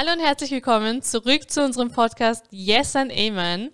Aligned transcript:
Hallo 0.00 0.12
und 0.12 0.20
herzlich 0.20 0.52
willkommen 0.52 1.02
zurück 1.02 1.50
zu 1.50 1.60
unserem 1.60 1.90
Podcast 1.90 2.44
Yes 2.52 2.94
and 2.94 3.10
Amen. 3.10 3.72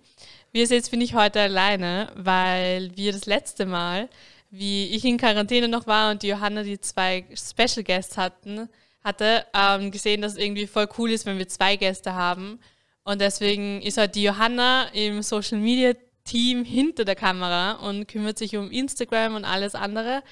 Wir 0.53 0.67
sind 0.67 0.79
jetzt 0.79 0.91
bin 0.91 1.03
ich 1.03 1.15
heute 1.15 1.39
alleine, 1.39 2.11
weil 2.15 2.97
wir 2.97 3.13
das 3.13 3.27
letzte 3.27 3.67
Mal, 3.67 4.09
wie 4.51 4.87
ich 4.87 5.05
in 5.05 5.19
Quarantäne 5.19 5.69
noch 5.69 5.87
war 5.87 6.11
und 6.11 6.23
die 6.23 6.29
Johanna 6.29 6.63
die 6.63 6.81
zwei 6.81 7.27
Special 7.35 7.85
Guests 7.85 8.17
hatten, 8.17 8.71
hatte, 9.03 9.45
ähm, 9.53 9.91
gesehen, 9.91 10.23
dass 10.23 10.33
es 10.33 10.39
irgendwie 10.39 10.67
voll 10.67 10.89
cool 10.97 11.11
ist, 11.11 11.27
wenn 11.27 11.37
wir 11.37 11.47
zwei 11.47 11.77
Gäste 11.77 12.15
haben. 12.15 12.59
Und 13.03 13.21
deswegen 13.21 13.83
ist 13.83 13.99
halt 13.99 14.15
die 14.15 14.23
Johanna 14.23 14.85
im 14.95 15.21
Social 15.21 15.59
Media 15.59 15.93
Team 16.25 16.65
hinter 16.65 17.05
der 17.05 17.17
Kamera 17.17 17.73
und 17.73 18.09
kümmert 18.09 18.39
sich 18.39 18.57
um 18.57 18.71
Instagram 18.71 19.35
und 19.35 19.45
alles 19.45 19.75
andere. 19.75 20.23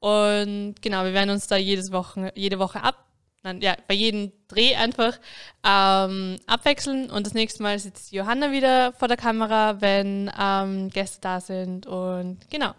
Und 0.00 0.76
genau, 0.80 1.04
wir 1.04 1.12
werden 1.12 1.28
uns 1.28 1.48
da 1.48 1.58
jedes 1.58 1.92
Woche, 1.92 2.32
jede 2.34 2.58
Woche 2.58 2.82
ab, 2.82 3.07
nein, 3.42 3.60
ja, 3.60 3.76
bei 3.86 3.94
jedem 3.94 4.32
Dreh 4.48 4.74
einfach 4.74 5.18
ähm, 5.64 6.36
abwechseln. 6.46 7.10
Und 7.10 7.26
das 7.26 7.34
nächste 7.34 7.62
Mal 7.62 7.78
sitzt 7.78 8.12
Johanna 8.12 8.52
wieder 8.52 8.92
vor 8.92 9.08
der 9.08 9.16
Kamera, 9.16 9.80
wenn 9.80 10.30
ähm, 10.38 10.90
Gäste 10.90 11.20
da 11.20 11.40
sind. 11.40 11.86
Und 11.86 12.38
genau, 12.50 12.72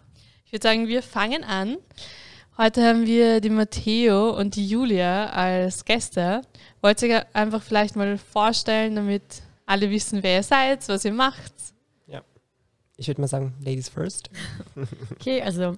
ich 0.46 0.52
würde 0.52 0.64
sagen, 0.64 0.88
wir 0.88 1.04
fangen 1.04 1.44
an. 1.44 1.78
Heute 2.58 2.84
haben 2.86 3.06
wir 3.06 3.40
die 3.40 3.50
Matteo 3.50 4.38
und 4.38 4.56
die 4.56 4.68
Julia 4.68 5.28
als 5.28 5.86
Gäste. 5.86 6.42
Wollt 6.82 7.02
ihr 7.02 7.26
einfach 7.34 7.62
vielleicht 7.62 7.96
mal 7.96 8.18
vorstellen, 8.18 8.96
damit 8.96 9.24
alle 9.66 9.90
wissen, 9.90 10.24
wer 10.24 10.38
ihr 10.38 10.44
seid, 10.44 10.88
was 10.90 11.06
ihr 11.06 11.14
macht? 11.14 11.54
Ja. 12.08 12.22
Ich 12.98 13.08
würde 13.08 13.22
mal 13.22 13.28
sagen, 13.28 13.54
Ladies 13.62 13.88
first. 13.88 14.30
okay, 15.12 15.42
also 15.42 15.78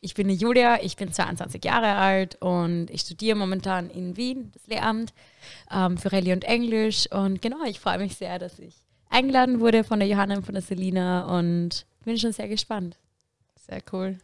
ich 0.00 0.14
bin 0.14 0.28
die 0.28 0.34
Julia, 0.34 0.80
ich 0.82 0.96
bin 0.96 1.12
22 1.12 1.64
Jahre 1.64 1.96
alt 1.96 2.36
und 2.40 2.88
ich 2.90 3.00
studiere 3.00 3.36
momentan 3.36 3.90
in 3.90 4.16
Wien, 4.16 4.50
das 4.54 4.66
Lehramt, 4.66 5.12
ähm, 5.72 5.98
für 5.98 6.12
Rallye 6.12 6.32
und 6.32 6.44
Englisch. 6.44 7.10
Und 7.10 7.42
genau, 7.42 7.64
ich 7.64 7.80
freue 7.80 7.98
mich 7.98 8.16
sehr, 8.16 8.38
dass 8.38 8.58
ich 8.58 8.74
eingeladen 9.10 9.60
wurde 9.60 9.84
von 9.84 9.98
der 9.98 10.08
Johanna 10.08 10.36
und 10.36 10.44
von 10.44 10.54
der 10.54 10.62
Selina 10.62 11.38
und 11.38 11.86
bin 12.04 12.18
schon 12.18 12.32
sehr 12.32 12.48
gespannt. 12.48 12.96
Sehr 13.56 13.82
cool. 13.92 14.18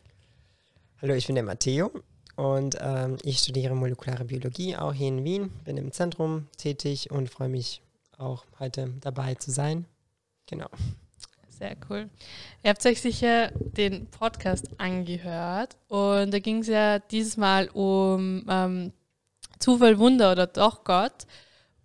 Hallo, 1.03 1.15
ich 1.15 1.27
bin 1.27 1.35
der 1.35 1.45
Matteo 1.45 1.91
und 2.37 2.77
ähm, 2.81 3.19
ich 3.23 3.39
studiere 3.39 3.75
molekulare 3.75 4.25
Biologie 4.25 4.77
auch 4.77 4.93
hier 4.93 5.09
in 5.09 5.25
Wien, 5.25 5.51
bin 5.65 5.77
im 5.77 5.93
Zentrum 5.93 6.47
tätig 6.57 7.11
und 7.11 7.29
freue 7.29 7.49
mich 7.49 7.83
auch 8.17 8.45
heute 8.61 8.95
dabei 9.01 9.35
zu 9.35 9.51
sein. 9.51 9.87
Genau. 10.47 10.69
Sehr 11.65 11.77
cool. 11.89 12.11
Ihr 12.63 12.69
habt 12.69 12.85
euch 12.85 13.01
sicher 13.01 13.51
den 13.55 14.05
Podcast 14.11 14.69
angehört 14.79 15.79
und 15.89 16.31
da 16.31 16.39
ging 16.39 16.59
es 16.59 16.67
ja 16.67 16.99
dieses 16.99 17.39
Mal 17.39 17.69
um 17.71 18.45
ähm, 18.51 18.93
Zufall, 19.61 19.99
Wunder 19.99 20.33
oder 20.33 20.47
doch 20.47 20.85
Gott. 20.85 21.27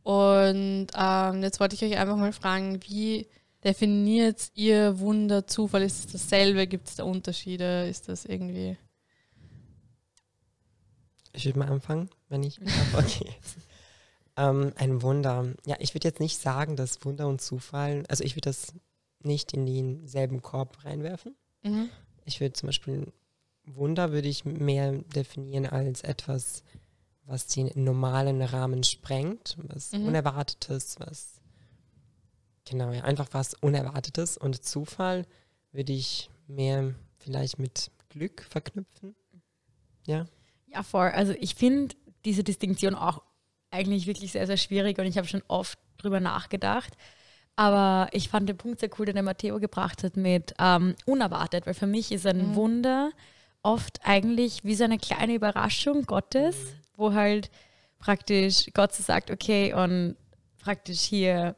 Und 0.03 0.87
ähm, 0.97 1.43
jetzt 1.43 1.61
wollte 1.61 1.75
ich 1.75 1.83
euch 1.85 1.97
einfach 1.97 2.17
mal 2.17 2.33
fragen, 2.33 2.81
wie 2.89 3.29
definiert 3.63 4.51
ihr 4.53 4.99
Wunder, 4.99 5.47
Zufall? 5.47 5.83
Ist 5.83 6.07
es 6.07 6.11
dasselbe? 6.11 6.67
Gibt 6.67 6.89
es 6.89 6.97
da 6.97 7.05
Unterschiede? 7.05 7.87
Ist 7.87 8.09
das 8.09 8.25
irgendwie 8.25 8.75
ich 11.31 11.45
würde 11.45 11.59
mal 11.59 11.69
anfangen, 11.69 12.09
wenn 12.27 12.43
ich 12.43 12.59
Okay. 12.97 13.31
ähm, 14.35 14.73
ein 14.75 15.01
Wunder. 15.01 15.45
Ja, 15.65 15.77
ich 15.79 15.93
würde 15.93 16.09
jetzt 16.09 16.19
nicht 16.19 16.41
sagen, 16.41 16.75
dass 16.75 17.05
Wunder 17.05 17.29
und 17.29 17.39
Zufall, 17.39 18.03
also 18.09 18.25
ich 18.25 18.35
würde 18.35 18.49
das 18.49 18.73
nicht 19.21 19.53
in 19.53 19.65
denselben 19.65 20.41
Korb 20.41 20.83
reinwerfen. 20.85 21.35
Mhm. 21.63 21.89
Ich 22.25 22.39
würde 22.39 22.53
zum 22.53 22.67
Beispiel 22.67 23.11
Wunder 23.65 24.11
würde 24.11 24.27
ich 24.27 24.45
mehr 24.45 24.93
definieren 25.15 25.65
als 25.65 26.01
etwas, 26.01 26.63
was 27.25 27.47
den 27.47 27.71
normalen 27.75 28.41
Rahmen 28.41 28.83
sprengt, 28.83 29.57
was 29.61 29.91
mhm. 29.91 30.07
Unerwartetes, 30.07 30.99
was 30.99 31.39
genau, 32.65 32.91
ja, 32.91 33.03
einfach 33.03 33.27
was 33.31 33.53
Unerwartetes 33.55 34.37
und 34.37 34.63
Zufall 34.63 35.25
würde 35.71 35.93
ich 35.93 36.29
mehr 36.47 36.95
vielleicht 37.17 37.59
mit 37.59 37.91
Glück 38.09 38.41
verknüpfen. 38.41 39.15
Ja. 40.07 40.25
Ja, 40.67 40.83
voll. 40.83 41.09
Also 41.09 41.33
ich 41.33 41.55
finde 41.55 41.95
diese 42.25 42.43
Distinktion 42.43 42.95
auch 42.95 43.21
eigentlich 43.71 44.07
wirklich 44.07 44.31
sehr, 44.31 44.47
sehr 44.47 44.57
schwierig 44.57 44.97
und 44.97 45.05
ich 45.05 45.17
habe 45.17 45.27
schon 45.27 45.43
oft 45.47 45.77
drüber 45.97 46.19
nachgedacht. 46.19 46.93
Aber 47.59 48.07
ich 48.13 48.29
fand 48.29 48.47
den 48.47 48.55
Punkt 48.55 48.79
sehr 48.79 48.89
cool, 48.97 49.05
den 49.05 49.15
der 49.15 49.23
Matteo 49.23 49.59
gebracht 49.59 50.05
hat 50.05 50.15
mit 50.15 50.53
ähm, 50.59 50.95
unerwartet, 51.05 51.67
weil 51.67 51.73
für 51.73 51.87
mich 51.87 52.09
ist 52.13 52.25
ein 52.25 52.51
mhm. 52.51 52.55
Wunder 52.55 53.11
oft 53.63 53.99
eigentlich 54.05 54.63
wie 54.63 54.75
so 54.75 54.85
eine 54.85 54.97
kleine 54.97 55.33
Überraschung 55.33 56.03
Gottes, 56.03 56.55
mhm. 56.55 56.69
wo 56.95 57.13
halt 57.13 57.51
praktisch 57.97 58.67
Gott 58.73 58.93
so 58.93 59.03
sagt, 59.03 59.29
okay, 59.29 59.73
und 59.73 60.15
praktisch 60.63 61.01
hier 61.01 61.53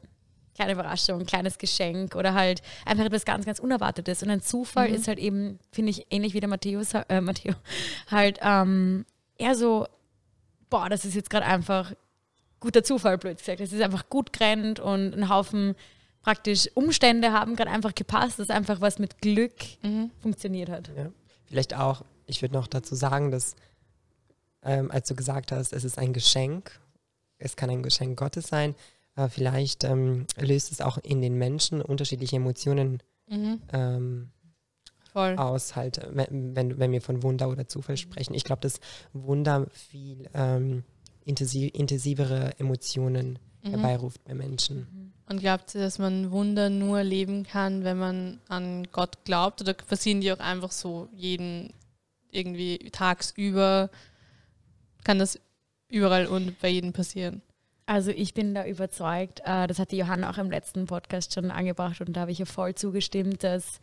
kleine 0.56 0.72
Überraschung, 0.72 1.24
kleines 1.24 1.56
Geschenk 1.56 2.16
oder 2.16 2.34
halt 2.34 2.62
einfach 2.84 3.04
etwas 3.04 3.24
ganz, 3.24 3.46
ganz 3.46 3.60
Unerwartetes. 3.60 4.24
Und 4.24 4.30
ein 4.30 4.42
Zufall 4.42 4.88
mhm. 4.88 4.96
ist 4.96 5.06
halt 5.06 5.20
eben, 5.20 5.60
finde 5.70 5.90
ich, 5.90 6.08
ähnlich 6.10 6.34
wie 6.34 6.40
der 6.40 6.48
Matthäus, 6.48 6.94
äh, 6.94 7.20
Matteo, 7.20 7.54
halt 8.10 8.40
ähm, 8.42 9.06
eher 9.38 9.54
so, 9.54 9.86
boah, 10.68 10.88
das 10.88 11.04
ist 11.04 11.14
jetzt 11.14 11.30
gerade 11.30 11.46
einfach 11.46 11.92
guter 12.62 12.82
Zufall, 12.82 13.18
blöd 13.18 13.38
gesagt. 13.38 13.60
Es 13.60 13.72
ist 13.72 13.82
einfach 13.82 14.08
gut 14.08 14.32
gerannt 14.32 14.80
und 14.80 15.14
ein 15.14 15.28
Haufen 15.28 15.74
praktisch 16.22 16.70
Umstände 16.74 17.32
haben 17.32 17.56
gerade 17.56 17.70
einfach 17.70 17.94
gepasst, 17.94 18.38
dass 18.38 18.48
einfach 18.48 18.80
was 18.80 18.98
mit 18.98 19.20
Glück 19.20 19.52
mhm. 19.82 20.10
funktioniert 20.20 20.70
hat. 20.70 20.90
Ja. 20.96 21.10
Vielleicht 21.44 21.74
auch, 21.76 22.04
ich 22.26 22.40
würde 22.40 22.54
noch 22.54 22.68
dazu 22.68 22.94
sagen, 22.94 23.30
dass 23.30 23.56
ähm, 24.62 24.90
als 24.90 25.08
du 25.08 25.14
gesagt 25.14 25.52
hast, 25.52 25.72
es 25.72 25.84
ist 25.84 25.98
ein 25.98 26.12
Geschenk, 26.12 26.80
es 27.38 27.56
kann 27.56 27.68
ein 27.68 27.82
Geschenk 27.82 28.18
Gottes 28.18 28.46
sein, 28.46 28.74
äh, 29.16 29.28
vielleicht 29.28 29.84
ähm, 29.84 30.26
löst 30.38 30.70
es 30.70 30.80
auch 30.80 30.98
in 30.98 31.20
den 31.20 31.36
Menschen 31.36 31.82
unterschiedliche 31.82 32.36
Emotionen 32.36 33.02
mhm. 33.28 33.60
ähm, 33.72 34.30
aus, 35.14 35.76
halt, 35.76 36.00
wenn, 36.12 36.56
wenn 36.56 36.92
wir 36.92 37.02
von 37.02 37.22
Wunder 37.22 37.50
oder 37.50 37.68
Zufall 37.68 37.98
sprechen. 37.98 38.32
Ich 38.32 38.44
glaube, 38.44 38.62
dass 38.62 38.80
Wunder 39.12 39.66
viel 39.70 40.26
ähm, 40.32 40.84
intensiv, 41.24 41.70
intensivere 41.74 42.58
Emotionen 42.58 43.38
mhm. 43.62 43.70
herbeiruft 43.70 44.24
bei 44.24 44.34
Menschen. 44.34 44.78
Mhm. 44.78 45.12
Und 45.28 45.40
glaubt 45.40 45.74
ihr, 45.74 45.80
dass 45.80 45.98
man 45.98 46.30
Wunder 46.30 46.68
nur 46.68 47.02
leben 47.02 47.44
kann, 47.44 47.84
wenn 47.84 47.98
man 47.98 48.40
an 48.48 48.86
Gott 48.92 49.24
glaubt? 49.24 49.60
Oder 49.62 49.72
passieren 49.72 50.20
die 50.20 50.32
auch 50.32 50.40
einfach 50.40 50.72
so 50.72 51.08
jeden 51.14 51.72
irgendwie 52.30 52.90
tagsüber? 52.90 53.88
Kann 55.04 55.18
das 55.18 55.38
überall 55.88 56.26
und 56.26 56.58
bei 56.60 56.68
jedem 56.68 56.92
passieren? 56.92 57.40
Also 57.86 58.10
ich 58.10 58.34
bin 58.34 58.54
da 58.54 58.64
überzeugt, 58.66 59.40
äh, 59.44 59.66
das 59.66 59.78
hat 59.78 59.90
die 59.90 59.96
Johanna 59.96 60.30
auch 60.30 60.38
im 60.38 60.50
letzten 60.50 60.86
Podcast 60.86 61.34
schon 61.34 61.50
angebracht 61.50 62.00
und 62.00 62.12
da 62.12 62.22
habe 62.22 62.30
ich 62.30 62.40
ihr 62.40 62.46
voll 62.46 62.74
zugestimmt, 62.74 63.42
dass 63.42 63.80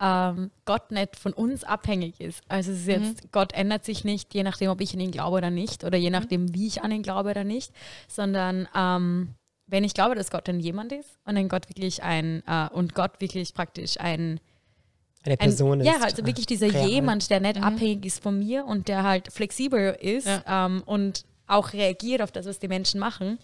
ähm, 0.00 0.50
Gott 0.64 0.90
nicht 0.90 1.16
von 1.16 1.32
uns 1.32 1.64
abhängig 1.64 2.20
ist. 2.20 2.42
Also 2.48 2.72
es 2.72 2.80
ist 2.80 2.88
jetzt, 2.88 3.24
mhm. 3.24 3.28
Gott 3.32 3.52
ändert 3.52 3.84
sich 3.84 4.04
nicht, 4.04 4.34
je 4.34 4.42
nachdem, 4.42 4.70
ob 4.70 4.80
ich 4.80 4.92
an 4.94 5.00
ihn 5.00 5.10
glaube 5.10 5.38
oder 5.38 5.50
nicht, 5.50 5.84
oder 5.84 5.96
je 5.96 6.10
mhm. 6.10 6.12
nachdem, 6.12 6.54
wie 6.54 6.66
ich 6.66 6.82
an 6.82 6.92
ihn 6.92 7.02
glaube 7.02 7.30
oder 7.30 7.44
nicht, 7.44 7.72
sondern 8.08 8.68
ähm, 8.74 9.34
wenn 9.66 9.84
ich 9.84 9.94
glaube, 9.94 10.14
dass 10.14 10.30
Gott 10.30 10.48
ein 10.48 10.60
jemand 10.60 10.92
ist 10.92 11.18
und 11.24 11.36
ein 11.36 11.48
Gott 11.48 11.68
wirklich 11.68 12.02
ein 12.02 12.42
äh, 12.46 12.68
und 12.72 12.94
Gott 12.94 13.20
wirklich 13.20 13.54
praktisch 13.54 13.98
ein 13.98 14.40
eine 15.24 15.36
Person 15.36 15.80
ein, 15.80 15.80
ist. 15.80 15.86
Ja, 15.86 16.00
also 16.02 16.24
wirklich 16.24 16.46
dieser 16.46 16.72
real. 16.72 16.88
jemand, 16.88 17.30
der 17.30 17.40
nicht 17.40 17.56
mhm. 17.56 17.64
abhängig 17.64 18.04
ist 18.04 18.22
von 18.22 18.38
mir 18.38 18.64
und 18.64 18.88
der 18.88 19.02
halt 19.02 19.32
flexibel 19.32 19.96
ist 20.00 20.26
ja. 20.26 20.66
ähm, 20.66 20.82
und 20.86 21.24
auch 21.48 21.72
reagiert 21.72 22.22
auf 22.22 22.30
das, 22.30 22.46
was 22.46 22.58
die 22.58 22.68
Menschen 22.68 23.00
machen, 23.00 23.38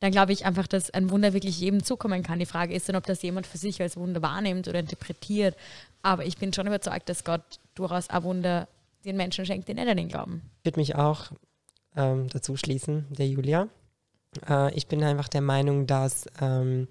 dann 0.00 0.12
glaube 0.12 0.32
ich 0.32 0.46
einfach, 0.46 0.66
dass 0.66 0.90
ein 0.90 1.10
Wunder 1.10 1.32
wirklich 1.32 1.58
jedem 1.58 1.82
zukommen 1.82 2.22
kann. 2.22 2.38
Die 2.38 2.46
Frage 2.46 2.74
ist 2.74 2.88
dann, 2.88 2.96
ob 2.96 3.06
das 3.06 3.22
jemand 3.22 3.46
für 3.46 3.58
sich 3.58 3.80
als 3.80 3.96
Wunder 3.96 4.22
wahrnimmt 4.22 4.68
oder 4.68 4.78
interpretiert. 4.78 5.56
Aber 6.02 6.24
ich 6.24 6.38
bin 6.38 6.52
schon 6.52 6.66
überzeugt, 6.66 7.08
dass 7.08 7.24
Gott 7.24 7.42
durchaus 7.74 8.10
ein 8.10 8.22
Wunder 8.22 8.68
den 9.04 9.16
Menschen 9.16 9.46
schenkt, 9.46 9.68
die 9.68 9.74
nicht 9.74 9.88
an 9.88 9.98
ihn 9.98 10.08
glauben. 10.08 10.42
Ich 10.60 10.66
würde 10.66 10.80
mich 10.80 10.94
auch 10.96 11.32
ähm, 11.96 12.28
dazu 12.28 12.56
schließen, 12.56 13.06
der 13.10 13.28
Julia. 13.28 13.68
Äh, 14.48 14.74
ich 14.74 14.86
bin 14.86 15.02
einfach 15.02 15.28
der 15.28 15.40
Meinung, 15.40 15.86
dass 15.86 16.26
ähm, 16.40 16.88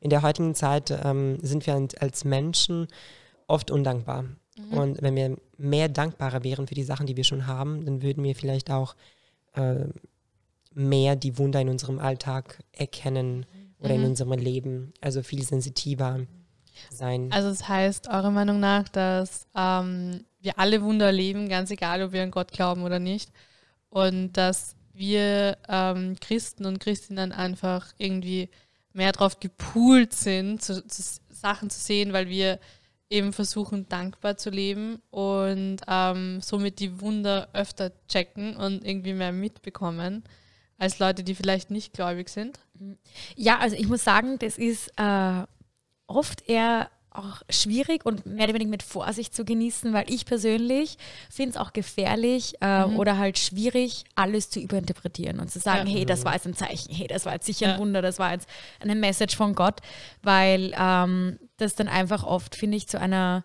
in 0.00 0.10
der 0.10 0.22
heutigen 0.22 0.54
Zeit 0.54 0.90
ähm, 1.04 1.38
sind 1.42 1.66
wir 1.66 1.88
als 2.00 2.24
Menschen 2.24 2.88
oft 3.46 3.70
undankbar. 3.70 4.22
Mhm. 4.22 4.78
Und 4.78 5.02
wenn 5.02 5.16
wir 5.16 5.36
mehr 5.56 5.88
dankbarer 5.88 6.44
wären 6.44 6.66
für 6.66 6.74
die 6.74 6.84
Sachen, 6.84 7.06
die 7.06 7.16
wir 7.16 7.24
schon 7.24 7.46
haben, 7.46 7.84
dann 7.84 8.02
würden 8.02 8.22
wir 8.22 8.34
vielleicht 8.34 8.70
auch 8.70 8.94
äh, 9.54 9.86
mehr 10.74 11.16
die 11.16 11.38
Wunder 11.38 11.60
in 11.60 11.68
unserem 11.68 11.98
Alltag 11.98 12.62
erkennen 12.72 13.46
oder 13.80 13.94
mhm. 13.94 14.02
in 14.02 14.10
unserem 14.10 14.32
Leben, 14.32 14.92
also 15.00 15.22
viel 15.22 15.42
sensitiver 15.42 16.20
sein. 16.90 17.30
Also 17.32 17.48
das 17.48 17.68
heißt, 17.68 18.08
eurer 18.08 18.30
Meinung 18.30 18.60
nach, 18.60 18.88
dass 18.88 19.46
ähm, 19.54 20.24
wir 20.40 20.58
alle 20.58 20.82
Wunder 20.82 21.06
erleben, 21.06 21.48
ganz 21.48 21.70
egal, 21.70 22.02
ob 22.02 22.12
wir 22.12 22.22
an 22.22 22.30
Gott 22.30 22.52
glauben 22.52 22.82
oder 22.82 22.98
nicht, 22.98 23.30
und 23.90 24.32
dass 24.32 24.76
wir 24.92 25.56
ähm, 25.68 26.16
Christen 26.20 26.66
und 26.66 26.80
Christinnen 26.80 27.32
einfach 27.32 27.86
irgendwie 27.98 28.48
mehr 28.92 29.12
darauf 29.12 29.40
gepoolt 29.40 30.12
sind, 30.12 30.62
zu, 30.62 30.86
zu 30.86 31.02
Sachen 31.30 31.70
zu 31.70 31.78
sehen, 31.78 32.12
weil 32.12 32.28
wir 32.28 32.58
eben 33.10 33.32
versuchen, 33.32 33.88
dankbar 33.88 34.36
zu 34.36 34.50
leben 34.50 35.00
und 35.10 35.78
ähm, 35.86 36.40
somit 36.42 36.78
die 36.78 37.00
Wunder 37.00 37.48
öfter 37.52 37.92
checken 38.08 38.56
und 38.56 38.84
irgendwie 38.84 39.14
mehr 39.14 39.32
mitbekommen. 39.32 40.24
als 40.78 40.98
Leute, 40.98 41.24
die 41.24 41.34
vielleicht 41.34 41.70
nicht 41.70 41.92
gläubig 41.92 42.28
sind? 42.28 42.60
Ja, 43.34 43.58
also 43.58 43.76
ich 43.76 43.88
muss 43.88 44.04
sagen, 44.04 44.38
das 44.38 44.58
ist 44.58 44.92
äh, 44.96 45.42
oft 46.08 46.48
eher 46.48 46.90
auch 47.10 47.42
schwierig 47.50 48.04
und 48.06 48.26
mehr 48.26 48.44
oder 48.44 48.54
weniger 48.54 48.70
mit 48.70 48.82
Vorsicht 48.82 49.34
zu 49.34 49.44
genießen, 49.44 49.92
weil 49.92 50.10
ich 50.10 50.24
persönlich 50.24 50.98
finde 51.30 51.50
es 51.50 51.56
auch 51.56 51.72
gefährlich 51.72 52.54
äh, 52.60 52.86
mhm. 52.86 52.96
oder 52.96 53.18
halt 53.18 53.38
schwierig, 53.38 54.04
alles 54.14 54.50
zu 54.50 54.60
überinterpretieren 54.60 55.40
und 55.40 55.50
zu 55.50 55.58
sagen, 55.58 55.88
ja. 55.88 55.96
hey, 55.96 56.06
das 56.06 56.24
war 56.24 56.34
jetzt 56.34 56.46
ein 56.46 56.54
Zeichen, 56.54 56.94
hey, 56.94 57.06
das 57.06 57.26
war 57.26 57.34
jetzt 57.34 57.46
sicher 57.46 57.66
ein 57.66 57.72
ja. 57.72 57.78
Wunder, 57.78 58.02
das 58.02 58.18
war 58.18 58.32
jetzt 58.32 58.48
eine 58.80 58.94
Message 58.94 59.36
von 59.36 59.54
Gott, 59.54 59.80
weil 60.22 60.74
ähm, 60.78 61.38
das 61.56 61.74
dann 61.74 61.88
einfach 61.88 62.24
oft, 62.24 62.54
finde 62.54 62.76
ich, 62.76 62.88
zu 62.88 63.00
einer 63.00 63.44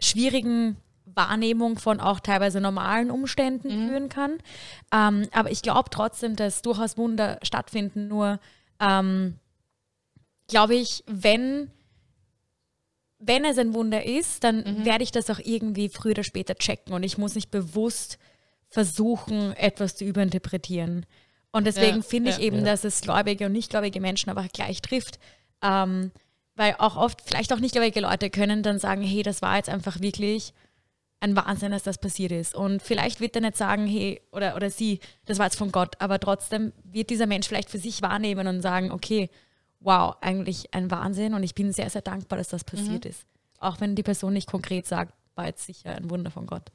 schwierigen 0.00 0.76
Wahrnehmung 1.04 1.78
von 1.78 2.00
auch 2.00 2.20
teilweise 2.20 2.60
normalen 2.60 3.10
Umständen 3.10 3.68
mhm. 3.68 3.88
führen 3.88 4.08
kann. 4.08 4.38
Ähm, 4.92 5.28
aber 5.32 5.50
ich 5.50 5.62
glaube 5.62 5.90
trotzdem, 5.90 6.34
dass 6.34 6.62
durchaus 6.62 6.98
Wunder 6.98 7.38
stattfinden, 7.42 8.08
nur 8.08 8.40
ähm, 8.80 9.38
glaube 10.48 10.74
ich, 10.74 11.04
wenn 11.06 11.70
wenn 13.18 13.44
es 13.44 13.58
ein 13.58 13.74
Wunder 13.74 14.04
ist, 14.04 14.44
dann 14.44 14.58
mhm. 14.58 14.84
werde 14.84 15.04
ich 15.04 15.12
das 15.12 15.30
auch 15.30 15.38
irgendwie 15.38 15.88
früher 15.88 16.12
oder 16.12 16.24
später 16.24 16.54
checken 16.54 16.92
und 16.92 17.02
ich 17.02 17.18
muss 17.18 17.34
nicht 17.34 17.50
bewusst 17.50 18.18
versuchen, 18.68 19.52
etwas 19.54 19.96
zu 19.96 20.04
überinterpretieren. 20.04 21.06
Und 21.52 21.66
deswegen 21.66 21.98
ja, 21.98 22.02
finde 22.02 22.30
ich 22.30 22.38
ja, 22.38 22.42
eben, 22.42 22.58
ja. 22.58 22.64
dass 22.64 22.84
es 22.84 23.00
gläubige 23.00 23.46
und 23.46 23.52
nichtgläubige 23.52 24.00
Menschen 24.00 24.28
aber 24.28 24.46
gleich 24.52 24.82
trifft. 24.82 25.18
Ähm, 25.62 26.10
weil 26.54 26.74
auch 26.78 26.96
oft, 26.96 27.22
vielleicht 27.22 27.52
auch 27.52 27.60
nichtgläubige 27.60 28.00
Leute 28.00 28.30
können 28.30 28.62
dann 28.62 28.78
sagen, 28.78 29.02
hey, 29.02 29.22
das 29.22 29.42
war 29.42 29.56
jetzt 29.56 29.68
einfach 29.68 30.00
wirklich 30.00 30.52
ein 31.20 31.36
Wahnsinn, 31.36 31.70
dass 31.70 31.82
das 31.82 31.98
passiert 31.98 32.32
ist. 32.32 32.54
Und 32.54 32.82
vielleicht 32.82 33.20
wird 33.20 33.36
er 33.36 33.42
nicht 33.42 33.56
sagen, 33.56 33.86
hey, 33.86 34.20
oder, 34.32 34.56
oder 34.56 34.70
sie, 34.70 35.00
das 35.24 35.38
war 35.38 35.46
jetzt 35.46 35.56
von 35.56 35.72
Gott, 35.72 35.96
aber 35.98 36.20
trotzdem 36.20 36.72
wird 36.84 37.10
dieser 37.10 37.26
Mensch 37.26 37.48
vielleicht 37.48 37.70
für 37.70 37.78
sich 37.78 38.02
wahrnehmen 38.02 38.46
und 38.46 38.60
sagen, 38.60 38.90
okay, 38.90 39.30
wow, 39.86 40.16
eigentlich 40.20 40.74
ein 40.74 40.90
Wahnsinn 40.90 41.32
und 41.32 41.44
ich 41.44 41.54
bin 41.54 41.72
sehr, 41.72 41.88
sehr 41.88 42.02
dankbar, 42.02 42.38
dass 42.38 42.48
das 42.48 42.64
passiert 42.64 43.04
mhm. 43.04 43.10
ist. 43.10 43.24
Auch 43.60 43.80
wenn 43.80 43.94
die 43.94 44.02
Person 44.02 44.32
nicht 44.32 44.50
konkret 44.50 44.86
sagt, 44.86 45.14
war 45.36 45.46
jetzt 45.46 45.64
sicher 45.64 45.94
ein 45.94 46.10
Wunder 46.10 46.30
von 46.30 46.46
Gott. 46.46 46.72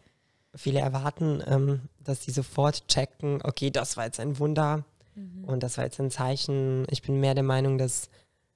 Viele 0.56 0.80
erwarten, 0.80 1.44
ähm, 1.46 1.82
dass 2.00 2.24
sie 2.24 2.32
sofort 2.32 2.88
checken, 2.88 3.42
okay, 3.44 3.70
das 3.70 3.98
war 3.98 4.06
jetzt 4.06 4.20
ein 4.20 4.40
Wunder 4.40 4.86
mhm. 5.16 5.44
und 5.44 5.62
das 5.62 5.78
war 5.78 5.84
jetzt 5.84 6.00
ein 6.00 6.10
Zeichen. 6.10 6.86
Ich 6.90 7.02
bin 7.02 7.20
mehr 7.20 7.36
der 7.36 7.44
Meinung, 7.44 7.78
dass, 7.78 8.10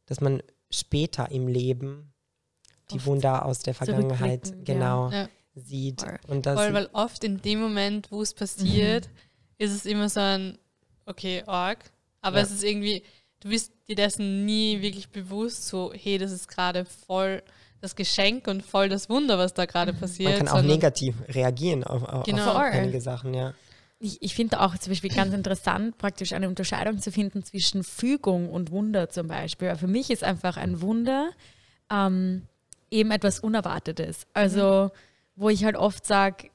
dass 0.05 0.21
man 0.21 0.41
später 0.71 1.29
im 1.31 1.47
Leben 1.47 2.13
die 2.91 2.95
oft 2.95 3.05
Wunder 3.07 3.45
aus 3.45 3.59
der 3.59 3.73
Vergangenheit 3.73 4.53
genau 4.63 5.09
ja. 5.11 5.27
sieht. 5.53 6.01
Voll. 6.01 6.19
Und 6.27 6.45
das 6.45 6.59
Voll, 6.59 6.73
weil 6.73 6.89
oft 6.93 7.23
in 7.25 7.41
dem 7.41 7.59
Moment, 7.59 8.09
wo 8.09 8.21
es 8.21 8.33
passiert, 8.33 9.07
mhm. 9.07 9.65
ist 9.65 9.73
es 9.73 9.85
immer 9.85 10.07
so 10.07 10.21
ein, 10.21 10.57
okay, 11.05 11.43
arg, 11.45 11.91
aber 12.21 12.37
ja. 12.37 12.43
es 12.43 12.51
ist 12.51 12.63
irgendwie, 12.63 13.03
du 13.45 13.51
bist 13.51 13.71
dir 13.87 13.95
dessen 13.95 14.43
nie 14.43 14.81
wirklich 14.81 15.09
bewusst, 15.09 15.67
so, 15.67 15.93
hey, 15.93 16.17
das 16.17 16.31
ist 16.31 16.47
gerade 16.47 16.83
voll 16.83 17.43
das 17.79 17.95
Geschenk 17.95 18.47
und 18.47 18.63
voll 18.63 18.89
das 18.89 19.07
Wunder, 19.07 19.37
was 19.37 19.53
da 19.53 19.65
gerade 19.65 19.93
passiert. 19.93 20.39
Man 20.39 20.47
kann 20.47 20.57
auch 20.57 20.63
negativ 20.63 21.15
reagieren 21.29 21.83
auf, 21.83 22.01
auf, 22.03 22.23
genau. 22.25 22.51
auf 22.51 22.57
einige 22.57 22.99
Sachen, 22.99 23.35
ja. 23.35 23.53
Ich, 23.99 24.21
ich 24.21 24.33
finde 24.33 24.59
auch 24.61 24.75
zum 24.79 24.91
Beispiel 24.91 25.11
ganz 25.11 25.33
interessant, 25.33 25.97
praktisch 25.99 26.33
eine 26.33 26.49
Unterscheidung 26.49 26.99
zu 26.99 27.11
finden 27.11 27.43
zwischen 27.43 27.83
Fügung 27.83 28.49
und 28.49 28.71
Wunder 28.71 29.09
zum 29.09 29.27
Beispiel. 29.27 29.75
Für 29.75 29.87
mich 29.87 30.09
ist 30.09 30.23
einfach 30.23 30.57
ein 30.57 30.81
Wunder 30.81 31.29
ähm, 31.91 32.47
eben 32.89 33.11
etwas 33.11 33.39
Unerwartetes. 33.39 34.25
Also, 34.33 34.85
mhm. 34.85 34.89
wo 35.35 35.49
ich 35.49 35.63
halt 35.63 35.75
oft 35.75 36.05
sage, 36.05 36.49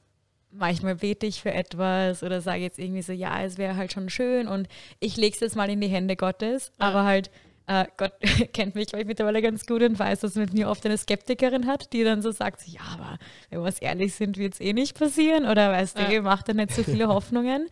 manchmal 0.51 0.95
bete 0.95 1.25
ich 1.25 1.41
für 1.41 1.53
etwas 1.53 2.23
oder 2.23 2.41
sage 2.41 2.61
jetzt 2.61 2.79
irgendwie 2.79 3.01
so, 3.01 3.13
ja, 3.13 3.41
es 3.43 3.57
wäre 3.57 3.75
halt 3.75 3.93
schon 3.93 4.09
schön 4.09 4.47
und 4.47 4.67
ich 4.99 5.17
lege 5.17 5.33
es 5.33 5.39
jetzt 5.39 5.55
mal 5.55 5.69
in 5.69 5.81
die 5.81 5.87
Hände 5.87 6.15
Gottes, 6.15 6.71
ja. 6.79 6.87
aber 6.87 7.03
halt 7.05 7.31
äh, 7.67 7.85
Gott 7.97 8.13
kennt 8.53 8.75
mich, 8.75 8.87
glaube 8.87 9.01
ich, 9.01 9.07
mittlerweile 9.07 9.41
ganz 9.41 9.65
gut 9.65 9.81
und 9.81 9.97
weiß, 9.97 10.21
dass 10.21 10.35
mit 10.35 10.53
mir 10.53 10.69
oft 10.69 10.85
eine 10.85 10.97
Skeptikerin 10.97 11.67
hat, 11.67 11.93
die 11.93 12.03
dann 12.03 12.21
so 12.21 12.31
sagt, 12.31 12.67
ja, 12.67 12.81
aber 12.93 13.17
wenn 13.49 13.59
wir 13.59 13.63
was 13.65 13.79
ehrlich 13.79 14.13
sind, 14.13 14.37
wird 14.37 14.55
es 14.55 14.59
eh 14.59 14.73
nicht 14.73 14.97
passieren 14.97 15.45
oder 15.45 15.71
weißt 15.71 15.97
du, 15.97 16.13
ja. 16.13 16.21
macht 16.21 16.49
da 16.49 16.53
nicht 16.53 16.73
so 16.73 16.83
viele 16.83 17.07
Hoffnungen. 17.07 17.67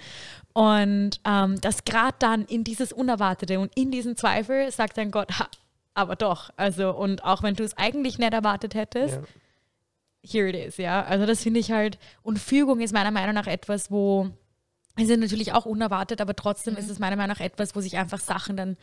Und 0.54 1.20
ähm, 1.26 1.60
das 1.62 1.84
gerade 1.84 2.16
dann 2.20 2.46
in 2.46 2.64
dieses 2.64 2.92
Unerwartete 2.92 3.60
und 3.60 3.72
in 3.76 3.92
diesen 3.92 4.16
Zweifel 4.16 4.72
sagt 4.72 4.98
dann 4.98 5.12
Gott, 5.12 5.40
ha, 5.40 5.48
aber 5.94 6.16
doch, 6.16 6.50
also 6.56 6.96
und 6.96 7.24
auch 7.24 7.44
wenn 7.44 7.56
du 7.56 7.64
es 7.64 7.78
eigentlich 7.78 8.20
nicht 8.20 8.34
erwartet 8.34 8.76
hättest, 8.76 9.16
ja 9.16 9.24
here 10.24 10.48
it 10.50 10.56
is, 10.56 10.78
ja. 10.78 11.04
Also 11.04 11.26
das 11.26 11.44
finde 11.44 11.60
ich 11.60 11.72
halt, 11.72 11.98
und 12.24 12.40
Fügung 12.40 12.82
ist 12.82 12.94
meiner 12.94 13.12
Meinung 13.12 13.36
nach 13.36 13.48
etwas, 13.48 13.92
wo, 13.92 14.30
es 14.96 15.10
ist 15.10 15.20
natürlich 15.20 15.54
auch 15.54 15.66
unerwartet, 15.66 16.22
aber 16.22 16.36
trotzdem 16.36 16.74
mhm. 16.74 16.80
ist 16.80 16.90
es 16.90 17.00
meiner 17.00 17.16
Meinung 17.16 17.36
nach 17.38 17.44
etwas, 17.44 17.76
wo 17.76 17.82
sich 17.82 17.98
einfach 17.98 18.20
Sachen 18.20 18.58
dann 18.58 18.78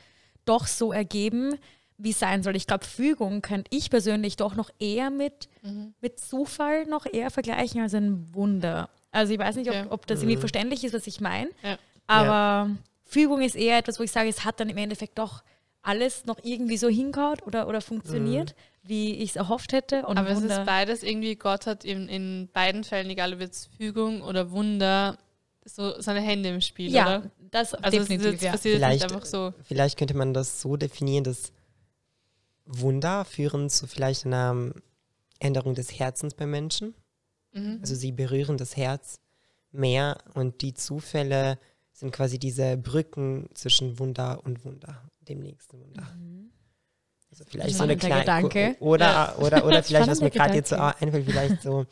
doch 0.44 0.66
so 0.66 0.92
ergeben, 0.92 1.56
wie 1.98 2.10
es 2.10 2.18
sein 2.18 2.42
soll. 2.42 2.56
Ich 2.56 2.66
glaube, 2.66 2.84
Fügung 2.84 3.42
könnte 3.42 3.70
ich 3.74 3.90
persönlich 3.90 4.36
doch 4.36 4.54
noch 4.54 4.70
eher 4.78 5.10
mit, 5.10 5.48
mhm. 5.62 5.94
mit 6.00 6.20
Zufall 6.20 6.86
noch 6.86 7.06
eher 7.06 7.30
vergleichen 7.30 7.80
als 7.80 7.94
ein 7.94 8.34
Wunder. 8.34 8.88
Also 9.12 9.32
ich 9.32 9.38
weiß 9.38 9.56
nicht, 9.56 9.70
ob, 9.70 9.74
ja. 9.74 9.86
ob 9.90 10.06
das 10.06 10.20
irgendwie 10.20 10.36
mhm. 10.36 10.40
verständlich 10.40 10.84
ist, 10.84 10.94
was 10.94 11.06
ich 11.06 11.20
meine, 11.20 11.50
ja. 11.62 11.78
aber 12.06 12.70
ja. 12.70 12.70
Fügung 13.04 13.40
ist 13.40 13.56
eher 13.56 13.78
etwas, 13.78 13.98
wo 13.98 14.02
ich 14.02 14.12
sage, 14.12 14.28
es 14.28 14.44
hat 14.44 14.60
dann 14.60 14.68
im 14.68 14.76
Endeffekt 14.76 15.18
doch 15.18 15.42
alles 15.82 16.26
noch 16.26 16.38
irgendwie 16.42 16.76
so 16.76 16.88
hinkaut 16.88 17.46
oder, 17.46 17.68
oder 17.68 17.80
funktioniert, 17.80 18.50
mhm. 18.50 18.75
Wie 18.86 19.14
ich 19.14 19.30
es 19.30 19.36
erhofft 19.36 19.72
hätte. 19.72 20.06
Und 20.06 20.18
Aber 20.18 20.34
Wunder. 20.34 20.54
es 20.54 20.58
ist 20.58 20.66
beides 20.66 21.02
irgendwie, 21.02 21.36
Gott 21.36 21.66
hat 21.66 21.84
in, 21.84 22.08
in 22.08 22.48
beiden 22.52 22.84
Fällen, 22.84 23.10
egal 23.10 23.34
ob 23.34 23.40
jetzt 23.40 23.70
Fügung 23.76 24.22
oder 24.22 24.50
Wunder, 24.50 25.18
so 25.64 26.00
seine 26.00 26.20
Hände 26.20 26.50
im 26.50 26.60
Spiel, 26.60 26.92
ja, 26.92 27.18
oder? 27.18 27.30
das 27.50 27.74
also 27.74 27.98
definitiv, 27.98 28.34
es, 28.34 28.40
ja. 28.42 28.52
passiert 28.52 28.76
vielleicht, 28.76 29.02
nicht 29.02 29.12
einfach 29.12 29.26
so. 29.26 29.52
Vielleicht 29.64 29.98
könnte 29.98 30.14
man 30.14 30.32
das 30.32 30.60
so 30.60 30.76
definieren, 30.76 31.24
dass 31.24 31.52
Wunder 32.64 33.24
führen 33.24 33.68
zu 33.70 33.86
vielleicht 33.86 34.26
einer 34.26 34.72
Änderung 35.38 35.74
des 35.74 35.98
Herzens 35.98 36.34
bei 36.34 36.46
Menschen. 36.46 36.94
Mhm. 37.52 37.78
Also 37.80 37.94
sie 37.94 38.12
berühren 38.12 38.58
das 38.58 38.76
Herz 38.76 39.20
mehr 39.72 40.18
und 40.34 40.62
die 40.62 40.74
Zufälle 40.74 41.58
sind 41.92 42.12
quasi 42.12 42.38
diese 42.38 42.76
Brücken 42.76 43.48
zwischen 43.54 43.98
Wunder 43.98 44.44
und 44.44 44.64
Wunder 44.64 45.02
dem 45.20 45.40
nächsten 45.40 45.80
Wunder. 45.80 46.02
Mhm. 46.16 46.50
Also 47.38 47.50
vielleicht 47.50 47.76
so 47.76 47.82
eine 47.82 47.96
kleine 47.96 48.20
Gedanke. 48.20 48.76
Oder, 48.80 49.06
ja. 49.06 49.36
oder, 49.36 49.66
oder 49.66 49.82
vielleicht, 49.82 50.08
was 50.08 50.20
mir 50.20 50.30
gerade 50.30 50.54
jetzt 50.54 50.70
so 50.70 50.76
einfällt, 50.76 51.26
vielleicht 51.26 51.62
so 51.62 51.84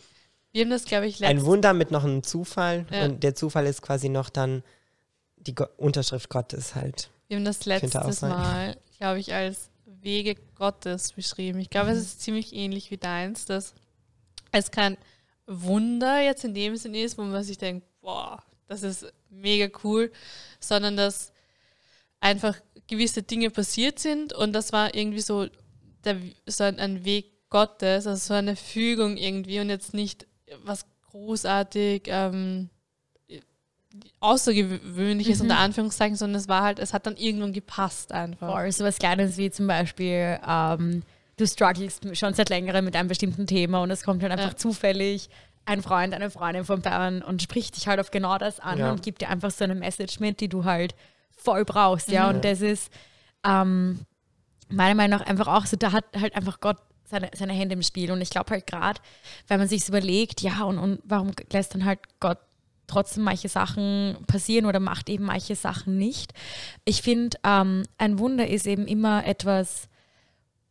Wir 0.52 0.62
haben 0.62 0.70
das, 0.70 0.84
glaube 0.86 1.06
ich, 1.06 1.22
ein 1.22 1.44
Wunder 1.44 1.74
mit 1.74 1.90
noch 1.90 2.04
einem 2.04 2.22
Zufall. 2.22 2.86
Ja. 2.90 3.04
Und 3.04 3.22
der 3.22 3.34
Zufall 3.34 3.66
ist 3.66 3.82
quasi 3.82 4.08
noch 4.08 4.30
dann 4.30 4.62
die 5.36 5.54
Go 5.54 5.66
Unterschrift 5.76 6.30
Gottes 6.30 6.74
halt. 6.74 7.10
Wir 7.28 7.36
haben 7.36 7.44
das 7.44 7.66
letztes 7.66 8.22
Mal, 8.22 8.76
glaube 8.98 9.18
ich, 9.18 9.34
als 9.34 9.68
Wege 9.84 10.36
Gottes 10.56 11.12
beschrieben. 11.12 11.58
Ich 11.58 11.68
glaube, 11.68 11.90
mhm. 11.90 11.96
es 11.96 12.02
ist 12.04 12.22
ziemlich 12.22 12.54
ähnlich 12.54 12.90
wie 12.90 12.96
deins, 12.96 13.44
dass 13.44 13.74
es 14.52 14.70
kein 14.70 14.96
Wunder 15.46 16.20
jetzt 16.20 16.44
in 16.44 16.54
dem 16.54 16.76
Sinn 16.76 16.94
ist, 16.94 17.18
wo 17.18 17.22
man 17.22 17.44
sich 17.44 17.58
denkt, 17.58 17.86
boah, 18.00 18.42
das 18.66 18.82
ist 18.82 19.12
mega 19.28 19.68
cool, 19.82 20.10
sondern 20.58 20.96
dass 20.96 21.32
einfach 22.20 22.56
gewisse 22.88 23.22
Dinge 23.22 23.50
passiert 23.50 23.98
sind 23.98 24.32
und 24.32 24.52
das 24.52 24.72
war 24.72 24.94
irgendwie 24.94 25.20
so, 25.20 25.46
der, 26.04 26.16
so 26.46 26.64
ein 26.64 27.04
Weg 27.04 27.48
Gottes, 27.50 28.06
also 28.06 28.16
so 28.16 28.34
eine 28.34 28.56
Fügung 28.56 29.16
irgendwie 29.16 29.60
und 29.60 29.70
jetzt 29.70 29.94
nicht 29.94 30.26
was 30.64 30.86
großartig 31.10 32.02
ähm, 32.06 32.68
Außergewöhnliches 34.18 35.38
mhm. 35.38 35.42
unter 35.44 35.58
Anführungszeichen, 35.58 36.16
sondern 36.16 36.40
es 36.40 36.48
war 36.48 36.62
halt, 36.62 36.78
es 36.80 36.92
hat 36.92 37.06
dann 37.06 37.16
irgendwann 37.16 37.52
gepasst 37.52 38.10
einfach. 38.10 38.50
Voll, 38.50 38.72
so 38.72 38.84
was 38.84 38.98
Kleines 38.98 39.36
wie 39.36 39.50
zum 39.50 39.68
Beispiel, 39.68 40.40
ähm, 40.46 41.04
du 41.36 41.46
strugglest 41.46 42.16
schon 42.16 42.34
seit 42.34 42.48
längerem 42.48 42.84
mit 42.84 42.96
einem 42.96 43.08
bestimmten 43.08 43.46
Thema 43.46 43.82
und 43.82 43.90
es 43.90 44.02
kommt 44.02 44.22
halt 44.22 44.32
einfach 44.32 44.52
ja. 44.52 44.56
zufällig 44.56 45.28
ein 45.64 45.82
Freund, 45.82 46.12
eine 46.12 46.30
Freundin 46.30 46.64
von 46.64 46.82
Bern 46.82 47.22
und 47.22 47.40
spricht 47.42 47.76
dich 47.76 47.86
halt 47.86 48.00
auf 48.00 48.10
genau 48.10 48.36
das 48.38 48.60
an 48.60 48.78
ja. 48.78 48.90
und 48.90 49.02
gibt 49.02 49.20
dir 49.20 49.28
einfach 49.28 49.50
so 49.50 49.64
eine 49.64 49.74
Message 49.74 50.20
mit, 50.20 50.40
die 50.40 50.48
du 50.48 50.64
halt 50.64 50.94
voll 51.44 51.64
brauchst, 51.64 52.08
ja. 52.08 52.28
Mhm. 52.28 52.36
Und 52.36 52.44
das 52.44 52.60
ist 52.60 52.90
ähm, 53.44 54.00
meiner 54.68 54.94
Meinung 54.94 55.18
nach 55.18 55.26
einfach 55.26 55.46
auch 55.46 55.66
so, 55.66 55.76
da 55.76 55.92
hat 55.92 56.04
halt 56.18 56.34
einfach 56.34 56.60
Gott 56.60 56.78
seine, 57.04 57.30
seine 57.34 57.52
Hände 57.52 57.74
im 57.74 57.82
Spiel. 57.82 58.10
Und 58.10 58.20
ich 58.20 58.30
glaube 58.30 58.50
halt 58.50 58.66
gerade, 58.66 59.00
wenn 59.48 59.60
man 59.60 59.68
sich 59.68 59.88
überlegt, 59.88 60.40
ja, 60.40 60.64
und, 60.64 60.78
und 60.78 61.00
warum 61.04 61.32
lässt 61.52 61.74
dann 61.74 61.84
halt 61.84 62.00
Gott 62.20 62.38
trotzdem 62.86 63.24
manche 63.24 63.48
Sachen 63.48 64.16
passieren 64.26 64.66
oder 64.66 64.80
macht 64.80 65.08
eben 65.08 65.24
manche 65.24 65.56
Sachen 65.56 65.96
nicht. 65.96 66.32
Ich 66.84 67.02
finde, 67.02 67.38
ähm, 67.44 67.84
ein 67.98 68.18
Wunder 68.18 68.46
ist 68.46 68.66
eben 68.66 68.86
immer 68.86 69.26
etwas, 69.26 69.88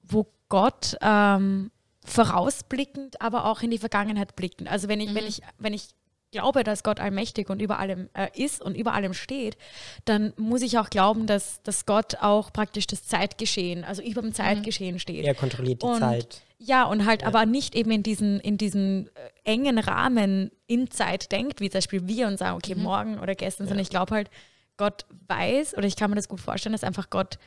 wo 0.03 0.27
Gott 0.49 0.95
ähm, 1.01 1.71
vorausblickend, 2.05 3.21
aber 3.21 3.45
auch 3.45 3.61
in 3.61 3.71
die 3.71 3.77
Vergangenheit 3.79 4.35
blickend. 4.35 4.69
Also 4.69 4.87
wenn 4.87 4.99
ich, 4.99 5.09
mhm. 5.09 5.15
wenn 5.15 5.25
ich, 5.25 5.41
wenn 5.57 5.73
ich 5.73 5.89
glaube, 6.33 6.65
dass 6.65 6.83
Gott 6.83 6.99
allmächtig 6.99 7.49
und 7.49 7.61
über 7.61 7.79
allem 7.79 8.09
äh, 8.13 8.27
ist 8.35 8.61
und 8.61 8.75
über 8.75 8.93
allem 8.93 9.13
steht, 9.13 9.57
dann 10.03 10.33
muss 10.35 10.61
ich 10.61 10.77
auch 10.77 10.89
glauben, 10.89 11.25
dass, 11.25 11.61
dass 11.63 11.85
Gott 11.85 12.15
auch 12.19 12.51
praktisch 12.51 12.87
das 12.87 13.05
Zeitgeschehen, 13.05 13.85
also 13.85 14.01
über 14.01 14.21
dem 14.21 14.29
mhm. 14.29 14.33
Zeitgeschehen 14.33 14.99
steht. 14.99 15.23
Er 15.23 15.35
kontrolliert 15.35 15.81
die 15.81 15.85
und, 15.85 15.99
Zeit. 15.99 16.41
Ja, 16.57 16.83
und 16.83 17.05
halt 17.05 17.21
ja. 17.21 17.27
aber 17.27 17.45
nicht 17.45 17.75
eben 17.75 17.91
in 17.91 18.03
diesen, 18.03 18.39
in 18.41 18.57
diesen 18.57 19.07
äh, 19.07 19.09
engen 19.45 19.77
Rahmen 19.77 20.51
in 20.67 20.91
Zeit 20.91 21.31
denkt, 21.31 21.61
wie 21.61 21.69
zum 21.69 21.77
Beispiel 21.77 22.07
wir 22.07 22.27
und 22.27 22.37
sagen, 22.37 22.57
okay, 22.57 22.75
mhm. 22.75 22.83
morgen 22.83 23.19
oder 23.19 23.35
gestern, 23.35 23.65
ja. 23.65 23.69
sondern 23.69 23.83
ich 23.83 23.89
glaube 23.89 24.13
halt, 24.13 24.29
Gott 24.75 25.05
weiß, 25.27 25.77
oder 25.77 25.85
ich 25.85 25.95
kann 25.95 26.09
mir 26.09 26.15
das 26.15 26.27
gut 26.27 26.41
vorstellen, 26.41 26.73
dass 26.73 26.83
einfach 26.83 27.09
Gott 27.09 27.37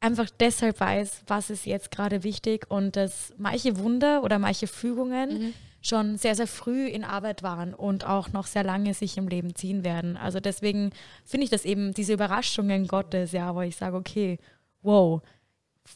einfach 0.00 0.28
deshalb 0.40 0.80
weiß, 0.80 1.22
was 1.26 1.50
ist 1.50 1.66
jetzt 1.66 1.90
gerade 1.90 2.24
wichtig 2.24 2.70
und 2.70 2.96
dass 2.96 3.32
manche 3.36 3.78
Wunder 3.78 4.22
oder 4.22 4.38
manche 4.38 4.66
Fügungen 4.66 5.38
mhm. 5.38 5.54
Schon 5.82 6.16
sehr, 6.16 6.36
sehr 6.36 6.46
früh 6.46 6.86
in 6.86 7.04
Arbeit 7.04 7.42
waren 7.42 7.74
und 7.74 8.06
auch 8.06 8.32
noch 8.32 8.46
sehr 8.46 8.62
lange 8.62 8.94
sich 8.94 9.18
im 9.18 9.28
Leben 9.28 9.54
ziehen 9.56 9.84
werden. 9.84 10.16
Also 10.16 10.38
deswegen 10.38 10.90
finde 11.24 11.44
ich 11.44 11.50
das 11.50 11.64
eben 11.64 11.92
diese 11.92 12.12
Überraschungen 12.12 12.86
Gottes, 12.86 13.32
ja, 13.32 13.54
wo 13.54 13.60
ich 13.60 13.76
sage, 13.76 13.96
okay, 13.96 14.38
wow, 14.82 15.20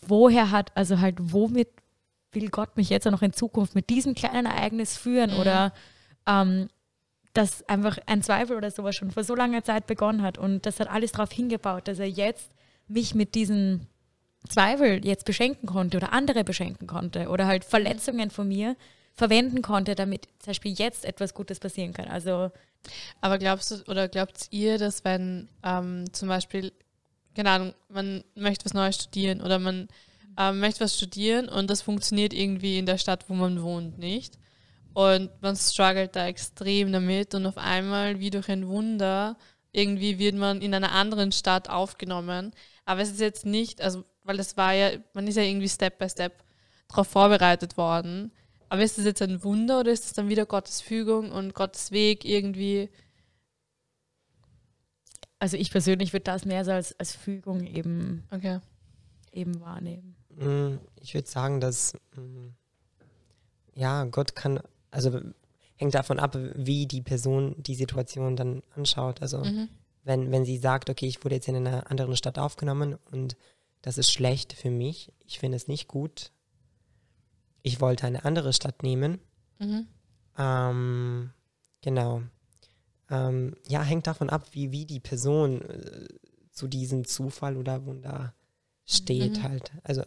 woher 0.06 0.50
hat, 0.50 0.72
also 0.74 1.00
halt, 1.00 1.16
womit 1.20 1.68
will 2.32 2.48
Gott 2.48 2.76
mich 2.76 2.90
jetzt 2.90 3.06
auch 3.06 3.12
noch 3.12 3.22
in 3.22 3.32
Zukunft 3.32 3.74
mit 3.74 3.88
diesem 3.88 4.14
kleinen 4.14 4.46
Ereignis 4.46 4.96
führen 4.96 5.32
mhm. 5.32 5.40
oder 5.40 5.72
ähm, 6.26 6.68
dass 7.32 7.66
einfach 7.68 7.98
ein 8.06 8.22
Zweifel 8.22 8.56
oder 8.56 8.70
sowas 8.70 8.96
schon 8.96 9.12
vor 9.12 9.22
so 9.22 9.34
langer 9.34 9.62
Zeit 9.62 9.86
begonnen 9.86 10.22
hat 10.22 10.36
und 10.36 10.66
das 10.66 10.80
hat 10.80 10.90
alles 10.90 11.12
darauf 11.12 11.30
hingebaut, 11.30 11.86
dass 11.86 11.98
er 11.98 12.08
jetzt 12.08 12.50
mich 12.88 13.14
mit 13.14 13.34
diesen 13.34 13.86
Zweifel 14.48 15.04
jetzt 15.04 15.24
beschenken 15.24 15.66
konnte 15.66 15.96
oder 15.96 16.12
andere 16.12 16.44
beschenken 16.44 16.86
konnte 16.86 17.28
oder 17.28 17.46
halt 17.46 17.64
Verletzungen 17.64 18.30
von 18.30 18.48
mir 18.48 18.76
verwenden 19.16 19.62
konnte, 19.62 19.94
damit 19.94 20.28
zum 20.38 20.50
Beispiel 20.50 20.74
jetzt 20.74 21.04
etwas 21.04 21.34
Gutes 21.34 21.58
passieren 21.58 21.92
kann. 21.92 22.08
Also 22.08 22.50
aber 23.20 23.38
glaubst 23.38 23.70
du 23.70 23.90
oder 23.90 24.08
glaubt 24.08 24.46
ihr, 24.50 24.78
dass 24.78 25.04
wenn 25.04 25.48
ähm, 25.62 26.12
zum 26.12 26.28
Beispiel, 26.28 26.72
keine 27.34 27.50
Ahnung, 27.50 27.74
man 27.88 28.24
möchte 28.34 28.64
was 28.64 28.74
Neues 28.74 28.96
studieren 28.96 29.40
oder 29.40 29.58
man 29.58 29.88
ähm, 30.38 30.60
möchte 30.60 30.80
was 30.80 30.96
studieren 30.96 31.48
und 31.48 31.68
das 31.70 31.82
funktioniert 31.82 32.32
irgendwie 32.32 32.78
in 32.78 32.86
der 32.86 32.98
Stadt, 32.98 33.24
wo 33.28 33.34
man 33.34 33.62
wohnt, 33.62 33.98
nicht? 33.98 34.38
Und 34.92 35.30
man 35.42 35.56
struggelt 35.56 36.16
da 36.16 36.26
extrem 36.26 36.92
damit 36.92 37.34
und 37.34 37.46
auf 37.46 37.58
einmal, 37.58 38.18
wie 38.18 38.30
durch 38.30 38.48
ein 38.48 38.66
Wunder, 38.66 39.36
irgendwie 39.72 40.18
wird 40.18 40.36
man 40.36 40.62
in 40.62 40.74
einer 40.74 40.92
anderen 40.92 41.32
Stadt 41.32 41.68
aufgenommen. 41.68 42.52
Aber 42.86 43.02
es 43.02 43.10
ist 43.10 43.20
jetzt 43.20 43.44
nicht, 43.44 43.82
also 43.82 44.04
weil 44.24 44.38
das 44.38 44.56
war 44.56 44.72
ja, 44.72 44.92
man 45.12 45.26
ist 45.26 45.36
ja 45.36 45.42
irgendwie 45.42 45.68
Step 45.68 45.98
by 45.98 46.08
Step 46.08 46.42
darauf 46.88 47.08
vorbereitet 47.08 47.76
worden. 47.76 48.32
Aber 48.68 48.82
ist 48.82 48.98
das 48.98 49.04
jetzt 49.04 49.22
ein 49.22 49.44
Wunder 49.44 49.80
oder 49.80 49.92
ist 49.92 50.04
das 50.04 50.12
dann 50.12 50.28
wieder 50.28 50.46
Gottes 50.46 50.80
Fügung 50.80 51.30
und 51.30 51.54
Gottes 51.54 51.92
Weg 51.92 52.24
irgendwie? 52.24 52.90
Also 55.38 55.56
ich 55.56 55.70
persönlich 55.70 56.12
würde 56.12 56.24
das 56.24 56.44
mehr 56.44 56.64
so 56.64 56.72
als, 56.72 56.98
als 56.98 57.14
Fügung 57.14 57.64
eben, 57.66 58.24
okay. 58.30 58.60
eben 59.32 59.60
wahrnehmen. 59.60 60.16
Mm, 60.30 60.78
ich 61.00 61.14
würde 61.14 61.28
sagen, 61.28 61.60
dass 61.60 61.94
mm, 62.16 62.48
ja, 63.74 64.04
Gott 64.04 64.34
kann, 64.34 64.60
also 64.90 65.20
hängt 65.76 65.94
davon 65.94 66.18
ab, 66.18 66.36
wie 66.54 66.86
die 66.86 67.02
Person 67.02 67.54
die 67.58 67.74
Situation 67.74 68.34
dann 68.34 68.62
anschaut. 68.74 69.22
Also 69.22 69.44
mhm. 69.44 69.68
wenn, 70.04 70.32
wenn 70.32 70.44
sie 70.44 70.58
sagt, 70.58 70.90
okay, 70.90 71.06
ich 71.06 71.22
wurde 71.22 71.36
jetzt 71.36 71.48
in 71.48 71.56
einer 71.56 71.90
anderen 71.90 72.16
Stadt 72.16 72.38
aufgenommen 72.38 72.96
und 73.10 73.36
das 73.82 73.98
ist 73.98 74.10
schlecht 74.10 74.54
für 74.54 74.70
mich, 74.70 75.12
ich 75.26 75.38
finde 75.38 75.56
es 75.56 75.68
nicht 75.68 75.86
gut. 75.86 76.32
Ich 77.66 77.80
wollte 77.80 78.06
eine 78.06 78.24
andere 78.24 78.52
Stadt 78.52 78.84
nehmen. 78.84 79.18
Mhm. 79.58 79.88
Ähm, 80.38 81.30
genau. 81.82 82.22
Ähm, 83.10 83.56
ja, 83.66 83.82
hängt 83.82 84.06
davon 84.06 84.30
ab, 84.30 84.46
wie, 84.52 84.70
wie 84.70 84.86
die 84.86 85.00
Person 85.00 85.62
äh, 85.62 86.06
zu 86.52 86.68
diesem 86.68 87.06
Zufall 87.06 87.56
oder 87.56 87.84
Wunder 87.84 88.34
steht 88.84 89.38
mhm. 89.38 89.42
halt. 89.42 89.72
Also 89.82 90.04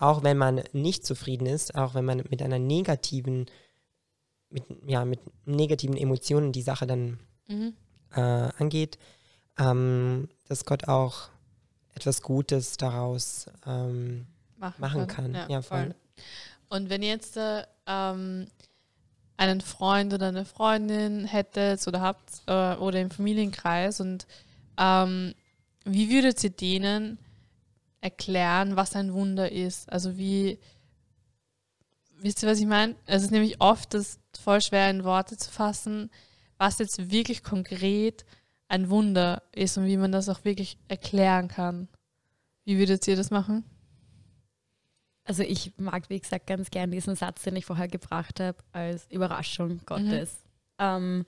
auch 0.00 0.24
wenn 0.24 0.36
man 0.36 0.64
nicht 0.72 1.06
zufrieden 1.06 1.46
ist, 1.46 1.76
auch 1.76 1.94
wenn 1.94 2.04
man 2.04 2.24
mit 2.28 2.42
einer 2.42 2.58
negativen, 2.58 3.46
mit, 4.48 4.64
ja, 4.84 5.04
mit 5.04 5.20
negativen 5.46 5.96
Emotionen 5.96 6.50
die 6.50 6.62
Sache 6.62 6.88
dann 6.88 7.20
mhm. 7.46 7.74
äh, 8.16 8.20
angeht, 8.20 8.98
ähm, 9.60 10.28
dass 10.48 10.64
Gott 10.64 10.88
auch 10.88 11.28
etwas 11.94 12.20
Gutes 12.20 12.78
daraus 12.78 13.46
ähm, 13.64 14.26
machen, 14.56 14.80
machen, 14.80 15.06
kann. 15.06 15.32
kann. 15.32 15.34
Ja, 15.34 15.48
ja, 15.48 15.62
voll. 15.62 15.94
Und 16.70 16.88
wenn 16.88 17.02
ihr 17.02 17.10
jetzt 17.10 17.36
äh, 17.36 17.64
ähm, 17.86 18.46
einen 19.36 19.60
Freund 19.60 20.14
oder 20.14 20.28
eine 20.28 20.44
Freundin 20.44 21.24
hättet 21.24 21.86
oder 21.86 22.00
habt 22.00 22.42
äh, 22.46 22.76
oder 22.76 23.00
im 23.00 23.10
Familienkreis 23.10 24.00
und 24.00 24.26
ähm, 24.78 25.34
wie 25.84 26.10
würdet 26.10 26.42
ihr 26.44 26.50
denen 26.50 27.18
erklären, 28.00 28.76
was 28.76 28.94
ein 28.94 29.12
Wunder 29.12 29.50
ist? 29.50 29.90
Also 29.92 30.16
wie, 30.16 30.58
wisst 32.18 32.42
ihr, 32.42 32.48
was 32.48 32.60
ich 32.60 32.66
meine? 32.66 32.94
Es 33.06 33.22
ist 33.24 33.32
nämlich 33.32 33.60
oft 33.60 33.92
das 33.92 34.20
voll 34.38 34.60
schwer 34.60 34.90
in 34.90 35.04
Worte 35.04 35.36
zu 35.36 35.50
fassen, 35.50 36.10
was 36.56 36.78
jetzt 36.78 37.10
wirklich 37.10 37.42
konkret 37.42 38.24
ein 38.68 38.90
Wunder 38.90 39.42
ist 39.52 39.76
und 39.76 39.86
wie 39.86 39.96
man 39.96 40.12
das 40.12 40.28
auch 40.28 40.44
wirklich 40.44 40.78
erklären 40.86 41.48
kann. 41.48 41.88
Wie 42.64 42.78
würdet 42.78 43.08
ihr 43.08 43.16
das 43.16 43.30
machen? 43.30 43.64
Also 45.30 45.44
ich 45.44 45.70
mag, 45.76 46.10
wie 46.10 46.18
gesagt, 46.18 46.48
ganz 46.48 46.72
gern 46.72 46.90
diesen 46.90 47.14
Satz, 47.14 47.44
den 47.44 47.54
ich 47.54 47.64
vorher 47.64 47.86
gebracht 47.86 48.40
habe, 48.40 48.58
als 48.72 49.06
Überraschung 49.12 49.80
Gottes. 49.86 50.40
Mhm. 50.80 50.80
Ähm, 50.80 51.26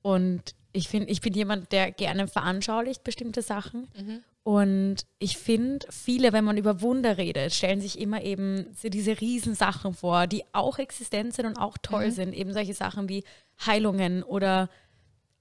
und 0.00 0.54
ich 0.72 0.88
finde, 0.88 1.10
ich 1.10 1.20
bin 1.20 1.34
jemand, 1.34 1.70
der 1.70 1.90
gerne 1.90 2.26
veranschaulicht 2.26 3.04
bestimmte 3.04 3.42
Sachen. 3.42 3.86
Mhm. 3.94 4.20
Und 4.44 4.96
ich 5.18 5.36
finde, 5.36 5.86
viele, 5.90 6.32
wenn 6.32 6.42
man 6.42 6.56
über 6.56 6.80
Wunder 6.80 7.18
redet, 7.18 7.52
stellen 7.52 7.82
sich 7.82 7.98
immer 8.00 8.22
eben 8.22 8.74
so 8.74 8.88
diese 8.88 9.20
Riesensachen 9.20 9.92
vor, 9.92 10.26
die 10.26 10.44
auch 10.54 10.78
existent 10.78 11.34
sind 11.34 11.44
und 11.44 11.58
auch 11.58 11.76
toll 11.76 12.06
mhm. 12.06 12.12
sind. 12.12 12.32
Eben 12.32 12.54
solche 12.54 12.72
Sachen 12.72 13.10
wie 13.10 13.24
Heilungen 13.66 14.22
oder 14.22 14.70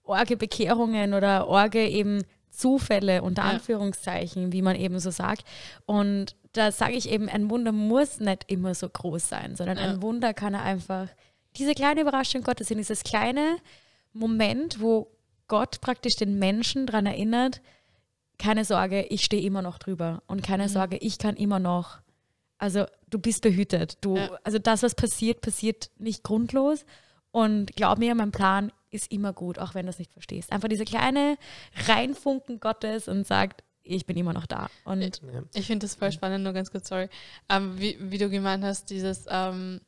Orge-Bekehrungen 0.03 1.13
oder 1.13 1.47
Orge 1.47 1.87
eben 1.87 2.25
Zufälle 2.57 3.21
unter 3.21 3.43
ja. 3.43 3.49
Anführungszeichen, 3.49 4.51
wie 4.51 4.61
man 4.61 4.75
eben 4.75 4.99
so 4.99 5.11
sagt. 5.11 5.43
Und 5.85 6.35
da 6.53 6.71
sage 6.71 6.93
ich 6.93 7.09
eben, 7.09 7.29
ein 7.29 7.49
Wunder 7.49 7.71
muss 7.71 8.19
nicht 8.19 8.45
immer 8.47 8.73
so 8.73 8.89
groß 8.89 9.29
sein, 9.29 9.55
sondern 9.55 9.77
ja. 9.77 9.83
ein 9.83 10.01
Wunder 10.01 10.33
kann 10.33 10.55
einfach 10.55 11.07
diese 11.55 11.73
kleine 11.73 12.01
Überraschung 12.01 12.41
Gottes 12.41 12.71
in 12.71 12.77
dieses 12.77 13.03
kleine 13.03 13.57
Moment, 14.13 14.81
wo 14.81 15.11
Gott 15.47 15.81
praktisch 15.81 16.15
den 16.15 16.39
Menschen 16.39 16.87
daran 16.87 17.05
erinnert, 17.05 17.61
keine 18.39 18.65
Sorge, 18.65 19.03
ich 19.03 19.23
stehe 19.23 19.43
immer 19.43 19.61
noch 19.61 19.79
drüber 19.79 20.21
und 20.27 20.43
keine 20.43 20.63
mhm. 20.63 20.69
Sorge, 20.69 20.97
ich 20.97 21.17
kann 21.17 21.35
immer 21.35 21.59
noch, 21.59 21.99
also 22.57 22.85
du 23.09 23.19
bist 23.19 23.41
behütet. 23.41 23.97
Du, 24.01 24.17
ja. 24.17 24.31
Also 24.43 24.59
das, 24.59 24.83
was 24.83 24.95
passiert, 24.95 25.41
passiert 25.41 25.89
nicht 25.97 26.23
grundlos. 26.23 26.85
Und 27.31 27.75
glaub 27.75 27.99
mir, 27.99 28.15
mein 28.15 28.31
Plan 28.31 28.71
ist 28.89 29.11
immer 29.11 29.33
gut, 29.33 29.59
auch 29.59 29.73
wenn 29.73 29.85
du 29.85 29.89
es 29.89 29.99
nicht 29.99 30.11
verstehst. 30.11 30.51
Einfach 30.51 30.69
diese 30.69 30.85
kleine 30.85 31.37
Reinfunken 31.87 32.59
Gottes 32.59 33.07
und 33.07 33.25
sagt, 33.27 33.63
ich 33.83 34.05
bin 34.05 34.17
immer 34.17 34.33
noch 34.33 34.45
da. 34.45 34.69
Und 34.83 35.01
ich, 35.01 35.21
ich 35.53 35.67
finde 35.67 35.85
das 35.85 35.95
voll 35.95 36.11
spannend, 36.11 36.43
nur 36.43 36.53
ganz 36.53 36.71
kurz, 36.71 36.89
sorry. 36.89 37.09
Ähm, 37.49 37.79
wie, 37.79 37.97
wie, 37.99 38.17
du 38.17 38.29
gemeint 38.29 38.63
hast, 38.63 38.89
dieses, 38.89 39.25
ähm, 39.29 39.81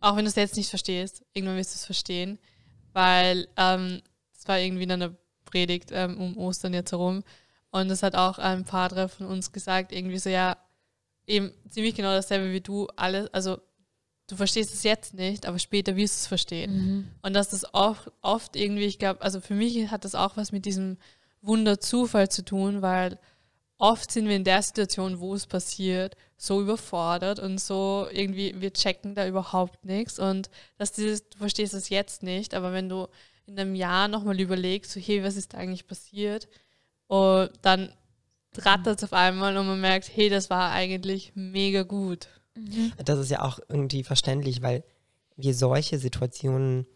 auch 0.00 0.16
wenn 0.16 0.24
du 0.24 0.28
es 0.28 0.34
jetzt 0.34 0.56
nicht 0.56 0.68
verstehst, 0.68 1.24
irgendwann 1.32 1.56
wirst 1.56 1.74
du 1.74 1.76
es 1.76 1.86
verstehen, 1.86 2.38
weil 2.92 3.48
ähm, 3.56 4.02
es 4.36 4.46
war 4.46 4.58
irgendwie 4.58 4.84
in 4.84 4.92
einer 4.92 5.14
Predigt 5.44 5.90
ähm, 5.92 6.20
um 6.20 6.36
Ostern 6.36 6.74
jetzt 6.74 6.92
herum 6.92 7.24
und 7.70 7.88
das 7.88 8.02
hat 8.02 8.14
auch 8.14 8.38
ein 8.38 8.64
Padre 8.64 9.08
von 9.08 9.26
uns 9.26 9.52
gesagt, 9.52 9.92
irgendwie 9.92 10.18
so, 10.18 10.28
ja, 10.30 10.56
eben 11.26 11.52
ziemlich 11.68 11.94
genau 11.94 12.12
dasselbe 12.12 12.52
wie 12.52 12.60
du, 12.60 12.88
alles, 12.96 13.32
also 13.32 13.58
du 14.26 14.36
verstehst 14.36 14.72
es 14.72 14.82
jetzt 14.82 15.14
nicht, 15.14 15.46
aber 15.46 15.58
später 15.58 15.96
wirst 15.96 16.14
du 16.14 16.18
es 16.20 16.26
verstehen. 16.26 16.72
Mhm. 16.76 17.08
Und 17.22 17.34
dass 17.34 17.50
das 17.50 17.74
oft, 17.74 18.10
oft 18.22 18.56
irgendwie, 18.56 18.84
ich 18.84 18.98
glaube, 18.98 19.22
also 19.22 19.40
für 19.40 19.54
mich 19.54 19.90
hat 19.90 20.04
das 20.04 20.14
auch 20.14 20.36
was 20.36 20.52
mit 20.52 20.64
diesem 20.64 20.96
Wunderzufall 21.42 22.28
zu 22.28 22.44
tun, 22.44 22.82
weil 22.82 23.18
oft 23.76 24.10
sind 24.10 24.28
wir 24.28 24.36
in 24.36 24.44
der 24.44 24.62
Situation, 24.62 25.20
wo 25.20 25.34
es 25.34 25.46
passiert, 25.46 26.16
so 26.36 26.60
überfordert 26.62 27.38
und 27.38 27.60
so 27.60 28.06
irgendwie, 28.12 28.60
wir 28.60 28.72
checken 28.72 29.14
da 29.14 29.26
überhaupt 29.26 29.84
nichts 29.84 30.18
und 30.18 30.48
dass 30.78 30.92
dieses, 30.92 31.28
du 31.28 31.38
verstehst 31.38 31.74
es 31.74 31.88
jetzt 31.88 32.22
nicht, 32.22 32.54
aber 32.54 32.72
wenn 32.72 32.88
du 32.88 33.08
in 33.46 33.58
einem 33.58 33.74
Jahr 33.74 34.08
nochmal 34.08 34.40
überlegst, 34.40 34.90
so 34.90 35.00
hey, 35.00 35.22
was 35.22 35.36
ist 35.36 35.52
da 35.52 35.58
eigentlich 35.58 35.86
passiert, 35.86 36.48
und 37.06 37.50
dann 37.62 37.92
rattert 38.56 38.98
es 38.98 39.04
auf 39.04 39.12
einmal 39.12 39.56
und 39.56 39.66
man 39.66 39.80
merkt, 39.80 40.10
hey, 40.14 40.28
das 40.28 40.50
war 40.50 40.70
eigentlich 40.70 41.32
mega 41.34 41.82
gut. 41.82 42.28
Mhm. 42.56 42.92
Das 43.04 43.18
ist 43.18 43.30
ja 43.30 43.42
auch 43.42 43.58
irgendwie 43.68 44.04
verständlich, 44.04 44.62
weil 44.62 44.84
wir 45.36 45.54
solche 45.54 45.98
Situationen 45.98 46.86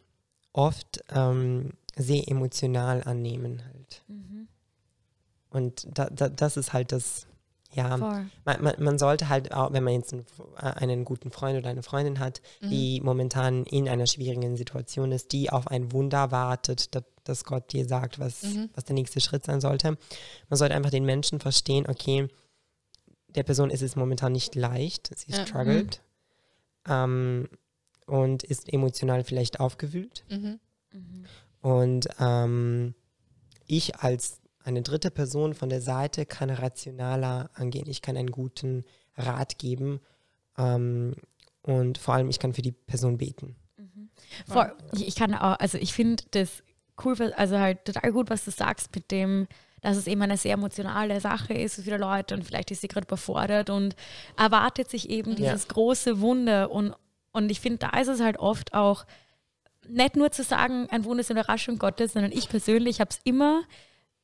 oft 0.52 1.04
ähm, 1.10 1.72
sehr 1.96 2.28
emotional 2.28 3.02
annehmen 3.04 3.62
halt. 3.64 4.02
Mhm. 4.08 4.48
Und 5.50 5.86
da, 5.92 6.08
da, 6.10 6.28
das 6.28 6.56
ist 6.56 6.72
halt 6.72 6.92
das, 6.92 7.26
ja, 7.72 7.96
man, 7.96 8.30
man, 8.44 8.74
man, 8.78 8.98
sollte 8.98 9.28
halt 9.28 9.52
auch, 9.52 9.72
wenn 9.72 9.84
man 9.84 9.94
jetzt 9.94 10.12
einen, 10.12 10.26
einen, 10.56 11.04
guten 11.04 11.30
Freund 11.30 11.58
oder 11.58 11.68
eine 11.68 11.82
Freundin 11.82 12.18
hat, 12.18 12.40
mhm. 12.60 12.70
die 12.70 13.00
momentan 13.02 13.64
in 13.64 13.88
einer 13.88 14.06
schwierigen 14.06 14.56
Situation 14.56 15.12
ist, 15.12 15.32
die 15.32 15.50
auf 15.50 15.66
ein 15.68 15.92
Wunder 15.92 16.30
wartet, 16.30 16.94
dass, 16.94 17.04
dass 17.24 17.44
Gott 17.44 17.72
dir 17.72 17.86
sagt, 17.86 18.18
was, 18.18 18.42
mhm. 18.42 18.70
was 18.74 18.84
der 18.84 18.94
nächste 18.94 19.20
Schritt 19.20 19.44
sein 19.44 19.60
sollte. 19.60 19.98
Man 20.48 20.56
sollte 20.56 20.74
einfach 20.74 20.90
den 20.90 21.04
Menschen 21.04 21.40
verstehen, 21.40 21.86
okay, 21.88 22.28
der 23.28 23.42
Person 23.42 23.70
ist 23.70 23.82
es 23.82 23.96
momentan 23.96 24.32
nicht 24.32 24.54
leicht, 24.54 25.10
sie 25.16 25.32
ja. 25.32 25.46
struggelt 25.46 26.02
ähm, 26.86 27.48
und 28.06 28.42
ist 28.42 28.72
emotional 28.72 29.24
vielleicht 29.24 29.60
aufgewühlt. 29.60 30.24
Mhm. 30.30 30.60
Mhm. 30.92 31.24
Und 31.60 32.08
ähm, 32.18 32.94
ich 33.66 33.96
als 33.96 34.40
eine 34.64 34.82
dritte 34.82 35.10
Person 35.10 35.54
von 35.54 35.68
der 35.68 35.80
Seite 35.80 36.26
kann 36.26 36.50
rationaler 36.50 37.50
angehen. 37.54 37.88
Ich 37.88 38.02
kann 38.02 38.16
einen 38.16 38.30
guten 38.30 38.84
Rat 39.16 39.58
geben 39.58 40.00
ähm, 40.56 41.14
und 41.62 41.98
vor 41.98 42.14
allem 42.14 42.28
ich 42.28 42.38
kann 42.38 42.54
für 42.54 42.62
die 42.62 42.72
Person 42.72 43.18
beten. 43.18 43.56
Mhm. 43.76 44.10
Vor, 44.46 44.72
ich, 44.92 45.08
ich 45.08 45.14
kann 45.16 45.34
auch, 45.34 45.58
also 45.58 45.78
ich 45.78 45.92
finde 45.92 46.24
das 46.30 46.62
cool, 47.04 47.32
also 47.34 47.58
halt 47.58 47.84
total 47.84 48.12
gut, 48.12 48.30
was 48.30 48.44
du 48.44 48.50
sagst 48.50 48.94
mit 48.94 49.10
dem, 49.10 49.46
dass 49.80 49.96
es 49.96 50.06
eben 50.06 50.22
eine 50.22 50.36
sehr 50.36 50.54
emotionale 50.54 51.20
Sache 51.20 51.54
ist 51.54 51.76
für 51.76 51.82
viele 51.82 51.98
Leute 51.98 52.34
und 52.34 52.44
vielleicht 52.44 52.70
ist 52.70 52.80
sie 52.80 52.88
gerade 52.88 53.06
überfordert 53.06 53.70
und 53.70 53.94
erwartet 54.36 54.90
sich 54.90 55.10
eben 55.10 55.36
dieses 55.36 55.64
ja. 55.64 55.72
große 55.72 56.20
Wunder 56.20 56.70
und, 56.70 56.94
und 57.32 57.50
ich 57.50 57.60
finde, 57.60 57.78
da 57.78 57.98
ist 58.00 58.08
es 58.08 58.20
halt 58.20 58.38
oft 58.38 58.74
auch 58.74 59.04
nicht 59.88 60.16
nur 60.16 60.30
zu 60.30 60.42
sagen, 60.42 60.86
ein 60.90 61.04
Wunder 61.04 61.20
ist 61.20 61.30
eine 61.30 61.40
Überraschung 61.40 61.78
Gottes, 61.78 62.12
sondern 62.12 62.32
ich 62.32 62.48
persönlich 62.48 63.00
habe 63.00 63.10
es 63.10 63.20
immer 63.24 63.62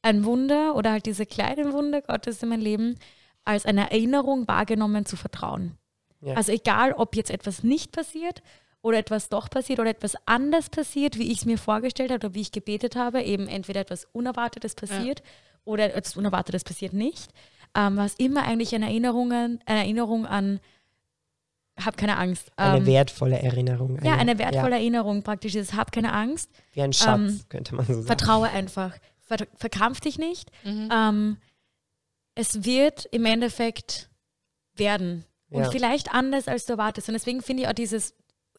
ein 0.03 0.25
Wunder 0.25 0.77
oder 0.77 0.93
halt 0.93 1.07
diese 1.07 1.25
kleinen 1.25 1.73
Wunder 1.73 2.03
Gottes 2.03 2.43
in 2.43 2.51
meinem 2.51 2.61
Leben 2.61 2.99
als 3.45 3.65
eine 3.65 3.91
Erinnerung 3.91 4.47
wahrgenommen 4.47 5.07
zu 5.07 5.17
vertrauen. 5.17 5.79
Ja. 6.21 6.35
Also 6.35 6.53
egal, 6.53 6.93
ob 6.93 7.17
jetzt 7.17 7.31
etwas 7.31 7.63
nicht 7.63 7.93
passiert 7.93 8.43
oder 8.85 8.99
etwas 8.99 9.31
doch 9.31 9.49
passiert 9.49 9.81
oder 9.81 9.89
etwas 9.89 10.15
anders 10.27 10.69
passiert, 10.69 11.19
wie 11.19 11.33
ich 11.33 11.39
es 11.39 11.45
mir 11.47 11.57
vorgestellt 11.57 12.11
habe 12.11 12.27
oder 12.27 12.35
wie 12.35 12.43
ich 12.43 12.53
gebetet 12.53 12.97
habe, 12.97 13.23
eben 13.23 13.49
entweder 13.49 13.81
etwas 13.81 14.07
Unerwartetes 14.13 14.75
passiert 14.75 15.21
ja. 15.21 15.25
oder 15.65 15.95
etwas 15.95 16.19
Unerwartetes 16.19 16.65
passiert 16.65 16.93
nicht, 16.93 17.31
ähm, 17.75 17.97
was 17.97 18.15
immer 18.17 18.45
eigentlich 18.45 18.75
eine 18.75 18.85
Erinnerung, 18.85 19.33
eine 19.33 19.59
Erinnerung 19.65 20.27
an 20.27 20.61
hab 21.83 21.97
keine 21.97 22.19
Angst. 22.19 22.53
Eine 22.57 22.77
ähm, 22.77 22.87
wertvolle 22.87 23.39
Erinnerung. 23.39 23.99
Eine, 23.99 24.07
ja, 24.07 24.17
eine 24.17 24.39
wertvolle 24.39 24.73
ja. 24.73 24.77
Erinnerung 24.77 25.23
praktisch 25.23 25.57
ist, 25.57 25.75
hab 25.75 25.91
keine 25.91 26.13
Angst. 26.13 26.51
Wie 26.73 26.83
ein 26.83 26.93
Schatz, 26.93 27.19
ähm, 27.19 27.41
könnte 27.49 27.75
man 27.75 27.85
so 27.87 27.95
sagen. 27.95 28.07
Vertraue 28.07 28.49
einfach. 28.51 28.97
Ver 29.19 29.39
verkrampf 29.57 30.01
dich 30.01 30.19
nicht. 30.19 30.51
Mhm. 30.63 30.89
Ähm, 30.93 31.37
es 32.37 32.65
wird 32.65 33.07
im 33.07 33.25
Endeffekt 33.25 34.09
werden. 34.77 35.25
Und 35.51 35.63
ja. 35.63 35.71
vielleicht 35.71 36.15
anders, 36.15 36.47
als 36.47 36.67
du 36.67 36.75
erwartest. 36.75 37.09
Und 37.09 37.15
deswegen 37.15 37.43
finde 37.43 37.65
ich 37.65 37.69
auch 37.69 37.73
dieses 37.73 38.15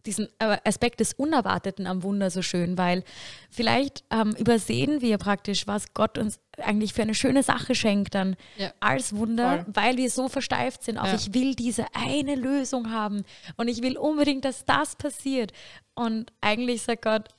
diesen 0.06 0.28
äh, 0.40 0.58
Aspekt 0.64 1.00
des 1.00 1.14
Unerwarteten 1.14 1.88
am 1.88 2.04
Wunder 2.04 2.30
so 2.30 2.42
schön, 2.42 2.78
weil 2.78 3.04
vielleicht 3.50 4.04
ähm, 4.12 4.36
übersehen 4.38 5.02
wir 5.02 5.18
praktisch, 5.18 5.68
was 5.68 5.94
Gott 5.94 6.18
uns 6.18 6.40
eigentlich 6.58 6.94
für 6.94 7.02
eine 7.02 7.16
schöne 7.16 7.44
Sache 7.44 7.76
schenkt 7.76 8.16
dann 8.16 8.36
ja. 8.58 8.72
als 8.80 9.16
Wunder, 9.16 9.64
Voll. 9.64 9.74
weil 9.74 9.98
wir 9.98 10.10
so 10.10 10.30
versteift 10.30 10.84
sind 10.84 10.98
auf, 10.98 11.08
ja. 11.08 11.16
ich 11.16 11.34
will 11.34 11.56
diese 11.56 11.86
eine 11.94 12.36
Lösung 12.36 12.92
haben 12.92 13.24
und 13.58 13.68
ich 13.68 13.82
will 13.82 13.98
unbedingt, 13.98 14.46
dass 14.46 14.66
das 14.66 14.96
passiert. 14.96 15.52
Und 15.94 16.32
eigentlich 16.42 16.82
sagt 16.84 17.04
Gott, 17.04 17.30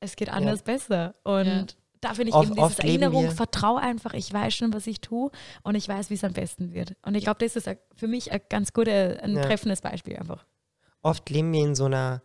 es 0.00 0.16
geht 0.16 0.28
anders 0.28 0.60
ja. 0.60 0.72
besser. 0.72 1.14
Und 1.24 1.76
da 2.00 2.14
finde 2.14 2.30
ich 2.30 2.34
oft, 2.34 2.50
eben 2.50 2.68
diese 2.68 2.82
Erinnerung, 2.82 3.30
vertraue 3.30 3.80
einfach, 3.80 4.14
ich 4.14 4.32
weiß 4.32 4.54
schon, 4.54 4.72
was 4.72 4.86
ich 4.86 5.00
tue 5.00 5.30
und 5.62 5.74
ich 5.74 5.88
weiß, 5.88 6.10
wie 6.10 6.14
es 6.14 6.24
am 6.24 6.32
besten 6.32 6.72
wird. 6.72 6.94
Und 7.04 7.14
ich 7.14 7.24
glaube, 7.24 7.44
das 7.44 7.56
ist 7.56 7.68
für 7.96 8.06
mich 8.06 8.30
ein 8.32 8.40
ganz 8.48 8.72
gutes, 8.72 9.18
ein 9.20 9.34
treffendes 9.34 9.80
Beispiel 9.80 10.16
einfach 10.16 10.44
oft 11.02 11.28
leben 11.30 11.52
wir 11.52 11.64
in 11.64 11.74
so 11.74 11.84
einer 11.84 12.22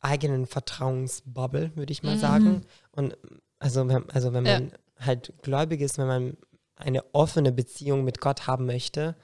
eigenen 0.00 0.46
Vertrauensbubble, 0.46 1.72
würde 1.76 1.92
ich 1.92 2.02
mal 2.02 2.16
mhm. 2.16 2.20
sagen. 2.20 2.66
Und 2.92 3.16
also, 3.58 3.82
also 4.12 4.32
wenn 4.32 4.44
man 4.44 4.68
ja. 4.70 5.06
halt 5.06 5.32
gläubig 5.42 5.80
ist, 5.80 5.98
wenn 5.98 6.06
man 6.06 6.36
eine 6.76 7.04
offene 7.14 7.52
Beziehung 7.52 8.04
mit 8.04 8.20
Gott 8.20 8.46
haben 8.46 8.66
möchte 8.66 9.16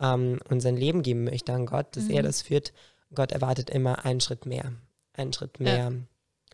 ähm, 0.00 0.40
und 0.48 0.60
sein 0.60 0.76
Leben 0.76 1.02
geben 1.02 1.24
möchte 1.24 1.52
an 1.52 1.66
Gott, 1.66 1.96
dass 1.96 2.04
mhm. 2.04 2.10
er 2.10 2.22
das 2.22 2.42
führt, 2.42 2.72
Gott 3.14 3.32
erwartet 3.32 3.70
immer 3.70 4.04
einen 4.04 4.20
Schritt 4.20 4.46
mehr, 4.46 4.72
einen 5.12 5.32
Schritt 5.32 5.60
mehr 5.60 5.76
ja. 5.76 5.92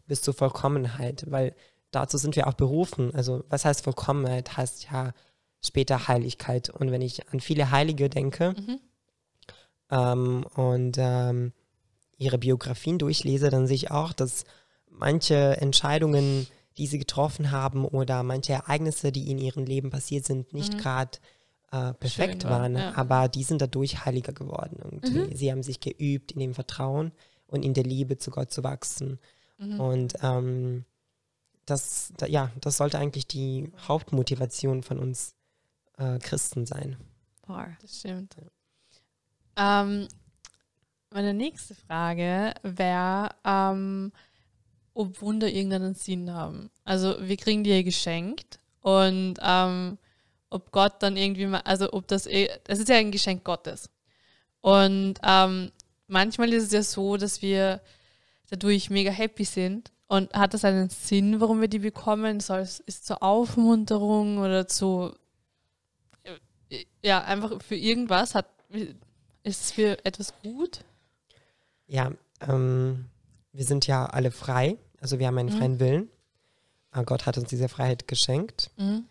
bis 0.07 0.23
zur 0.23 0.35
Vollkommenheit, 0.35 1.25
weil 1.31 1.55
dazu 1.91 2.19
sind 2.19 2.37
wir 2.37 2.47
auch 2.47 2.55
berufen. 2.55 3.15
Also 3.15 3.45
was 3.49 3.65
heißt 3.65 3.85
Vollkommenheit? 3.85 4.57
Heißt 4.57 4.85
ja 4.91 5.13
später 5.63 6.09
Heiligkeit. 6.09 6.71
Und 6.71 6.91
wenn 6.91 7.03
ich 7.03 7.29
an 7.31 7.41
viele 7.41 7.71
Heilige 7.71 8.09
denke 8.09 8.55
mhm. 8.57 8.81
ähm, 9.91 10.47
und 10.55 10.97
ähm, 10.99 11.53
ihre 12.17 12.39
Biografien 12.39 12.99
durchlese, 12.99 13.51
dann 13.51 13.67
sehe 13.67 13.77
ich 13.77 13.91
auch, 13.91 14.13
dass 14.13 14.45
manche 14.89 15.57
Entscheidungen, 15.61 16.47
die 16.77 16.87
sie 16.87 16.99
getroffen 16.99 17.51
haben 17.51 17.85
oder 17.85 18.23
manche 18.23 18.53
Ereignisse, 18.53 19.13
die 19.13 19.31
in 19.31 19.39
ihrem 19.39 19.65
Leben 19.65 19.91
passiert 19.91 20.25
sind, 20.25 20.53
nicht 20.53 20.75
mhm. 20.75 20.79
gerade 20.79 21.19
äh, 21.71 21.93
perfekt 21.95 22.43
Schön 22.43 22.51
waren, 22.51 22.77
ja. 22.77 22.95
aber 22.97 23.29
die 23.29 23.43
sind 23.43 23.61
dadurch 23.61 24.05
heiliger 24.05 24.33
geworden. 24.33 24.81
Und 24.83 25.13
mhm. 25.13 25.35
sie 25.35 25.51
haben 25.51 25.63
sich 25.63 25.81
geübt, 25.81 26.33
in 26.33 26.41
dem 26.41 26.55
Vertrauen 26.55 27.13
und 27.47 27.65
in 27.65 27.75
der 27.75 27.85
Liebe 27.85 28.19
zu 28.19 28.31
Gott 28.31 28.53
zu 28.53 28.63
wachsen. 28.63 29.19
Mhm. 29.59 29.81
Und 29.81 30.15
ähm, 30.23 30.85
das, 31.67 32.13
da, 32.17 32.27
ja, 32.27 32.51
das 32.61 32.77
sollte 32.77 32.99
eigentlich 32.99 33.27
die 33.27 33.73
Hauptmotivation 33.89 34.83
von 34.83 34.99
uns 34.99 35.35
äh, 35.97 36.19
Christen 36.19 36.67
sein. 36.67 36.97
Boah, 37.47 37.69
das 37.81 37.99
stimmt. 37.99 38.37
Ja. 39.57 39.83
Ähm, 39.83 40.09
meine 41.15 41.33
nächste 41.33 41.75
Frage 41.75 42.55
wäre, 42.63 43.31
ähm, 43.45 44.13
ob 44.95 45.23
Wunder 45.23 45.49
irgendeinen 45.49 45.95
Sinn 45.95 46.33
haben. 46.33 46.71
Also 46.85 47.17
wir 47.21 47.37
kriegen 47.37 47.63
die 47.63 47.71
ja 47.71 47.83
geschenkt 47.83 48.59
und 48.81 49.37
ähm, 49.41 49.97
ob 50.51 50.73
Gott 50.73 50.95
dann 51.01 51.17
irgendwie 51.17 51.47
mal, 51.47 51.61
also 51.61 51.93
ob 51.93 52.09
das, 52.09 52.27
eh, 52.27 52.49
das 52.65 52.81
ist 52.81 52.89
ja 52.89 52.97
ein 52.97 53.13
Geschenk 53.13 53.45
Gottes. 53.45 53.89
Und 54.61 55.15
ähm, 55.23 55.71
manchmal 56.09 56.53
ist 56.53 56.65
es 56.65 56.73
ja 56.73 56.83
so, 56.83 57.17
dass 57.17 57.43
wir 57.43 57.81
dadurch 58.51 58.91
mega 58.91 59.11
happy 59.11 59.45
sind. 59.45 59.93
Und 60.07 60.33
hat 60.35 60.53
das 60.53 60.65
einen 60.65 60.91
Sinn, 60.91 61.41
warum 61.41 61.61
wir 61.61 61.69
die 61.69 61.79
bekommen? 61.79 62.41
Soll 62.41 62.61
es 62.61 62.81
ist 62.81 63.07
zur 63.07 63.23
Aufmunterung 63.23 64.39
oder 64.39 64.69
zu 64.69 65.15
äh, 66.71 66.85
ja 67.03 67.25
einfach 67.25 67.63
für 67.63 67.77
irgendwas? 67.77 68.35
Hat 68.35 68.47
ist 69.43 69.63
es 69.63 69.73
für 69.73 70.05
etwas 70.05 70.35
gut? 70.43 70.85
Ja, 71.87 72.13
ähm, 72.41 73.07
wir 73.53 73.65
sind 73.65 73.87
ja 73.87 74.07
alle 74.07 74.31
frei. 74.31 74.79
Also 75.01 75.19
wir 75.19 75.27
haben 75.27 75.39
einen 75.39 75.53
mhm. 75.53 75.59
freien 75.59 75.81
Willen. 75.81 76.09
Äh, 76.93 77.05
Gott 77.05 77.27
hat 77.27 77.39
uns 77.39 77.49
diese 77.49 77.69
Freiheit 77.69 78.09
geschenkt. 78.09 78.71
Mhm. 78.77 79.05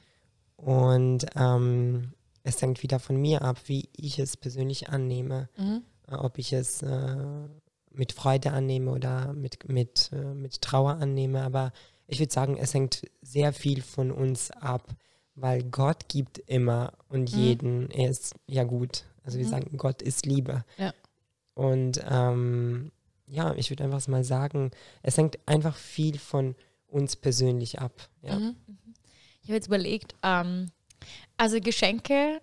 Und 0.58 1.26
ähm, 1.36 2.14
es 2.44 2.62
hängt 2.62 2.84
wieder 2.84 3.00
von 3.00 3.18
mir 3.18 3.42
ab, 3.42 3.58
wie 3.66 3.90
ich 3.96 4.20
es 4.20 4.38
persönlich 4.38 4.90
annehme. 4.90 5.50
Mhm. 5.58 5.84
Äh, 6.08 6.16
ob 6.16 6.38
ich 6.38 6.54
es 6.54 6.82
äh, 6.82 7.48
mit 7.92 8.12
Freude 8.12 8.52
annehme 8.52 8.92
oder 8.92 9.34
mit, 9.34 9.70
mit, 9.70 10.12
äh, 10.14 10.34
mit 10.34 10.62
Trauer 10.62 10.94
annehme. 10.96 11.44
Aber 11.44 11.72
ich 12.08 12.20
würde 12.20 12.34
sagen, 12.34 12.58
es 12.58 12.74
hängt 12.74 13.04
sehr 13.22 13.54
viel 13.54 13.82
von 13.82 14.12
uns 14.12 14.52
ab, 14.52 14.88
weil 15.36 15.64
Gott 15.64 16.10
gibt 16.10 16.40
immer 16.40 16.94
und 17.10 17.34
mhm. 17.34 17.40
jeden. 17.40 17.92
Er 17.92 18.10
ist 18.10 18.36
ja 18.48 18.64
gut. 18.64 19.06
Also 19.24 19.38
wir 19.38 19.46
mhm. 19.46 19.52
sagen, 19.52 19.78
Gott 19.78 20.02
ist 20.02 20.26
Liebe. 20.26 20.66
Ja. 20.78 20.94
Und 21.54 22.04
ähm, 22.10 22.92
ja, 23.28 23.54
ich 23.56 23.70
würde 23.70 23.84
einfach 23.84 24.08
mal 24.08 24.24
sagen, 24.24 24.72
es 25.02 25.18
hängt 25.18 25.40
einfach 25.46 25.76
viel 25.76 26.18
von 26.18 26.56
uns 26.88 27.16
persönlich 27.16 27.80
ab. 27.80 28.10
Ja. 28.22 28.38
Mhm. 28.38 28.56
Ich 29.42 29.50
habe 29.50 29.56
jetzt 29.56 29.68
überlegt, 29.68 30.16
ähm, 30.24 30.72
also 31.38 31.60
Geschenke 31.60 32.42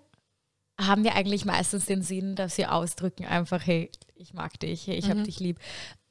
haben 0.80 1.04
wir 1.04 1.14
eigentlich 1.14 1.44
meistens 1.44 1.86
den 1.86 2.02
Sinn, 2.02 2.36
dass 2.36 2.56
sie 2.56 2.66
ausdrücken 2.66 3.24
einfach, 3.24 3.66
hey, 3.66 3.90
ich 4.14 4.34
mag 4.34 4.58
dich, 4.60 4.86
hey, 4.86 4.96
ich 4.96 5.06
mhm. 5.06 5.10
habe 5.10 5.22
dich 5.22 5.40
lieb. 5.40 5.58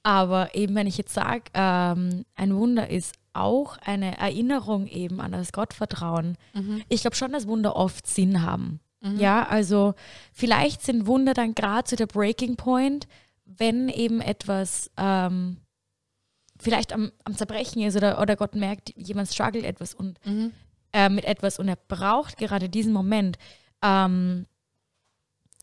Aber 0.03 0.55
eben, 0.55 0.75
wenn 0.75 0.87
ich 0.87 0.97
jetzt 0.97 1.13
sage, 1.13 1.43
ähm, 1.53 2.25
ein 2.35 2.55
Wunder 2.55 2.89
ist 2.89 3.15
auch 3.33 3.77
eine 3.77 4.17
Erinnerung 4.17 4.87
eben 4.87 5.19
an 5.21 5.31
das 5.31 5.51
Gottvertrauen. 5.51 6.37
Mhm. 6.53 6.83
Ich 6.89 7.01
glaube 7.01 7.15
schon, 7.15 7.31
dass 7.31 7.47
Wunder 7.47 7.75
oft 7.75 8.07
Sinn 8.07 8.41
haben. 8.41 8.79
Mhm. 9.01 9.19
Ja, 9.19 9.47
also 9.47 9.93
vielleicht 10.33 10.81
sind 10.81 11.07
Wunder 11.07 11.33
dann 11.33 11.55
gerade 11.55 11.85
zu 11.85 11.95
der 11.95 12.07
Breaking 12.07 12.55
Point, 12.55 13.07
wenn 13.45 13.89
eben 13.89 14.21
etwas 14.21 14.91
ähm, 14.97 15.57
vielleicht 16.59 16.93
am, 16.93 17.11
am, 17.23 17.35
Zerbrechen 17.35 17.81
ist 17.81 17.95
oder, 17.95 18.21
oder 18.21 18.35
Gott 18.35 18.55
merkt, 18.55 18.93
jemand 18.95 19.29
struggelt 19.29 19.65
etwas 19.65 19.93
und 19.93 20.23
mhm. 20.25 20.51
äh, 20.93 21.09
mit 21.09 21.25
etwas 21.25 21.59
und 21.59 21.67
er 21.67 21.77
braucht 21.77 22.37
gerade 22.37 22.69
diesen 22.69 22.93
Moment. 22.93 23.37
Ähm, 23.81 24.45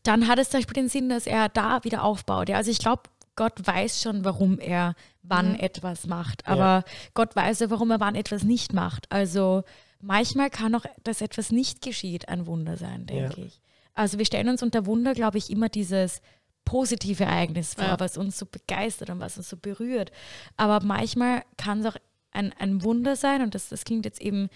dann 0.03 0.27
hat 0.27 0.39
es 0.39 0.49
zum 0.49 0.59
Beispiel 0.59 0.81
den 0.81 0.89
Sinn, 0.89 1.09
dass 1.09 1.27
er 1.27 1.49
da 1.49 1.83
wieder 1.83 2.03
aufbaut. 2.03 2.49
Ja? 2.49 2.57
Also 2.57 2.71
ich 2.71 2.79
glaube, 2.79 3.03
Gott 3.35 3.65
weiß 3.65 4.01
schon, 4.01 4.25
warum 4.25 4.57
er 4.59 4.95
wann 5.21 5.53
mhm. 5.53 5.59
etwas 5.59 6.07
macht. 6.07 6.47
Aber 6.47 6.59
ja. 6.59 6.83
Gott 7.13 7.35
weiß 7.35 7.59
ja, 7.59 7.69
warum 7.69 7.91
er 7.91 7.99
wann 7.99 8.15
etwas 8.15 8.43
nicht 8.43 8.73
macht. 8.73 9.11
Also 9.11 9.63
manchmal 9.99 10.49
kann 10.49 10.75
auch, 10.75 10.85
dass 11.03 11.21
etwas 11.21 11.51
nicht 11.51 11.81
geschieht, 11.81 12.29
ein 12.29 12.45
Wunder 12.45 12.77
sein, 12.77 13.05
denke 13.05 13.41
ja. 13.41 13.47
ich. 13.47 13.61
Also 13.93 14.19
wir 14.19 14.25
stellen 14.25 14.49
uns 14.49 14.61
unter 14.61 14.85
Wunder, 14.85 15.13
glaube 15.13 15.37
ich, 15.37 15.49
immer 15.49 15.69
dieses 15.69 16.21
positive 16.65 17.23
Ereignis 17.23 17.73
vor, 17.73 17.85
ja. 17.85 17.99
was 17.99 18.17
uns 18.17 18.37
so 18.37 18.45
begeistert 18.45 19.09
und 19.09 19.19
was 19.19 19.37
uns 19.37 19.49
so 19.49 19.57
berührt. 19.57 20.11
Aber 20.55 20.85
manchmal 20.85 21.43
kann 21.57 21.79
es 21.79 21.85
auch 21.85 21.95
ein, 22.31 22.53
ein 22.59 22.83
Wunder 22.83 23.15
sein 23.15 23.41
und 23.41 23.55
das, 23.55 23.69
das 23.69 23.85
klingt 23.85 24.05
jetzt 24.05 24.21
eben, 24.21 24.49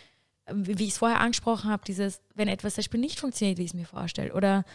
wie 0.51 0.83
ich 0.83 0.89
es 0.89 0.97
vorher 0.97 1.21
angesprochen 1.21 1.71
habe, 1.71 1.83
dieses, 1.85 2.21
wenn 2.35 2.47
etwas 2.47 2.75
zum 2.75 2.81
Beispiel 2.81 2.99
nicht 2.99 3.19
funktioniert, 3.19 3.57
wie 3.57 3.63
ich 3.63 3.71
es 3.71 3.73
mir 3.73 3.85
vorstelle. 3.85 4.33
Oder 4.33 4.65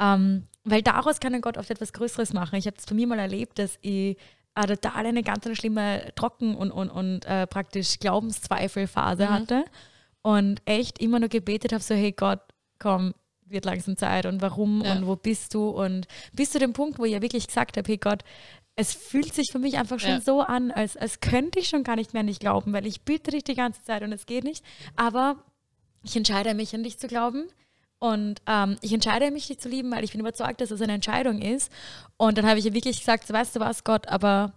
ähm, 0.00 0.46
weil 0.64 0.82
daraus 0.82 1.20
kann 1.20 1.34
ein 1.34 1.40
Gott 1.40 1.58
oft 1.58 1.70
etwas 1.70 1.92
Größeres 1.92 2.32
machen. 2.32 2.56
Ich 2.56 2.66
habe 2.66 2.76
es 2.78 2.86
bei 2.86 2.94
mir 2.94 3.06
mal 3.06 3.18
erlebt, 3.18 3.58
dass 3.58 3.78
ich 3.82 4.16
äh, 4.54 4.66
total 4.66 5.06
eine 5.06 5.22
ganz 5.22 5.46
schlimme 5.58 6.12
Trocken- 6.14 6.54
und, 6.54 6.70
und, 6.70 6.90
und 6.90 7.26
äh, 7.26 7.46
praktisch 7.46 7.98
Glaubenszweifelphase 7.98 9.26
mhm. 9.26 9.30
hatte 9.30 9.64
und 10.24 10.62
echt 10.64 10.98
immer 11.00 11.20
nur 11.20 11.28
gebetet 11.28 11.72
habe, 11.74 11.82
so 11.84 11.94
hey 11.94 12.12
Gott, 12.12 12.40
komm, 12.78 13.12
wird 13.44 13.66
langsam 13.66 13.96
Zeit 13.98 14.24
und 14.24 14.40
warum 14.40 14.82
Ja. 14.82 14.92
und 14.94 15.06
wo 15.06 15.16
bist 15.16 15.52
du 15.52 15.68
und 15.68 16.08
bis 16.32 16.50
zu 16.50 16.58
dem 16.58 16.72
Punkt, 16.72 16.98
wo 16.98 17.04
ich 17.04 17.12
ja 17.12 17.20
wirklich 17.20 17.46
gesagt 17.46 17.76
habe, 17.76 17.86
hey 17.86 17.98
Gott, 17.98 18.22
es 18.74 18.94
fühlt 18.94 19.34
sich 19.34 19.50
für 19.52 19.58
mich 19.58 19.76
einfach 19.76 20.00
schon 20.00 20.10
Ja. 20.10 20.20
so 20.22 20.40
an, 20.40 20.70
als, 20.70 20.96
als 20.96 21.20
könnte 21.20 21.58
ich 21.60 21.68
schon 21.68 21.84
gar 21.84 21.94
nicht 21.96 22.14
mehr 22.14 22.20
an 22.20 22.26
dich 22.26 22.38
glauben, 22.40 22.72
weil 22.72 22.86
ich 22.86 23.02
bitte 23.02 23.32
dich 23.32 23.44
die 23.44 23.54
ganze 23.54 23.82
Zeit 23.84 24.02
und 24.02 24.12
es 24.12 24.24
geht 24.24 24.44
nicht. 24.44 24.64
Aber 24.96 25.36
ich 26.02 26.16
entscheide 26.16 26.54
mich, 26.54 26.74
an 26.74 26.82
dich 26.82 26.98
zu 26.98 27.06
glauben. 27.06 27.44
Und 27.98 28.40
ähm, 28.46 28.76
ich 28.80 28.92
entscheide 28.92 29.30
mich, 29.30 29.46
dich 29.46 29.60
zu 29.60 29.68
lieben, 29.68 29.90
weil 29.92 30.04
ich 30.04 30.10
bin 30.12 30.20
überzeugt, 30.20 30.60
dass 30.60 30.70
es 30.70 30.80
eine 30.82 30.94
Entscheidung 30.94 31.40
ist. 31.40 31.70
Und 32.16 32.36
dann 32.38 32.46
habe 32.46 32.58
ich 32.58 32.64
ja 32.64 32.72
wirklich 32.74 32.98
gesagt, 32.98 33.26
so, 33.26 33.32
weißt 33.34 33.54
du 33.56 33.60
was, 33.60 33.84
Gott, 33.84 34.08
aber 34.08 34.52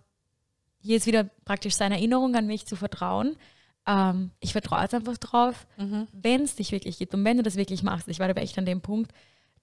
hier 0.82 0.98
ist 0.98 1.06
wieder 1.08 1.26
praktisch 1.46 1.76
seine 1.76 1.96
Erinnerung 1.96 2.36
an 2.36 2.48
mich 2.48 2.66
zu 2.66 2.76
vertrauen. 2.76 3.36
Ähm, 3.88 4.32
ich 4.42 4.52
vertraue 4.52 4.82
jetzt 4.82 4.94
einfach 4.94 5.18
drauf, 5.18 5.66
Mhm. 5.78 6.08
wenn 6.12 6.42
es 6.44 6.56
dich 6.56 6.72
wirklich 6.72 6.98
gibt 7.00 7.14
und 7.14 7.24
wenn 7.24 7.38
du 7.38 7.44
das 7.44 7.56
wirklich 7.56 7.84
machst, 7.84 8.08
ich 8.10 8.20
war 8.20 8.30
aber 8.30 8.42
echt 8.42 8.58
an 8.58 8.66
dem 8.66 8.82
Punkt, 8.82 9.12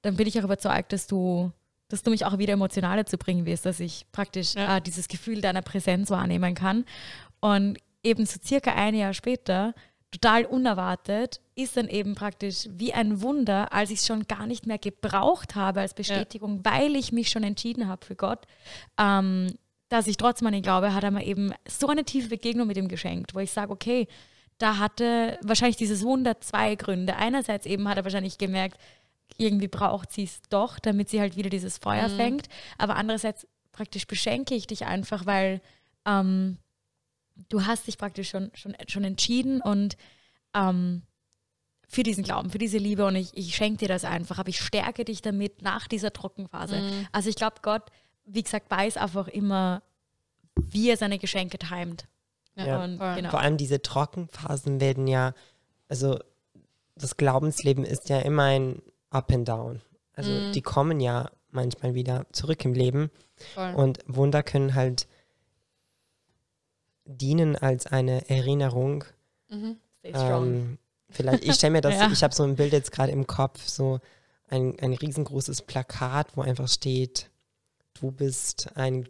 dann 0.03 0.17
bin 0.17 0.27
ich 0.27 0.39
auch 0.41 0.45
überzeugt, 0.45 0.93
dass 0.93 1.07
du, 1.07 1.53
dass 1.89 2.03
du 2.03 2.11
mich 2.11 2.25
auch 2.25 2.39
wieder 2.39 2.55
emotional 2.55 2.97
dazu 2.97 3.19
bringen 3.19 3.45
wirst, 3.47 3.67
dass 3.67 3.81
ich 3.81 4.07
praktisch 4.13 4.55
Ja. 4.55 4.77
äh, 4.79 4.81
dieses 4.81 5.09
Gefühl 5.09 5.41
deiner 5.41 5.63
Präsenz 5.63 6.11
wahrnehmen 6.11 6.55
kann. 6.55 6.85
Und 7.41 7.79
eben 8.03 8.25
so 8.27 8.39
circa 8.43 8.73
ein 8.75 8.95
Jahr 8.95 9.13
später, 9.15 9.75
total 10.11 10.45
unerwartet, 10.45 11.41
ist 11.57 11.77
dann 11.77 11.89
eben 11.89 12.15
praktisch 12.15 12.69
wie 12.71 12.93
ein 12.95 13.21
Wunder, 13.21 13.73
als 13.73 13.91
ich 13.91 13.99
es 13.99 14.07
schon 14.07 14.27
gar 14.29 14.47
nicht 14.47 14.67
mehr 14.67 14.79
gebraucht 14.79 15.55
habe 15.57 15.81
als 15.81 15.93
Bestätigung, 15.95 16.65
weil 16.65 16.95
ich 16.97 17.11
mich 17.13 17.31
schon 17.31 17.43
entschieden 17.43 17.89
habe 17.89 18.05
für 18.07 18.15
Gott, 18.15 18.47
ähm, 18.99 19.49
dass 19.95 20.07
ich 20.09 20.17
trotzdem 20.17 20.49
an 20.49 20.55
ihn 20.55 20.63
glaube, 20.63 20.93
hat 20.93 21.05
er 21.05 21.11
mir 21.13 21.25
eben 21.25 21.53
so 21.69 21.87
eine 21.89 22.05
tiefe 22.05 22.29
Begegnung 22.29 22.67
mit 22.67 22.77
ihm 22.77 22.89
geschenkt, 22.89 23.35
wo 23.35 23.39
ich 23.39 23.51
sage, 23.53 23.71
okay, 23.73 24.09
da 24.59 24.79
hatte 24.79 25.39
wahrscheinlich 25.43 25.77
dieses 25.77 26.03
Wunder 26.03 26.41
zwei 26.41 26.75
Gründe. 26.75 27.17
Einerseits 27.17 27.65
eben 27.67 27.89
hat 27.89 27.97
er 27.97 28.05
wahrscheinlich 28.05 28.39
gemerkt, 28.39 28.79
irgendwie 29.39 29.69
braucht 29.69 30.13
sie 30.13 30.25
es 30.25 30.43
doch, 30.51 30.79
damit 30.79 31.09
sie 31.09 31.21
halt 31.21 31.37
wieder 31.37 31.51
dieses 31.51 31.79
Feuer 31.79 32.09
Mhm. 32.09 32.17
fängt. 32.17 32.49
Aber 32.79 32.97
andererseits 32.97 33.47
praktisch 33.73 34.07
beschenke 34.07 34.55
ich 34.55 34.67
dich 34.67 34.85
einfach, 34.85 35.27
weil 35.27 35.61
ähm, 36.07 36.59
du 37.49 37.65
hast 37.67 37.87
dich 37.87 37.99
praktisch 37.99 38.31
schon, 38.31 38.51
schon, 38.55 38.77
schon 38.89 39.05
entschieden 39.05 39.61
und 39.61 39.97
ähm, 40.55 41.03
für 41.89 42.03
diesen 42.03 42.25
Glauben, 42.25 42.51
für 42.51 42.59
diese 42.59 42.79
Liebe 42.79 43.05
und 43.07 43.17
ich, 43.17 43.31
ich 43.37 43.55
schenke 43.55 43.79
dir 43.79 43.89
das 43.89 44.05
einfach, 44.05 44.39
aber 44.39 44.49
ich 44.49 44.61
stärke 44.61 45.05
dich 45.05 45.23
damit 45.23 45.63
nach 45.63 45.87
dieser 45.87 46.13
Trockenphase. 46.13 46.81
Mhm. 46.81 47.07
Also 47.13 47.29
ich 47.29 47.37
glaube, 47.37 47.57
Gott, 47.63 47.91
wie 48.27 48.43
gesagt, 48.43 48.71
weiß 48.71 48.97
einfach 48.97 49.29
immer, 49.29 49.83
wie 50.57 50.91
er 50.91 50.97
seine 50.97 51.19
Geschenke 51.19 51.59
timet. 51.59 52.07
Ja, 52.57 52.85
und 52.85 52.99
genau. 52.99 53.31
Vor 53.31 53.41
allem 53.41 53.57
diese 53.57 53.83
Trockenphasen 53.83 54.81
werden 54.81 55.07
ja, 55.09 55.35
also 55.89 56.19
das 56.95 57.17
Glaubensleben 57.17 57.85
ist 57.85 58.09
ja 58.09 58.21
immer 58.21 58.45
ein 58.45 58.81
Up 59.11 59.33
and 59.33 59.49
Down. 59.49 59.83
Also 60.15 60.31
Mhm. 60.31 60.53
die 60.53 60.63
kommen 60.63 61.01
ja 61.01 61.31
manchmal 61.51 61.95
wieder 61.95 62.27
zurück 62.33 62.65
im 62.65 62.73
Leben 62.73 63.11
Voll. 63.55 63.75
und 63.75 63.99
Wunder 64.07 64.43
können 64.45 64.75
halt 64.75 65.09
dienen 67.05 67.57
als 67.57 67.87
eine 67.87 68.29
Erinnerung. 68.31 69.05
Mhm. 69.49 69.77
Stay 69.99 70.11
strong. 70.11 70.45
Ähm, 70.55 70.79
vielleicht, 71.11 71.45
ich 71.45 71.55
stelle 71.55 71.73
mir 71.73 71.81
das, 71.83 71.95
Ja. 71.95 72.11
ich 72.13 72.23
habe 72.23 72.35
so 72.35 72.45
ein 72.45 72.57
Bild 72.57 72.73
jetzt 72.73 72.93
gerade 72.93 73.13
im 73.13 73.27
Kopf, 73.27 73.67
so 73.67 74.01
ein, 74.49 74.79
ein 74.81 74.93
riesengroßes 74.95 75.63
Plakat, 75.63 76.37
wo 76.37 76.43
einfach 76.43 76.69
steht, 76.69 77.31
du 78.01 78.11
bist 78.11 78.71
ein 78.77 79.09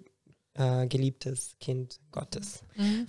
äh, 0.54 0.86
geliebtes 0.86 1.56
Kind 1.60 1.98
Gottes. 2.12 2.62
Mhm. 2.76 3.06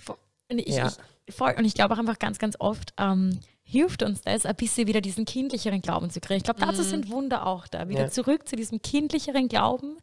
Und 0.50 0.58
ich, 0.58 0.76
Ja. 0.76 0.92
ich, 1.26 1.34
voll, 1.34 1.54
und 1.58 1.64
ich 1.64 1.74
glaube 1.74 1.94
auch 1.94 1.98
einfach 1.98 2.18
ganz, 2.18 2.38
ganz 2.38 2.56
oft 2.58 2.92
ähm, 2.98 3.38
hilft 3.62 4.02
uns 4.02 4.22
das, 4.22 4.46
ein 4.46 4.54
bisschen 4.56 4.86
wieder 4.86 5.00
diesen 5.00 5.24
kindlicheren 5.24 5.80
Glauben 5.82 6.08
zu 6.10 6.20
kriegen. 6.20 6.38
Ich 6.38 6.44
glaube, 6.44 6.60
dazu 6.60 6.82
Mhm. 6.82 6.86
sind 6.86 7.10
Wunder 7.10 7.46
auch 7.46 7.66
da. 7.66 7.88
Wieder 7.88 8.02
Ja. 8.04 8.10
zurück 8.10 8.48
zu 8.48 8.54
diesem 8.56 8.80
kindlicheren 8.80 9.48
Glauben, 9.48 9.96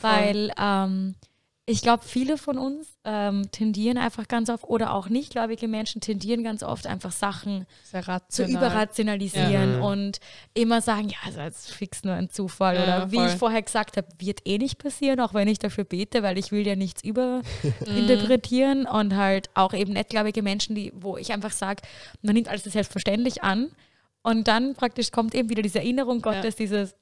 weil 0.00 0.52
ähm, 0.58 1.14
ich 1.66 1.80
glaube, 1.80 2.04
viele 2.04 2.36
von 2.36 2.58
uns 2.58 2.88
ähm, 3.04 3.50
tendieren 3.50 3.96
einfach 3.96 4.28
ganz 4.28 4.50
oft, 4.50 4.64
oder 4.64 4.92
auch 4.92 5.08
nichtgläubige 5.08 5.66
Menschen 5.66 6.02
tendieren 6.02 6.44
ganz 6.44 6.62
oft 6.62 6.86
einfach 6.86 7.10
Sachen 7.10 7.66
zu 7.90 7.96
rational. 8.06 8.50
überrationalisieren 8.50 9.50
Ja. 9.50 9.78
Mhm. 9.78 9.82
und 9.82 10.20
immer 10.52 10.82
sagen, 10.82 11.08
ja, 11.08 11.16
also 11.24 11.38
das 11.38 11.60
ist 11.68 11.70
fix 11.72 12.04
nur 12.04 12.12
ein 12.14 12.28
Zufall. 12.28 12.76
Ja, 12.76 12.82
Oder 12.82 13.12
wie 13.12 13.16
voll. 13.16 13.26
ich 13.28 13.32
vorher 13.32 13.62
gesagt 13.62 13.96
habe, 13.96 14.06
wird 14.18 14.40
eh 14.46 14.58
nicht 14.58 14.76
passieren, 14.76 15.20
auch 15.20 15.32
wenn 15.32 15.48
ich 15.48 15.58
dafür 15.58 15.84
bete, 15.84 16.22
weil 16.22 16.36
ich 16.36 16.52
will 16.52 16.66
ja 16.66 16.76
nichts 16.76 17.02
Mhm. 17.04 17.10
überinterpretieren 17.10 18.86
und 18.86 19.14
halt 19.16 19.48
auch 19.54 19.72
eben 19.72 19.92
nettgläubige 19.94 20.42
Menschen, 20.42 20.74
die, 20.74 20.92
wo 20.94 21.16
ich 21.16 21.32
einfach 21.32 21.52
sage, 21.52 21.82
man 22.22 22.34
nimmt 22.34 22.48
alles 22.48 22.64
selbstverständlich 22.64 23.42
an 23.42 23.70
und 24.22 24.48
dann 24.48 24.74
praktisch 24.74 25.10
kommt 25.10 25.34
eben 25.34 25.48
wieder 25.48 25.62
diese 25.62 25.78
Erinnerung 25.78 26.20
Gottes, 26.20 26.56
dieses 26.56 26.94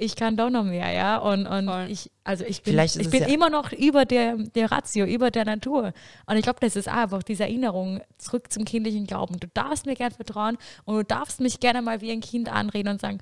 ich 0.00 0.14
kann 0.16 0.36
doch 0.36 0.48
noch 0.48 0.64
mehr, 0.64 0.92
ja. 0.92 1.18
Und, 1.18 1.46
und 1.46 1.66
Voll. 1.66 1.90
ich, 1.90 2.10
also 2.24 2.44
ich 2.44 2.62
bin, 2.62 2.78
ich 2.78 3.10
bin 3.10 3.22
ja- 3.22 3.26
immer 3.28 3.50
noch 3.50 3.72
über 3.72 4.04
der, 4.04 4.36
der 4.36 4.70
Ratio, 4.70 5.04
über 5.04 5.30
der 5.30 5.44
Natur. 5.44 5.92
Und 6.26 6.36
ich 6.36 6.42
glaube, 6.42 6.60
das 6.60 6.76
ist 6.76 6.88
auch 6.88 6.92
einfach 6.94 7.22
diese 7.22 7.42
Erinnerung 7.42 8.00
zurück 8.16 8.52
zum 8.52 8.64
kindlichen 8.64 9.06
Glauben. 9.06 9.38
Du 9.40 9.48
darfst 9.48 9.86
mir 9.86 9.94
gern 9.96 10.12
vertrauen 10.12 10.56
und 10.84 10.94
du 10.96 11.02
darfst 11.04 11.40
mich 11.40 11.58
gerne 11.60 11.82
mal 11.82 12.00
wie 12.00 12.12
ein 12.12 12.20
Kind 12.20 12.48
anreden 12.48 12.88
und 12.90 13.00
sagen, 13.00 13.18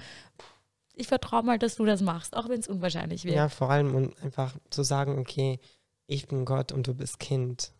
ich 0.94 1.08
vertraue 1.08 1.42
mal, 1.42 1.58
dass 1.58 1.76
du 1.76 1.84
das 1.84 2.00
machst, 2.02 2.36
auch 2.36 2.48
wenn 2.48 2.60
es 2.60 2.68
unwahrscheinlich 2.68 3.24
wird. 3.24 3.34
Ja, 3.36 3.48
vor 3.48 3.70
allem 3.70 3.94
und 3.94 4.22
einfach 4.22 4.54
zu 4.70 4.82
sagen, 4.82 5.18
okay, 5.18 5.58
ich 6.06 6.28
bin 6.28 6.44
Gott 6.44 6.72
und 6.72 6.86
du 6.86 6.94
bist 6.94 7.18
Kind. 7.18 7.72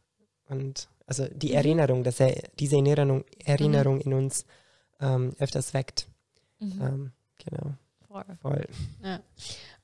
Und 0.48 0.88
also 1.06 1.26
die 1.32 1.48
Mhm. 1.50 1.54
Erinnerung, 1.54 2.02
dass 2.04 2.18
er 2.20 2.35
diese 2.59 2.76
Erinnerung, 2.76 3.24
Erinnerung 3.44 4.00
in 4.00 4.14
uns 4.14 4.44
ähm, 5.00 5.35
öfters 5.38 5.74
weckt. 5.74 6.09
Mhm. 6.61 6.80
Ähm, 6.82 7.12
genau, 7.44 7.74
Voll. 8.24 8.37
voll. 8.40 8.66
Ja. 9.02 9.20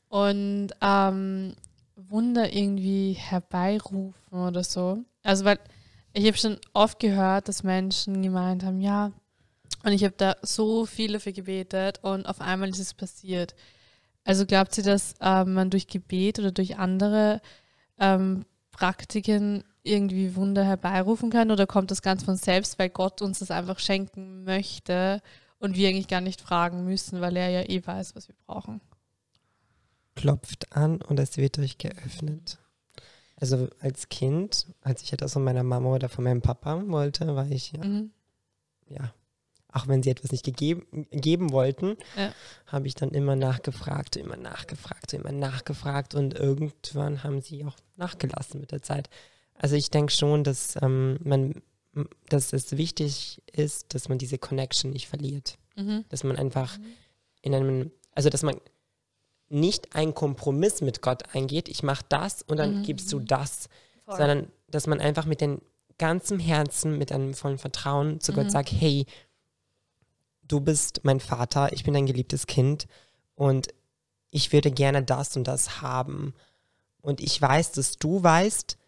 Und 0.08 0.70
ähm, 0.80 1.54
Wunder 1.96 2.52
irgendwie 2.52 3.12
herbeirufen 3.12 4.14
oder 4.38 4.64
so. 4.64 4.98
Also, 5.22 5.44
weil 5.44 5.58
ich 6.12 6.26
habe 6.26 6.36
schon 6.36 6.58
oft 6.72 6.98
gehört, 6.98 7.48
dass 7.48 7.62
Menschen 7.62 8.22
gemeint 8.22 8.64
haben, 8.64 8.80
ja, 8.80 9.12
und 9.84 9.92
ich 9.92 10.04
habe 10.04 10.14
da 10.16 10.36
so 10.42 10.86
viel 10.86 11.12
dafür 11.14 11.32
gebetet 11.32 11.98
und 12.02 12.26
auf 12.26 12.40
einmal 12.40 12.68
ist 12.68 12.78
es 12.78 12.94
passiert. 12.94 13.54
Also 14.24 14.46
glaubt 14.46 14.74
sie, 14.74 14.82
dass 14.82 15.14
ähm, 15.20 15.54
man 15.54 15.70
durch 15.70 15.88
Gebet 15.88 16.38
oder 16.38 16.52
durch 16.52 16.78
andere 16.78 17.40
ähm, 17.98 18.44
Praktiken 18.70 19.64
irgendwie 19.82 20.36
Wunder 20.36 20.62
herbeirufen 20.62 21.30
kann 21.30 21.50
oder 21.50 21.66
kommt 21.66 21.90
das 21.90 22.02
ganz 22.02 22.22
von 22.22 22.36
selbst, 22.36 22.78
weil 22.78 22.90
Gott 22.90 23.20
uns 23.20 23.40
das 23.40 23.50
einfach 23.50 23.80
schenken 23.80 24.44
möchte 24.44 25.20
und 25.62 25.76
wir 25.76 25.88
eigentlich 25.88 26.08
gar 26.08 26.20
nicht 26.20 26.40
fragen 26.40 26.84
müssen, 26.84 27.20
weil 27.20 27.36
er 27.36 27.48
ja 27.48 27.62
eh 27.68 27.86
weiß, 27.86 28.14
was 28.14 28.28
wir 28.28 28.34
brauchen. 28.46 28.80
Klopft 30.14 30.76
an 30.76 31.00
und 31.00 31.18
es 31.18 31.36
wird 31.38 31.58
euch 31.58 31.78
geöffnet. 31.78 32.58
Also 33.36 33.68
als 33.80 34.08
Kind, 34.08 34.66
als 34.82 35.02
ich 35.02 35.12
etwas 35.12 35.32
von 35.32 35.42
meiner 35.44 35.62
Mama 35.62 35.88
oder 35.94 36.08
von 36.08 36.24
meinem 36.24 36.42
Papa 36.42 36.82
wollte, 36.88 37.34
war 37.34 37.50
ich 37.50 37.72
ja, 37.72 37.84
Mhm. 37.84 38.10
ja 38.88 39.12
auch 39.74 39.88
wenn 39.88 40.02
sie 40.02 40.10
etwas 40.10 40.32
nicht 40.32 40.44
gegeben, 40.44 41.06
geben 41.10 41.50
wollten, 41.50 41.96
Ja. 42.14 42.34
habe 42.66 42.86
ich 42.86 42.94
dann 42.94 43.10
immer 43.12 43.36
nachgefragt, 43.36 44.16
immer 44.16 44.36
nachgefragt, 44.36 45.14
immer 45.14 45.32
nachgefragt 45.32 46.14
und 46.14 46.34
irgendwann 46.34 47.24
haben 47.24 47.40
sie 47.40 47.64
auch 47.64 47.76
nachgelassen 47.96 48.60
mit 48.60 48.70
der 48.70 48.82
Zeit. 48.82 49.08
Also 49.54 49.74
ich 49.76 49.88
denke 49.90 50.12
schon, 50.12 50.44
dass 50.44 50.76
ähm, 50.82 51.18
man, 51.24 51.62
dass 52.28 52.52
es 52.52 52.76
wichtig 52.76 53.42
ist, 53.52 53.94
dass 53.94 54.08
man 54.08 54.18
diese 54.18 54.38
Connection 54.38 54.90
nicht 54.90 55.08
verliert, 55.08 55.58
Mhm. 55.76 56.04
dass 56.08 56.24
man 56.24 56.36
einfach 56.36 56.78
in 57.42 57.54
einem, 57.54 57.90
also 58.12 58.28
dass 58.30 58.42
man 58.42 58.56
nicht 59.48 59.94
einen 59.94 60.14
Kompromiss 60.14 60.80
mit 60.80 61.02
Gott 61.02 61.34
eingeht, 61.34 61.68
ich 61.68 61.82
mache 61.82 62.04
das 62.08 62.42
und 62.42 62.56
dann 62.58 62.78
Mhm. 62.78 62.82
gibst 62.84 63.12
du 63.12 63.20
das, 63.20 63.68
Voll. 64.06 64.16
sondern 64.16 64.52
dass 64.68 64.86
man 64.86 65.00
einfach 65.00 65.26
mit 65.26 65.40
dem 65.42 65.60
ganzen 65.98 66.38
Herzen, 66.38 66.96
mit 66.96 67.12
einem 67.12 67.34
vollen 67.34 67.58
Vertrauen 67.58 68.20
zu 68.20 68.32
Mhm. 68.32 68.36
Gott 68.36 68.50
sagt, 68.50 68.72
hey, 68.72 69.04
du 70.42 70.60
bist 70.60 71.00
mein 71.04 71.20
Vater, 71.20 71.72
ich 71.72 71.84
bin 71.84 71.94
dein 71.94 72.06
geliebtes 72.06 72.46
Kind 72.46 72.86
und 73.34 73.68
ich 74.30 74.52
würde 74.52 74.70
gerne 74.70 75.02
das 75.02 75.36
und 75.36 75.44
das 75.44 75.82
haben. 75.82 76.34
Und 77.02 77.20
ich 77.20 77.40
weiß, 77.40 77.72
dass 77.72 77.96
du 77.96 78.22
weißt, 78.22 78.78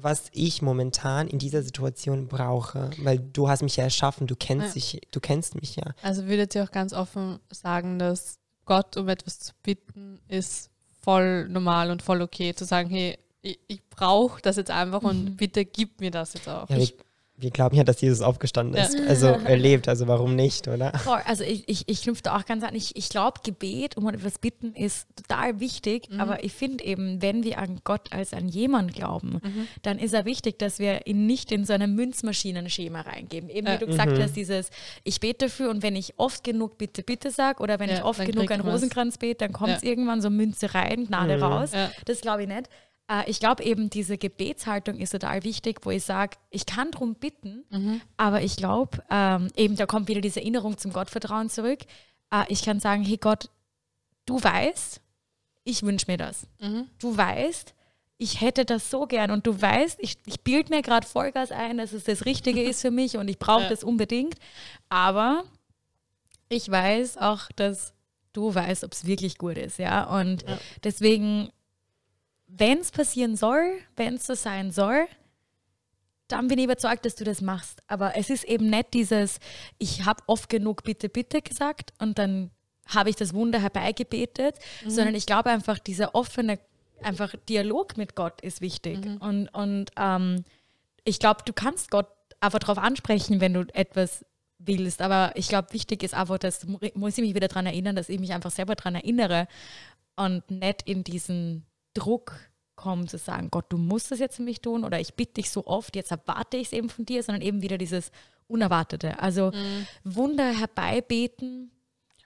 was 0.00 0.24
ich 0.32 0.62
momentan 0.62 1.26
in 1.28 1.38
dieser 1.38 1.62
Situation 1.62 2.28
brauche, 2.28 2.90
weil 2.98 3.18
du 3.18 3.48
hast 3.48 3.62
mich 3.62 3.76
ja 3.76 3.84
erschaffen, 3.84 4.26
du 4.26 4.36
kennst 4.36 4.68
Ja. 4.68 4.72
dich, 4.74 5.00
du 5.10 5.20
kennst 5.20 5.60
mich 5.60 5.76
ja. 5.76 5.92
Also 6.02 6.26
würdet 6.26 6.54
ihr 6.54 6.62
auch 6.64 6.70
ganz 6.70 6.92
offen 6.92 7.40
sagen, 7.50 7.98
dass 7.98 8.38
Gott 8.64 8.96
um 8.96 9.08
etwas 9.08 9.40
zu 9.40 9.52
bitten 9.62 10.20
ist 10.28 10.70
voll 11.00 11.48
normal 11.48 11.90
und 11.90 12.02
voll 12.02 12.22
okay, 12.22 12.54
zu 12.54 12.64
sagen, 12.64 12.90
hey, 12.90 13.18
ich, 13.42 13.58
ich 13.66 13.82
brauche 13.88 14.40
das 14.42 14.56
jetzt 14.56 14.70
einfach 14.70 15.02
und 15.02 15.24
Mhm. 15.24 15.36
bitte 15.36 15.64
gib 15.64 16.00
mir 16.00 16.10
das 16.10 16.34
jetzt 16.34 16.48
auch. 16.48 16.68
Ja, 16.68 16.76
Ich, 16.76 16.94
wir, 17.38 17.50
glauben 17.50 17.76
ja, 17.76 17.84
dass 17.84 18.00
Jesus 18.00 18.20
aufgestanden 18.20 18.80
ist. 18.80 18.98
Ja. 18.98 19.06
Also 19.06 19.26
erlebt, 19.26 19.88
also 19.88 20.08
warum 20.08 20.34
nicht, 20.34 20.68
oder? 20.68 20.92
Also 21.24 21.44
ich, 21.44 21.68
ich, 21.68 21.88
ich 21.88 22.02
knüpfe 22.02 22.22
da 22.22 22.36
auch 22.36 22.44
ganz 22.44 22.64
an. 22.64 22.74
Ich, 22.74 22.96
ich 22.96 23.08
glaube, 23.08 23.40
Gebet 23.44 23.96
um 23.96 24.08
etwas 24.08 24.38
bitten 24.38 24.74
ist 24.74 25.06
total 25.16 25.60
wichtig, 25.60 26.10
mhm. 26.10 26.20
aber 26.20 26.44
ich 26.44 26.52
finde 26.52 26.84
eben, 26.84 27.22
wenn 27.22 27.44
wir 27.44 27.58
an 27.58 27.80
Gott 27.84 28.12
als 28.12 28.32
an 28.32 28.48
jemanden 28.48 28.92
glauben, 28.92 29.40
mhm. 29.42 29.68
dann 29.82 29.98
ist 29.98 30.14
er 30.14 30.24
wichtig, 30.24 30.58
dass 30.58 30.78
wir 30.78 31.06
ihn 31.06 31.26
nicht 31.26 31.52
in 31.52 31.64
so 31.64 31.72
ein 31.72 31.94
Münzmaschinenschema 31.94 33.02
reingeben. 33.02 33.48
Eben 33.50 33.68
wie 33.68 33.78
du 33.78 33.86
gesagt 33.86 34.12
mhm. 34.12 34.22
hast, 34.22 34.36
dieses, 34.36 34.70
ich 35.04 35.20
bete 35.20 35.46
dafür 35.46 35.70
und 35.70 35.82
wenn 35.82 35.96
ich 35.96 36.14
oft 36.18 36.42
genug 36.42 36.78
bitte, 36.78 37.02
bitte 37.02 37.30
sage 37.30 37.62
oder 37.62 37.78
wenn 37.78 37.88
ja, 37.88 37.96
ich 37.96 38.04
oft 38.04 38.24
genug 38.24 38.50
einen 38.50 38.62
Rosenkranz 38.62 39.18
bete, 39.18 39.46
dann 39.46 39.52
kommt 39.52 39.76
es 39.76 39.82
ja. 39.82 39.90
irgendwann 39.90 40.20
so 40.20 40.30
Münze 40.30 40.74
rein, 40.74 41.06
Gnade 41.06 41.36
mhm. 41.36 41.42
raus. 41.42 41.70
Das 42.04 42.20
glaube 42.20 42.42
ich 42.42 42.48
nicht. 42.48 42.68
Äh, 43.08 43.28
ich 43.28 43.40
glaube 43.40 43.64
eben, 43.64 43.90
diese 43.90 44.18
Gebetshaltung 44.18 44.98
ist 44.98 45.10
total 45.10 45.44
wichtig, 45.44 45.80
wo 45.84 45.90
ich 45.90 46.04
sage, 46.04 46.36
ich 46.50 46.66
kann 46.66 46.90
darum 46.90 47.14
bitten, 47.14 47.64
mhm. 47.70 48.00
aber 48.16 48.42
ich 48.42 48.56
glaube, 48.56 49.02
ähm, 49.10 49.48
eben 49.56 49.76
da 49.76 49.86
kommt 49.86 50.08
wieder 50.08 50.20
diese 50.20 50.40
Erinnerung 50.40 50.78
zum 50.78 50.92
Gottvertrauen 50.92 51.48
zurück. 51.48 51.80
Äh, 52.30 52.44
ich 52.48 52.62
kann 52.62 52.80
sagen, 52.80 53.02
hey 53.02 53.16
Gott, 53.16 53.50
du 54.26 54.42
weißt, 54.42 55.00
ich 55.64 55.82
wünsche 55.82 56.06
mir 56.08 56.16
das. 56.16 56.46
Mhm. 56.60 56.88
Du 56.98 57.16
weißt, 57.16 57.74
ich 58.18 58.40
hätte 58.40 58.64
das 58.64 58.90
so 58.90 59.06
gern 59.06 59.30
und 59.30 59.46
du 59.46 59.60
weißt, 59.60 59.98
ich, 60.00 60.16
ich 60.26 60.40
bilde 60.40 60.74
mir 60.74 60.82
gerade 60.82 61.06
Vollgas 61.06 61.52
ein, 61.52 61.78
dass 61.78 61.92
es 61.92 62.04
das 62.04 62.26
Richtige 62.26 62.62
ist 62.68 62.82
für 62.82 62.90
mich 62.90 63.16
und 63.16 63.28
ich 63.28 63.38
brauche 63.38 63.64
ja. 63.64 63.68
das 63.68 63.84
unbedingt. 63.84 64.34
Aber 64.88 65.44
ich 66.48 66.70
weiß 66.70 67.18
auch, 67.18 67.50
dass 67.56 67.94
du 68.32 68.54
weißt, 68.54 68.84
ob 68.84 68.92
es 68.92 69.06
wirklich 69.06 69.38
gut 69.38 69.56
ist, 69.56 69.78
ja. 69.78 70.04
Und 70.04 70.42
ja. 70.42 70.58
deswegen 70.84 71.50
wenn 72.48 72.78
es 72.78 72.90
passieren 72.90 73.36
soll, 73.36 73.78
wenn 73.96 74.14
es 74.14 74.26
so 74.26 74.34
sein 74.34 74.72
soll, 74.72 75.06
dann 76.26 76.48
bin 76.48 76.58
ich 76.58 76.64
überzeugt, 76.64 77.04
dass 77.06 77.14
du 77.14 77.24
das 77.24 77.40
machst. 77.40 77.82
Aber 77.86 78.16
es 78.16 78.30
ist 78.30 78.44
eben 78.44 78.68
nicht 78.68 78.92
dieses, 78.94 79.38
ich 79.78 80.04
habe 80.04 80.22
oft 80.26 80.48
genug 80.48 80.82
bitte, 80.82 81.08
bitte 81.08 81.40
gesagt 81.40 81.92
und 81.98 82.18
dann 82.18 82.50
habe 82.86 83.10
ich 83.10 83.16
das 83.16 83.34
Wunder 83.34 83.60
herbeigebetet, 83.60 84.56
mhm. 84.84 84.90
sondern 84.90 85.14
ich 85.14 85.26
glaube 85.26 85.50
einfach, 85.50 85.78
dieser 85.78 86.14
offene 86.14 86.58
einfach 87.02 87.34
Dialog 87.48 87.96
mit 87.96 88.16
Gott 88.16 88.40
ist 88.40 88.60
wichtig. 88.60 89.04
Mhm. 89.04 89.16
Und, 89.18 89.48
und 89.48 89.90
ähm, 89.96 90.44
ich 91.04 91.18
glaube, 91.18 91.42
du 91.44 91.52
kannst 91.52 91.90
Gott 91.90 92.08
einfach 92.40 92.58
darauf 92.58 92.78
ansprechen, 92.78 93.40
wenn 93.40 93.54
du 93.54 93.66
etwas 93.74 94.24
willst. 94.58 95.00
Aber 95.00 95.32
ich 95.34 95.48
glaube, 95.48 95.72
wichtig 95.72 96.02
ist 96.02 96.14
einfach, 96.14 96.38
dass 96.38 96.66
muss 96.66 97.18
ich 97.18 97.24
mich 97.24 97.34
wieder 97.34 97.48
daran 97.48 97.66
erinnern, 97.66 97.96
dass 97.96 98.08
ich 98.08 98.20
mich 98.20 98.32
einfach 98.32 98.50
selber 98.50 98.74
daran 98.74 98.94
erinnere 98.94 99.46
und 100.16 100.50
nicht 100.50 100.82
in 100.82 101.04
diesen 101.04 101.64
Druck 101.98 102.34
kommen, 102.78 103.08
zu 103.08 103.18
sagen, 103.18 103.50
Gott, 103.50 103.66
du 103.70 103.76
musst 103.76 104.10
das 104.10 104.20
jetzt 104.20 104.36
für 104.36 104.42
mich 104.42 104.60
tun 104.62 104.84
oder 104.84 105.00
ich 105.00 105.14
bitte 105.14 105.34
dich 105.34 105.50
so 105.50 105.66
oft, 105.66 105.96
jetzt 105.96 106.12
erwarte 106.12 106.56
ich 106.56 106.68
es 106.68 106.72
eben 106.72 106.88
von 106.88 107.04
dir, 107.04 107.22
sondern 107.22 107.42
eben 107.42 107.60
wieder 107.60 107.76
dieses 107.76 108.10
Unerwartete. 108.46 109.18
Also 109.18 109.50
mhm. 109.50 109.86
Wunder 110.04 110.50
herbeibeten. 110.50 111.70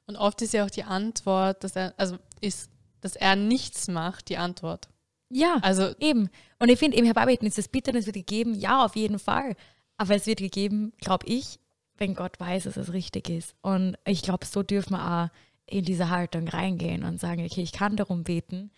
Und 0.06 0.16
oft 0.16 0.42
ist 0.42 0.52
ja 0.52 0.64
auch 0.64 0.70
die 0.70 0.84
Antwort, 0.84 1.64
dass 1.64 1.74
er, 1.74 1.94
also 1.96 2.16
ist, 2.40 2.70
dass 3.00 3.16
er 3.16 3.34
nichts 3.34 3.88
macht, 3.88 4.28
die 4.28 4.36
Antwort. 4.36 4.88
Ja, 5.30 5.58
also 5.62 5.94
eben. 5.98 6.28
Und 6.58 6.68
ich 6.68 6.78
finde 6.78 6.98
eben 6.98 7.06
herbeibeten 7.06 7.48
ist 7.48 7.58
das 7.58 7.68
Bitte, 7.68 7.96
es 7.96 8.06
wird 8.06 8.14
gegeben, 8.14 8.54
ja, 8.54 8.84
auf 8.84 8.94
jeden 8.94 9.18
Fall. 9.18 9.56
Aber 9.96 10.14
es 10.14 10.26
wird 10.26 10.40
gegeben, 10.40 10.92
glaube 11.00 11.26
ich, 11.26 11.58
wenn 11.96 12.14
Gott 12.14 12.38
weiß, 12.38 12.64
dass 12.64 12.76
es 12.76 12.92
richtig 12.92 13.30
ist. 13.30 13.54
Und 13.62 13.96
ich 14.04 14.22
glaube, 14.22 14.44
so 14.44 14.62
dürfen 14.62 14.92
wir 14.92 15.24
auch 15.24 15.28
in 15.66 15.84
diese 15.84 16.10
Haltung 16.10 16.46
reingehen 16.48 17.04
und 17.04 17.18
sagen, 17.18 17.44
okay, 17.44 17.62
ich 17.62 17.72
kann 17.72 17.96
darum 17.96 18.24
beten 18.24 18.70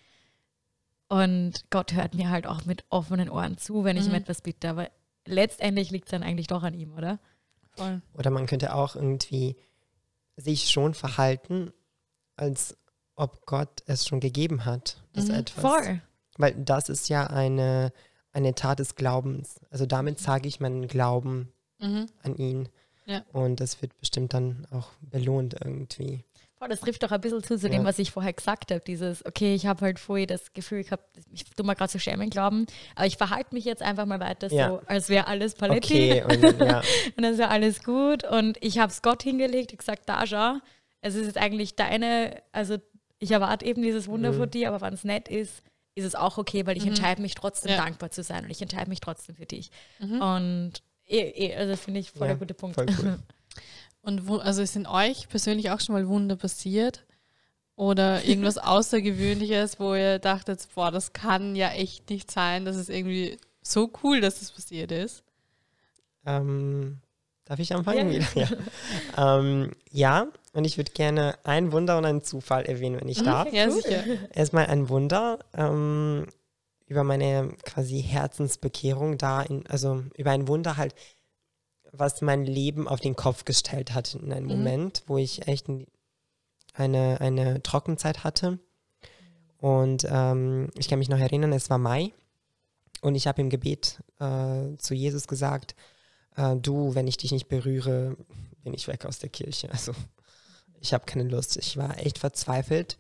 und 1.14 1.70
Gott 1.70 1.92
hört 1.92 2.14
mir 2.14 2.28
halt 2.28 2.44
auch 2.44 2.64
mit 2.64 2.84
offenen 2.90 3.30
Ohren 3.30 3.56
zu, 3.56 3.84
wenn 3.84 3.96
ich 3.96 4.06
mhm. 4.06 4.10
ihm 4.10 4.14
etwas 4.16 4.40
bitte. 4.40 4.68
Aber 4.68 4.90
letztendlich 5.26 5.92
liegt 5.92 6.06
es 6.06 6.10
dann 6.10 6.24
eigentlich 6.24 6.48
doch 6.48 6.64
an 6.64 6.74
ihm, 6.74 6.92
oder? 6.92 7.20
Voll. 7.76 8.02
Oder 8.14 8.30
man 8.30 8.46
könnte 8.46 8.74
auch 8.74 8.96
irgendwie 8.96 9.54
sich 10.36 10.70
schon 10.70 10.92
verhalten, 10.92 11.72
als 12.34 12.76
ob 13.14 13.46
Gott 13.46 13.84
es 13.86 14.08
schon 14.08 14.18
gegeben 14.18 14.64
hat, 14.64 15.04
das 15.12 15.26
mhm. 15.26 15.34
etwas. 15.34 15.62
Voll. 15.62 16.02
Weil 16.36 16.52
das 16.56 16.88
ist 16.88 17.08
ja 17.08 17.28
eine, 17.28 17.92
eine 18.32 18.56
Tat 18.56 18.80
des 18.80 18.96
Glaubens. 18.96 19.60
Also 19.70 19.86
damit 19.86 20.18
zeige 20.18 20.48
ich 20.48 20.58
meinen 20.58 20.88
Glauben 20.88 21.52
mhm. 21.78 22.06
an 22.24 22.34
ihn. 22.34 22.68
Ja. 23.06 23.22
Und 23.32 23.60
das 23.60 23.80
wird 23.82 23.96
bestimmt 24.00 24.34
dann 24.34 24.66
auch 24.72 24.88
belohnt 25.00 25.54
irgendwie. 25.64 26.24
Oh, 26.64 26.68
das 26.68 26.80
trifft 26.80 27.02
doch 27.02 27.10
ein 27.10 27.20
bisschen 27.20 27.42
zu, 27.42 27.58
zu 27.58 27.68
dem, 27.68 27.84
was 27.84 27.98
ich 27.98 28.10
vorher 28.10 28.32
gesagt 28.32 28.70
habe. 28.70 28.80
Dieses, 28.86 29.24
okay, 29.26 29.54
ich 29.54 29.66
habe 29.66 29.82
halt 29.82 29.98
vorher 29.98 30.26
das 30.26 30.52
Gefühl 30.52 30.82
gehabt, 30.84 31.04
ich 31.32 31.44
tue 31.44 31.66
mal 31.66 31.74
gerade 31.74 31.92
so 31.92 31.98
schämen 31.98 32.30
glauben, 32.30 32.66
aber 32.94 33.06
ich 33.06 33.16
verhalte 33.16 33.54
mich 33.54 33.64
jetzt 33.64 33.82
einfach 33.82 34.06
mal 34.06 34.20
weiter 34.20 34.50
ja. 34.50 34.68
so, 34.68 34.80
als 34.86 35.08
wäre 35.08 35.26
alles 35.26 35.54
Paletti. 35.54 36.22
Okay, 36.22 36.24
und, 36.48 36.60
ja. 36.60 36.78
und 36.78 37.24
dann 37.24 37.32
ist 37.32 37.38
ja 37.40 37.48
alles 37.48 37.82
gut. 37.82 38.24
Und 38.24 38.56
ich 38.62 38.78
habe 38.78 38.90
es 38.90 39.02
Gott 39.02 39.22
hingelegt, 39.22 39.72
ich 39.72 39.78
gesagt, 39.78 40.08
da 40.08 40.26
schau, 40.26 40.54
es 41.00 41.14
ist 41.14 41.26
jetzt 41.26 41.38
eigentlich 41.38 41.76
deine, 41.76 42.42
also 42.52 42.78
ich 43.18 43.30
erwarte 43.30 43.64
eben 43.66 43.82
dieses 43.82 44.08
Wunder 44.08 44.32
mhm. 44.32 44.38
von 44.38 44.50
dir, 44.50 44.68
aber 44.68 44.80
wenn 44.80 44.94
es 44.94 45.04
nett 45.04 45.28
ist, 45.28 45.62
ist 45.94 46.04
es 46.04 46.14
auch 46.14 46.38
okay, 46.38 46.66
weil 46.66 46.76
ich 46.76 46.84
mhm. 46.84 46.90
entscheide 46.90 47.22
mich 47.22 47.34
trotzdem 47.34 47.72
ja. 47.72 47.76
dankbar 47.76 48.10
zu 48.10 48.22
sein 48.22 48.44
und 48.44 48.50
ich 48.50 48.60
entscheide 48.62 48.88
mich 48.88 49.00
trotzdem 49.00 49.36
für 49.36 49.46
dich. 49.46 49.70
Mhm. 49.98 50.20
Und 50.20 50.72
eh, 51.06 51.20
eh, 51.20 51.56
also 51.56 51.76
finde 51.76 52.00
ich 52.00 52.10
voll 52.10 52.22
ja, 52.22 52.34
der 52.34 52.36
gute 52.36 52.54
Punkt. 52.54 52.76
Voll 52.76 52.86
cool. 53.02 53.18
Und 54.04 54.28
wo, 54.28 54.36
also 54.36 54.60
ist 54.60 54.76
in 54.76 54.86
euch 54.86 55.28
persönlich 55.28 55.70
auch 55.70 55.80
schon 55.80 55.94
mal 55.94 56.06
Wunder 56.06 56.36
passiert? 56.36 57.04
Oder 57.74 58.24
irgendwas 58.24 58.58
Außergewöhnliches, 58.58 59.80
wo 59.80 59.94
ihr 59.94 60.18
dachtet, 60.18 60.68
boah, 60.74 60.90
das 60.90 61.12
kann 61.12 61.56
ja 61.56 61.70
echt 61.70 62.10
nicht 62.10 62.30
sein, 62.30 62.64
das 62.64 62.76
ist 62.76 62.90
irgendwie 62.90 63.38
so 63.62 63.90
cool, 64.02 64.20
dass 64.20 64.40
das 64.40 64.52
passiert 64.52 64.92
ist? 64.92 65.24
Ähm, 66.26 66.98
darf 67.46 67.58
ich 67.58 67.74
anfangen? 67.74 68.12
Ja, 68.12 68.20
ja. 69.16 69.38
ähm, 69.38 69.72
ja 69.90 70.26
und 70.52 70.64
ich 70.64 70.76
würde 70.76 70.92
gerne 70.92 71.36
ein 71.42 71.72
Wunder 71.72 71.96
und 71.98 72.04
einen 72.04 72.22
Zufall 72.22 72.64
erwähnen, 72.66 73.00
wenn 73.00 73.08
ich 73.08 73.22
mhm, 73.22 73.24
darf. 73.24 73.52
Ja, 73.52 73.70
sicher. 73.70 74.04
Erstmal 74.32 74.66
ein 74.66 74.88
Wunder 74.90 75.38
ähm, 75.54 76.26
über 76.86 77.04
meine 77.04 77.54
quasi 77.64 78.02
Herzensbekehrung 78.02 79.16
da, 79.16 79.42
in, 79.42 79.66
also 79.66 80.04
über 80.16 80.30
ein 80.30 80.46
Wunder 80.46 80.76
halt 80.76 80.94
was 81.96 82.20
mein 82.20 82.44
Leben 82.44 82.88
auf 82.88 83.00
den 83.00 83.16
Kopf 83.16 83.44
gestellt 83.44 83.94
hat 83.94 84.14
in 84.14 84.32
einem 84.32 84.46
mhm. 84.46 84.56
Moment, 84.56 85.02
wo 85.06 85.18
ich 85.18 85.46
echt 85.46 85.66
eine, 86.74 87.20
eine 87.20 87.62
Trockenzeit 87.62 88.24
hatte. 88.24 88.58
Und 89.58 90.06
ähm, 90.10 90.68
ich 90.76 90.88
kann 90.88 90.98
mich 90.98 91.08
noch 91.08 91.18
erinnern, 91.18 91.52
es 91.52 91.70
war 91.70 91.78
Mai 91.78 92.12
und 93.00 93.14
ich 93.14 93.26
habe 93.26 93.40
im 93.40 93.50
Gebet 93.50 94.02
äh, 94.18 94.76
zu 94.78 94.94
Jesus 94.94 95.26
gesagt, 95.26 95.74
äh, 96.36 96.56
du, 96.56 96.94
wenn 96.94 97.06
ich 97.06 97.16
dich 97.16 97.32
nicht 97.32 97.48
berühre, 97.48 98.16
bin 98.62 98.74
ich 98.74 98.88
weg 98.88 99.06
aus 99.06 99.18
der 99.18 99.30
Kirche. 99.30 99.70
Also 99.70 99.92
ich 100.80 100.92
habe 100.92 101.06
keine 101.06 101.24
Lust. 101.24 101.56
Ich 101.56 101.76
war 101.76 101.98
echt 101.98 102.18
verzweifelt. 102.18 102.98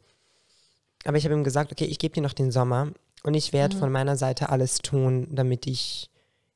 Aber 1.04 1.18
ich 1.18 1.24
habe 1.24 1.34
ihm 1.34 1.44
gesagt, 1.44 1.70
okay, 1.70 1.84
ich 1.84 1.98
gebe 1.98 2.14
dir 2.14 2.22
noch 2.22 2.32
den 2.32 2.50
Sommer 2.50 2.92
und 3.22 3.34
ich 3.34 3.52
werde 3.52 3.76
mhm. 3.76 3.80
von 3.80 3.92
meiner 3.92 4.16
Seite 4.16 4.48
alles 4.48 4.78
tun, 4.78 5.28
damit 5.30 5.66
ich 5.66 6.10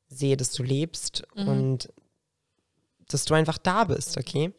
sehe, 0.07 0.37
dass 0.37 0.51
du 0.51 0.63
lebst 0.63 1.23
mhm. 1.35 1.47
und 1.47 1.93
dass 3.09 3.25
du 3.25 3.33
einfach 3.33 3.57
da 3.57 3.83
bist, 3.83 4.17
okay? 4.17 4.53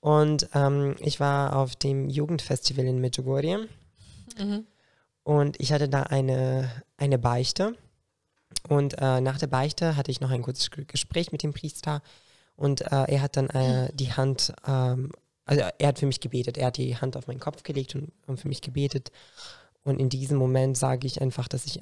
Und 0.00 0.48
ähm, 0.54 0.96
ich 0.98 1.20
war 1.20 1.56
auf 1.56 1.76
dem 1.76 2.08
Jugendfestival 2.08 2.84
in 2.84 3.00
Medjugorje 3.00 3.68
mhm. 4.36 4.66
und 5.22 5.60
ich 5.60 5.72
hatte 5.72 5.88
da 5.88 6.02
eine, 6.02 6.70
eine 6.96 7.18
Beichte. 7.18 7.76
Und 8.68 8.94
äh, 9.00 9.20
nach 9.20 9.38
der 9.38 9.46
Beichte 9.46 9.96
hatte 9.96 10.10
ich 10.10 10.20
noch 10.20 10.30
ein 10.30 10.42
kurzes 10.42 10.70
Gespräch 10.70 11.30
mit 11.32 11.42
dem 11.42 11.52
Priester 11.52 12.02
und 12.56 12.80
äh, 12.80 13.04
er 13.08 13.22
hat 13.22 13.36
dann 13.36 13.48
äh, 13.50 13.90
die 13.94 14.12
Hand, 14.12 14.52
ähm, 14.66 15.12
also 15.44 15.62
er 15.78 15.88
hat 15.88 15.98
für 15.98 16.06
mich 16.06 16.20
gebetet, 16.20 16.58
er 16.58 16.66
hat 16.66 16.76
die 16.76 16.96
Hand 16.96 17.16
auf 17.16 17.26
meinen 17.26 17.40
Kopf 17.40 17.62
gelegt 17.62 17.94
und, 17.94 18.12
und 18.26 18.38
für 18.38 18.48
mich 18.48 18.60
gebetet. 18.60 19.10
Und 19.84 20.00
in 20.00 20.08
diesem 20.08 20.36
Moment 20.36 20.76
sage 20.76 21.06
ich 21.06 21.20
einfach, 21.20 21.48
dass 21.48 21.66
ich 21.66 21.80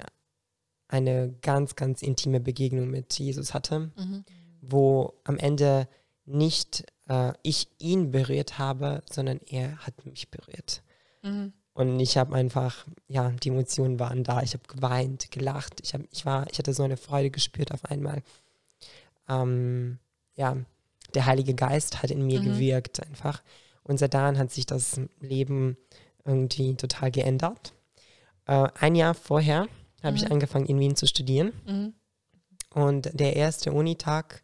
eine 0.87 1.33
ganz, 1.41 1.75
ganz 1.75 2.01
intime 2.01 2.39
Begegnung 2.39 2.89
mit 2.89 3.17
Jesus 3.17 3.53
hatte. 3.53 3.91
Mhm 3.95 4.25
wo 4.61 5.13
am 5.23 5.37
Ende 5.37 5.87
nicht 6.25 6.85
äh, 7.07 7.33
ich 7.43 7.67
ihn 7.79 8.11
berührt 8.11 8.57
habe, 8.57 9.03
sondern 9.09 9.39
er 9.47 9.77
hat 9.79 10.05
mich 10.05 10.31
berührt. 10.31 10.81
Mhm. 11.23 11.53
Und 11.73 11.99
ich 11.99 12.17
habe 12.17 12.35
einfach, 12.35 12.85
ja, 13.07 13.29
die 13.31 13.49
Emotionen 13.49 13.99
waren 13.99 14.23
da. 14.23 14.41
Ich 14.41 14.53
habe 14.53 14.63
geweint, 14.67 15.31
gelacht. 15.31 15.79
Ich, 15.83 15.93
hab, 15.93 16.01
ich, 16.11 16.25
war, 16.25 16.45
ich 16.51 16.59
hatte 16.59 16.73
so 16.73 16.83
eine 16.83 16.97
Freude 16.97 17.31
gespürt 17.31 17.71
auf 17.71 17.85
einmal. 17.85 18.21
Ähm, 19.29 19.99
ja, 20.35 20.57
der 21.13 21.25
Heilige 21.25 21.53
Geist 21.53 22.03
hat 22.03 22.11
in 22.11 22.25
mir 22.25 22.41
mhm. 22.41 22.45
gewirkt 22.45 23.01
einfach. 23.05 23.41
Und 23.83 23.97
seitdem 23.97 24.37
hat 24.37 24.51
sich 24.51 24.65
das 24.65 24.99
Leben 25.19 25.77
irgendwie 26.25 26.75
total 26.75 27.09
geändert. 27.09 27.73
Äh, 28.45 28.67
ein 28.79 28.95
Jahr 28.95 29.13
vorher 29.13 29.67
habe 30.03 30.11
mhm. 30.11 30.17
ich 30.17 30.31
angefangen, 30.31 30.65
in 30.65 30.79
Wien 30.79 30.95
zu 30.95 31.07
studieren. 31.07 31.53
Mhm. 31.65 31.93
Und 32.73 33.09
der 33.13 33.35
erste 33.35 33.71
Unitag, 33.73 34.41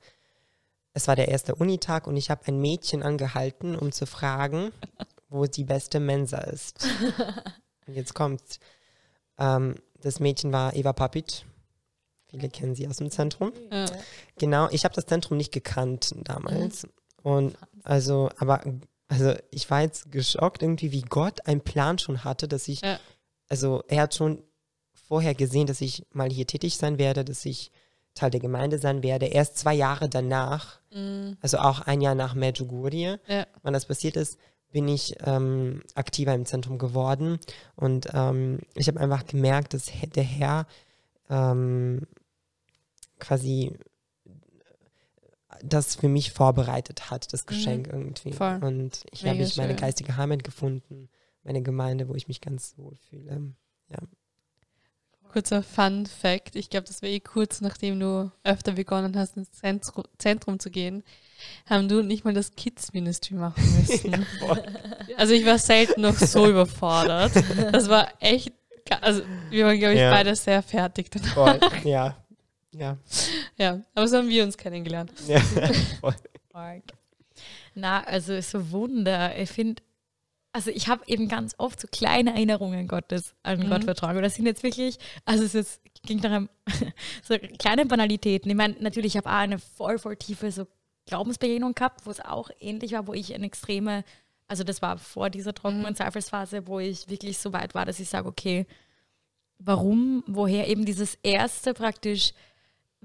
es 0.94 1.08
war 1.08 1.16
der 1.16 1.28
erste 1.30 1.56
Unitag 1.56 2.08
und 2.08 2.18
ich 2.18 2.30
habe 2.30 2.46
ein 2.48 2.60
Mädchen 2.60 3.04
angehalten, 3.04 3.76
um 3.76 3.92
zu 3.92 4.06
fragen, 4.06 4.72
wo 5.30 5.46
die 5.46 5.64
beste 5.64 6.00
Mensa 6.00 6.40
ist. 6.40 6.86
Und 7.86 7.94
jetzt 7.96 8.14
kommt's. 8.14 8.60
Ähm, 9.38 9.76
das 10.02 10.20
Mädchen 10.20 10.52
war 10.52 10.76
Eva 10.76 10.94
Papic. 10.94 11.44
Viele 12.30 12.50
kennen 12.50 12.76
sie 12.76 12.88
aus 12.88 12.98
dem 12.98 13.10
Zentrum. 13.12 13.54
Ja. 13.72 13.86
Genau, 14.38 14.68
ich 14.72 14.84
habe 14.84 14.94
das 14.96 15.06
Zentrum 15.06 15.38
nicht 15.38 15.54
gekannt 15.54 16.14
damals. 16.24 16.86
Und 17.24 17.56
also, 17.84 18.30
aber 18.38 18.62
also 19.08 19.34
ich 19.52 19.70
war 19.70 19.82
jetzt 19.82 20.12
geschockt 20.12 20.62
irgendwie, 20.62 20.92
wie 20.92 21.02
Gott 21.04 21.48
einen 21.48 21.62
Plan 21.62 21.98
schon 21.98 22.26
hatte, 22.26 22.48
dass 22.50 22.68
ich, 22.68 22.82
Ja. 22.82 23.00
also 23.48 23.84
er 23.88 24.04
hat 24.04 24.16
schon 24.16 24.44
vorher 25.08 25.34
gesehen, 25.36 25.68
dass 25.68 25.80
ich 25.80 26.06
mal 26.12 26.30
hier 26.30 26.46
tätig 26.46 26.76
sein 26.78 26.98
werde, 26.98 27.24
dass 27.24 27.46
ich 27.46 27.72
Teil 28.18 28.32
der 28.32 28.40
Gemeinde 28.40 28.78
sein 28.80 29.02
werde. 29.04 29.26
Erst 29.28 29.58
zwei 29.58 29.74
Jahre 29.74 30.10
danach, 30.10 30.80
Mhm. 30.92 31.38
also 31.42 31.58
auch 31.60 31.82
ein 31.82 32.02
Jahr 32.02 32.16
nach 32.16 32.34
Medjugorje, 32.36 33.20
Ja. 33.28 33.46
wann 33.64 33.74
das 33.74 33.86
passiert 33.86 34.16
ist, 34.18 34.38
bin 34.72 34.88
ich 34.88 35.16
ähm, 35.26 35.82
aktiver 35.96 36.34
im 36.34 36.46
Zentrum 36.46 36.78
geworden. 36.78 37.40
Und 37.76 38.08
ähm, 38.14 38.60
ich 38.76 38.88
habe 38.88 39.00
einfach 39.00 39.26
gemerkt, 39.26 39.74
dass 39.74 39.90
der 40.16 40.24
Herr 40.24 40.68
ähm, 41.30 42.06
quasi 43.20 43.78
das 45.64 45.96
für 45.96 46.08
mich 46.10 46.32
vorbereitet 46.32 47.10
hat, 47.10 47.32
das 47.34 47.46
Geschenk 47.46 47.88
irgendwie. 47.88 48.30
Mhm. 48.30 48.34
Voll. 48.34 48.60
Und 48.64 49.04
ich 49.12 49.26
habe 49.26 49.40
ich 49.40 49.58
meine 49.58 49.76
geistige 49.76 50.18
Heimat 50.18 50.44
gefunden, 50.44 51.10
meine 51.44 51.62
Gemeinde, 51.64 52.08
wo 52.10 52.16
ich 52.16 52.28
mich 52.28 52.42
ganz 52.42 52.74
wohl 52.78 52.96
fühle. 53.10 53.54
Kurzer 55.28 55.64
Fun 55.64 56.06
Fact. 56.06 56.56
Ich 56.56 56.70
glaube, 56.70 56.88
das 56.88 57.02
war 57.02 57.10
eh 57.10 57.20
kurz, 57.20 57.62
nachdem 57.62 58.00
du 58.00 58.32
öfter 58.44 58.74
begonnen 58.74 59.18
hast, 59.18 59.38
ins 59.38 59.52
Zentrum, 59.52 60.04
Zentrum 60.18 60.60
zu 60.60 60.70
gehen, 60.72 61.04
haben 61.70 61.88
du 61.88 62.02
nicht 62.02 62.26
mal 62.26 62.34
das 62.34 62.56
Kids 62.56 62.94
Ministry 62.94 63.36
machen 63.36 63.64
müssen. 63.80 64.26
also 65.18 65.34
ich 65.34 65.46
war 65.46 65.58
selten 65.60 66.02
noch 66.02 66.16
so 66.16 66.48
überfordert. 66.50 67.32
Das 67.72 67.90
war 67.90 68.08
echt, 68.20 68.52
also 69.02 69.22
wir 69.50 69.66
waren, 69.66 69.78
glaube 69.78 69.94
ich, 69.94 70.00
Ja. 70.00 70.12
beide 70.12 70.36
sehr 70.36 70.64
fertig 70.64 71.12
danach. 71.12 71.34
Voll. 71.34 71.60
ja. 71.84 72.18
Ja. 72.74 72.98
Ja, 73.58 73.82
aber 73.96 74.08
so 74.08 74.18
haben 74.18 74.30
wir 74.30 74.44
uns 74.44 74.58
kennengelernt. 74.58 75.12
ja. 75.28 75.40
Voll. 76.02 76.16
Na, 77.76 78.04
also 78.04 78.40
so 78.42 78.72
Wunder. 78.72 79.38
Ich 79.40 79.50
finde, 79.52 79.82
also 80.58 80.72
ich 80.72 80.88
habe 80.88 81.04
eben 81.06 81.28
ganz 81.28 81.54
oft 81.60 81.80
so 81.80 81.88
kleine 81.92 82.32
Erinnerungen 82.32 82.88
Gottes 82.88 83.36
an 83.44 83.60
Mhm. 83.60 83.70
Gott 83.70 83.84
vertragen. 83.84 84.18
Und 84.18 84.24
das 84.24 84.34
sind 84.36 84.48
jetzt 84.48 84.64
wirklich, 84.64 84.98
also 85.24 85.44
es 85.44 85.54
ist, 85.54 85.82
ging 86.04 86.20
darum, 86.20 86.50
so 87.24 87.38
kleine 87.60 87.86
Banalitäten. 87.86 88.50
Ich 88.50 88.58
meine, 88.58 88.76
natürlich, 88.80 89.14
ich 89.14 89.18
habe 89.18 89.30
auch 89.30 89.36
eine 89.36 89.60
voll, 89.60 90.00
voll 90.00 90.16
tiefe 90.16 90.52
so 90.52 90.66
Glaubensbegegnung 91.06 91.76
gehabt, 91.76 92.06
wo 92.08 92.10
es 92.12 92.20
auch 92.20 92.50
ähnlich 92.60 92.94
war, 92.94 93.06
wo 93.06 93.14
ich 93.14 93.36
eine 93.36 93.46
extreme, 93.46 94.04
also 94.48 94.64
das 94.64 94.82
war 94.82 94.98
vor 94.98 95.30
dieser 95.30 95.54
trockenen 95.54 95.92
Mhm. 95.92 95.96
Zweifelsphase, 95.96 96.66
wo 96.68 96.80
ich 96.80 97.08
wirklich 97.08 97.38
so 97.38 97.54
weit 97.54 97.76
war, 97.76 97.86
dass 97.86 98.00
ich 98.00 98.10
sage, 98.10 98.28
okay, 98.28 98.66
warum, 99.60 100.24
woher 100.28 100.68
eben 100.68 100.86
dieses 100.86 101.16
erste 101.24 101.74
praktisch 101.76 102.34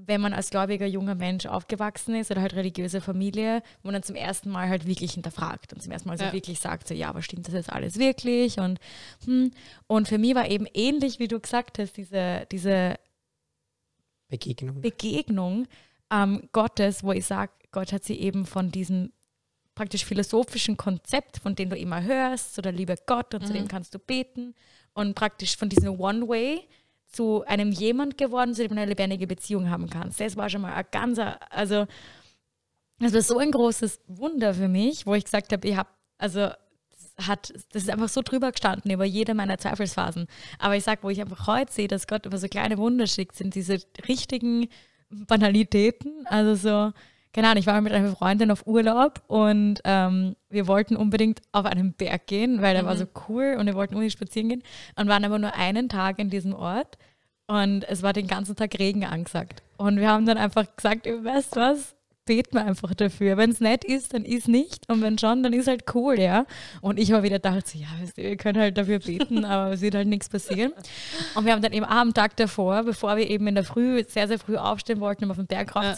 wenn 0.05 0.21
man 0.21 0.33
als 0.33 0.49
gläubiger 0.49 0.85
junger 0.85 1.15
Mensch 1.15 1.45
aufgewachsen 1.45 2.15
ist 2.15 2.29
oder 2.31 2.41
halt 2.41 2.53
religiöse 2.55 3.01
Familie, 3.01 3.61
wo 3.81 3.87
man 3.87 3.93
dann 3.93 4.03
zum 4.03 4.15
ersten 4.15 4.49
Mal 4.49 4.69
halt 4.69 4.85
wirklich 4.85 5.13
hinterfragt 5.13 5.73
und 5.73 5.81
zum 5.81 5.91
ersten 5.91 6.09
Mal 6.09 6.17
so 6.17 6.25
Ja. 6.25 6.33
wirklich 6.33 6.59
sagt, 6.59 6.87
so 6.87 6.93
ja, 6.93 7.09
aber 7.09 7.21
stimmt 7.21 7.47
das 7.47 7.53
jetzt 7.53 7.71
alles 7.71 7.97
wirklich? 7.97 8.57
Und, 8.59 8.79
hm. 9.25 9.51
und 9.87 10.07
für 10.07 10.17
mich 10.17 10.35
war 10.35 10.49
eben 10.49 10.65
ähnlich, 10.73 11.19
wie 11.19 11.27
du 11.27 11.39
gesagt 11.39 11.79
hast, 11.79 11.97
diese, 11.97 12.45
diese 12.51 12.95
Begegnung. 14.29 14.81
Begegnung 14.81 15.67
ähm, 16.11 16.49
Gottes, 16.51 17.03
wo 17.03 17.11
ich 17.11 17.25
sage, 17.25 17.51
Gott 17.71 17.91
hat 17.91 18.03
sie 18.03 18.19
eben 18.19 18.45
von 18.45 18.71
diesem 18.71 19.11
praktisch 19.75 20.05
philosophischen 20.05 20.77
Konzept, 20.77 21.37
von 21.37 21.55
dem 21.55 21.69
du 21.69 21.75
immer 21.77 22.03
hörst, 22.03 22.53
so 22.55 22.61
der 22.61 22.71
liebe 22.71 22.95
Gott 23.07 23.33
und 23.33 23.45
zu 23.45 23.53
Mhm. 23.53 23.57
dem 23.57 23.67
kannst 23.67 23.93
du 23.95 23.99
beten 23.99 24.53
und 24.93 25.15
praktisch 25.15 25.57
von 25.57 25.69
diesem 25.69 25.99
One-Way 25.99 26.67
zu 27.13 27.43
einem 27.45 27.71
jemand 27.71 28.17
geworden, 28.17 28.53
zu 28.53 28.63
dem 28.63 28.75
du 28.75 28.81
eine 28.81 28.89
lebendige 28.89 29.27
Beziehung 29.27 29.69
haben 29.69 29.89
kannst. 29.89 30.19
Das 30.19 30.35
war 30.35 30.49
schon 30.49 30.61
mal 30.61 30.73
ein 30.73 30.85
ganzer, 30.91 31.39
also 31.51 31.85
das 32.99 33.13
war 33.13 33.21
so 33.21 33.37
ein 33.37 33.51
großes 33.51 34.01
Wunder 34.07 34.53
für 34.53 34.67
mich, 34.67 35.05
wo 35.05 35.13
ich 35.13 35.23
gesagt 35.23 35.51
habe, 35.51 35.67
ich 35.67 35.75
habe, 35.75 35.89
also 36.17 36.49
das 37.17 37.27
hat, 37.27 37.53
das 37.71 37.83
ist 37.83 37.89
einfach 37.89 38.09
so 38.09 38.21
drüber 38.21 38.51
gestanden 38.51 38.91
über 38.91 39.05
jede 39.05 39.33
meiner 39.33 39.57
Zweifelsphasen. 39.57 40.27
Aber 40.59 40.75
ich 40.75 40.83
sage, 40.83 41.03
wo 41.03 41.09
ich 41.09 41.21
einfach 41.21 41.47
heute 41.47 41.71
sehe, 41.71 41.87
dass 41.87 42.07
Gott 42.07 42.25
immer 42.25 42.37
so 42.37 42.47
kleine 42.47 42.77
Wunder 42.77 43.07
schickt, 43.07 43.35
sind 43.35 43.55
diese 43.55 43.79
richtigen 44.07 44.67
Banalitäten. 45.09 46.25
Also 46.25 46.55
so, 46.55 46.93
keine 47.33 47.47
Ahnung, 47.47 47.59
ich 47.59 47.67
war 47.67 47.81
mit 47.81 47.91
einer 47.91 48.15
Freundin 48.15 48.51
auf 48.51 48.67
Urlaub 48.67 49.21
und 49.27 49.81
ähm, 49.83 50.35
wir 50.49 50.67
wollten 50.67 50.95
unbedingt 50.95 51.41
auf 51.51 51.65
einen 51.65 51.93
Berg 51.93 52.27
gehen, 52.27 52.61
weil 52.61 52.75
der 52.75 52.85
war 52.85 52.95
so 52.95 53.05
cool 53.27 53.57
und 53.59 53.65
wir 53.65 53.73
wollten 53.73 53.95
unbedingt 53.95 54.13
spazieren 54.13 54.49
gehen 54.49 54.63
und 54.95 55.07
waren 55.07 55.25
aber 55.25 55.39
nur 55.39 55.53
einen 55.55 55.89
Tag 55.89 56.19
in 56.19 56.29
diesem 56.29 56.53
Ort 56.53 56.97
und 57.47 57.83
es 57.89 58.03
war 58.03 58.13
den 58.13 58.27
ganzen 58.27 58.55
Tag 58.55 58.77
Regen 58.79 59.03
angesagt. 59.03 59.63
Und 59.77 59.99
wir 59.99 60.09
haben 60.09 60.25
dann 60.25 60.37
einfach 60.37 60.75
gesagt, 60.75 61.07
ihr 61.07 61.23
weißt 61.23 61.55
was, 61.55 61.95
beten 62.25 62.57
wir 62.57 62.65
einfach 62.65 62.93
dafür. 62.93 63.37
Wenn 63.37 63.51
es 63.51 63.59
nett 63.59 63.83
ist, 63.83 64.13
dann 64.13 64.23
ist 64.23 64.47
nicht. 64.47 64.89
Und 64.89 65.01
wenn 65.01 65.17
schon, 65.17 65.43
dann 65.43 65.53
ist 65.53 65.67
halt 65.67 65.83
cool, 65.93 66.19
ja. 66.19 66.45
Und 66.81 66.99
ich 66.99 67.11
habe 67.11 67.23
wieder 67.23 67.37
gedacht, 67.37 67.67
so, 67.67 67.77
ja, 67.77 67.87
wir 68.15 68.37
können 68.37 68.59
halt 68.59 68.77
dafür 68.77 68.99
beten, 68.99 69.43
aber 69.45 69.73
es 69.73 69.81
wird 69.81 69.95
halt 69.95 70.07
nichts 70.07 70.29
passieren. 70.29 70.71
Und 71.35 71.45
wir 71.45 71.51
haben 71.53 71.61
dann 71.61 71.73
eben 71.73 71.85
am 71.85 72.13
Tag 72.13 72.37
davor, 72.37 72.83
bevor 72.83 73.17
wir 73.17 73.29
eben 73.29 73.47
in 73.47 73.55
der 73.55 73.63
Früh, 73.63 74.03
sehr, 74.07 74.27
sehr 74.27 74.39
früh 74.39 74.55
aufstehen 74.55 74.99
wollten, 74.99 75.25
um 75.25 75.31
auf 75.31 75.37
den 75.37 75.47
Berg 75.47 75.75
rauf 75.75 75.83
Ja. 75.83 75.95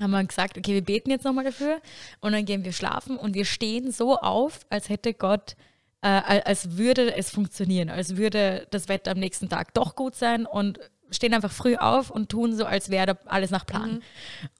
Haben 0.00 0.10
wir 0.10 0.24
gesagt, 0.24 0.58
okay, 0.58 0.74
wir 0.74 0.84
beten 0.84 1.10
jetzt 1.10 1.24
nochmal 1.24 1.44
dafür 1.44 1.80
und 2.20 2.32
dann 2.32 2.44
gehen 2.44 2.64
wir 2.64 2.72
schlafen 2.72 3.16
und 3.16 3.34
wir 3.34 3.44
stehen 3.44 3.90
so 3.90 4.18
auf, 4.18 4.60
als 4.68 4.88
hätte 4.88 5.14
Gott, 5.14 5.56
äh, 6.02 6.08
al- 6.08 6.42
als 6.42 6.76
würde 6.76 7.14
es 7.16 7.30
funktionieren, 7.30 7.88
als 7.88 8.16
würde 8.16 8.66
das 8.70 8.88
Wetter 8.88 9.12
am 9.12 9.18
nächsten 9.18 9.48
Tag 9.48 9.72
doch 9.74 9.96
gut 9.96 10.14
sein 10.14 10.46
und 10.46 10.78
stehen 11.10 11.34
einfach 11.34 11.52
früh 11.52 11.76
auf 11.76 12.10
und 12.10 12.28
tun 12.28 12.54
so, 12.54 12.64
als 12.64 12.90
wäre 12.90 13.06
da 13.06 13.18
alles 13.26 13.50
nach 13.50 13.64
Plan. 13.64 14.02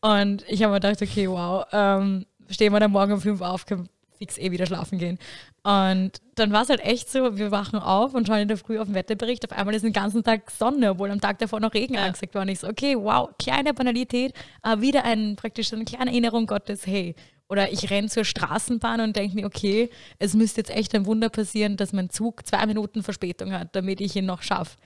Und 0.00 0.44
ich 0.48 0.62
habe 0.62 0.72
mir 0.72 0.80
gedacht, 0.80 1.02
okay, 1.02 1.28
wow, 1.28 1.66
ähm, 1.72 2.24
stehen 2.48 2.72
wir 2.72 2.80
dann 2.80 2.92
morgen 2.92 3.12
um 3.14 3.20
fünf 3.20 3.40
auf, 3.40 3.66
können 3.66 3.88
fix 4.16 4.38
eh 4.38 4.50
wieder 4.50 4.66
schlafen 4.66 4.98
gehen. 4.98 5.18
Und 5.62 6.12
dann 6.36 6.52
war 6.52 6.62
es 6.62 6.68
halt 6.68 6.80
echt 6.80 7.10
so, 7.10 7.36
wir 7.38 7.50
wachen 7.50 7.78
auf 7.78 8.14
und 8.14 8.26
schauen 8.26 8.38
in 8.38 8.48
der 8.48 8.56
Früh 8.56 8.78
auf 8.78 8.86
den 8.86 8.94
Wetterbericht. 8.94 9.44
Auf 9.50 9.56
einmal 9.56 9.74
ist 9.74 9.82
den 9.84 9.92
ganzen 9.92 10.22
Tag 10.22 10.50
Sonne, 10.50 10.90
obwohl 10.90 11.10
am 11.10 11.20
Tag 11.20 11.38
davor 11.38 11.60
noch 11.60 11.74
Regen 11.74 11.94
Ja. 11.94 12.04
angesagt 12.04 12.34
war. 12.34 12.42
Und 12.42 12.48
ich 12.48 12.60
so, 12.60 12.68
okay, 12.68 12.96
wow, 12.96 13.30
kleine 13.38 13.74
Banalität, 13.74 14.32
aber 14.62 14.80
wieder 14.80 15.04
ein, 15.04 15.36
praktisch 15.36 15.70
so 15.70 15.76
eine 15.76 15.84
kleine 15.84 16.10
Erinnerung 16.10 16.46
Gottes, 16.46 16.86
hey. 16.86 17.14
Oder 17.48 17.72
ich 17.72 17.90
renne 17.90 18.08
zur 18.08 18.24
Straßenbahn 18.24 19.00
und 19.00 19.14
denke 19.14 19.36
mir, 19.36 19.46
okay, 19.46 19.90
es 20.18 20.34
müsste 20.34 20.60
jetzt 20.60 20.70
echt 20.70 20.94
ein 20.94 21.06
Wunder 21.06 21.28
passieren, 21.28 21.76
dass 21.76 21.92
mein 21.92 22.10
Zug 22.10 22.44
zwei 22.46 22.66
Minuten 22.66 23.04
Verspätung 23.04 23.52
hat, 23.52 23.76
damit 23.76 24.00
ich 24.00 24.16
ihn 24.16 24.26
noch 24.26 24.42
schaffe. 24.42 24.76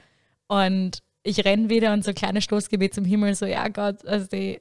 Und 0.47 0.99
ich 1.23 1.45
renne 1.45 1.71
wieder 1.71 1.93
und 1.93 2.05
so 2.05 2.11
ein 2.11 2.15
kleines 2.15 2.45
Stoßgebet 2.45 2.95
zum 2.95 3.05
Himmel, 3.05 3.35
so, 3.35 3.47
ja 3.47 3.69
Gott, 3.69 4.05
also 4.07 4.27
die, 4.27 4.61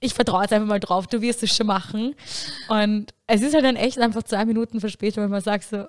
ich 0.00 0.14
vertraue 0.14 0.42
jetzt 0.42 0.52
einfach 0.52 0.66
mal 0.68 0.80
drauf, 0.80 1.06
du 1.06 1.20
wirst 1.20 1.42
es 1.42 1.54
schon 1.54 1.66
machen. 1.66 2.14
Und 2.68 3.12
es 3.26 3.42
ist 3.42 3.54
halt 3.54 3.64
dann 3.64 3.76
echt 3.76 3.98
einfach 3.98 4.22
zwei 4.22 4.44
Minuten 4.44 4.80
Verspätung, 4.80 5.24
wenn 5.24 5.30
man 5.30 5.42
sagt 5.42 5.64
so, 5.64 5.86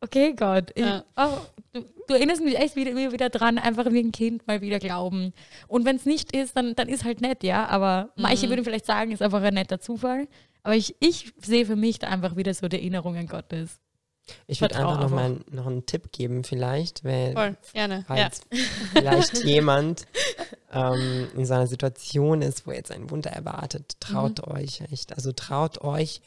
okay 0.00 0.34
Gott, 0.34 0.70
ich, 0.74 0.84
Ja. 0.84 1.04
oh, 1.16 1.38
du, 1.72 1.84
du 2.08 2.14
erinnerst 2.14 2.42
mich 2.42 2.58
echt 2.58 2.76
wieder, 2.76 2.90
immer 2.90 3.12
wieder 3.12 3.30
dran, 3.30 3.58
einfach 3.58 3.86
wie 3.90 4.00
ein 4.00 4.12
Kind 4.12 4.46
mal 4.46 4.60
wieder 4.60 4.78
glauben. 4.78 5.32
Und 5.68 5.84
wenn 5.84 5.96
es 5.96 6.04
nicht 6.06 6.34
ist, 6.36 6.56
dann, 6.56 6.74
dann 6.74 6.88
ist 6.88 7.04
halt 7.04 7.20
nett, 7.20 7.42
ja. 7.42 7.66
Aber 7.68 8.10
manche 8.16 8.46
Mhm. 8.46 8.50
würden 8.50 8.64
vielleicht 8.64 8.86
sagen, 8.86 9.12
ist 9.12 9.22
einfach 9.22 9.42
ein 9.42 9.54
netter 9.54 9.80
Zufall. 9.80 10.28
Aber 10.64 10.76
ich, 10.76 10.94
ich 11.00 11.32
sehe 11.42 11.66
für 11.66 11.76
mich 11.76 11.98
da 11.98 12.08
einfach 12.08 12.36
wieder 12.36 12.52
so 12.54 12.68
die 12.68 12.76
Erinnerung 12.76 13.16
an 13.16 13.26
Gottes. 13.26 13.80
Ich 14.46 14.60
würde 14.60 14.76
einfach 14.76 15.00
noch 15.00 15.10
mal 15.10 15.40
noch 15.50 15.66
einen 15.66 15.84
Tipp 15.86 16.12
geben, 16.12 16.44
vielleicht, 16.44 17.04
weil 17.04 17.32
Voll, 17.34 17.56
gerne. 17.72 17.96
Ja. 17.96 18.04
falls 18.06 18.40
vielleicht 18.92 19.38
jemand 19.44 20.06
ähm, 20.72 21.28
in 21.36 21.44
so 21.44 21.54
einer 21.54 21.66
Situation 21.66 22.40
ist, 22.42 22.66
wo 22.66 22.72
jetzt 22.72 22.92
ein 22.92 23.10
Wunder 23.10 23.30
erwartet, 23.30 23.96
traut 24.00 24.46
Mhm. 24.46 24.52
euch 24.54 24.80
echt. 24.92 25.12
Also 25.14 25.32
traut 25.32 25.82
euch, 25.82 26.20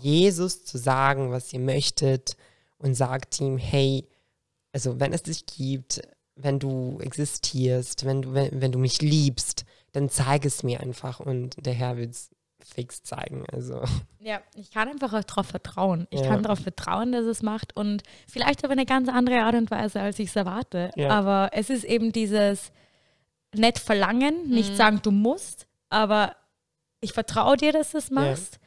Jesus 0.00 0.64
zu 0.64 0.78
sagen, 0.78 1.30
was 1.30 1.52
ihr 1.52 1.60
möchtet 1.60 2.36
und 2.78 2.94
sagt 2.94 3.38
ihm, 3.40 3.58
hey, 3.58 4.06
also 4.72 4.98
wenn 4.98 5.12
es 5.12 5.22
dich 5.24 5.44
gibt, 5.46 6.00
wenn 6.34 6.58
du 6.58 6.98
existierst, 7.00 8.06
wenn 8.06 8.22
du, 8.22 8.32
wenn, 8.32 8.60
wenn 8.62 8.72
du 8.72 8.78
mich 8.78 9.02
liebst, 9.02 9.66
dann 9.92 10.08
zeig 10.08 10.46
es 10.46 10.62
mir 10.62 10.80
einfach 10.80 11.20
und 11.20 11.64
der 11.66 11.74
Herr 11.74 11.98
wird 11.98 12.12
es 12.12 12.30
fix 12.64 13.02
zeigen. 13.02 13.44
Also 13.52 13.82
Ja, 14.20 14.40
ich 14.54 14.70
kann 14.70 14.88
einfach 14.88 15.12
auch 15.12 15.24
darauf 15.24 15.46
vertrauen. 15.46 16.06
Ich 16.10 16.20
Ja. 16.20 16.28
kann 16.28 16.42
darauf 16.42 16.60
vertrauen, 16.60 17.12
dass 17.12 17.24
es 17.24 17.42
macht 17.42 17.76
und 17.76 18.02
vielleicht 18.28 18.64
auf 18.64 18.70
eine 18.70 18.86
ganz 18.86 19.08
andere 19.08 19.42
Art 19.42 19.54
und 19.54 19.70
Weise, 19.70 20.00
als 20.00 20.18
ich 20.18 20.28
es 20.28 20.36
erwarte. 20.36 20.90
Ja. 20.96 21.10
Aber 21.10 21.50
es 21.52 21.70
ist 21.70 21.84
eben 21.84 22.12
dieses 22.12 22.72
nicht 23.54 23.78
verlangen, 23.78 24.48
nicht 24.48 24.70
Mhm. 24.72 24.76
sagen, 24.76 25.00
du 25.02 25.10
musst, 25.10 25.66
aber 25.90 26.36
ich 27.00 27.12
vertraue 27.12 27.56
dir, 27.56 27.72
dass 27.72 27.90
du 27.92 27.98
es 27.98 28.10
machst. 28.10 28.58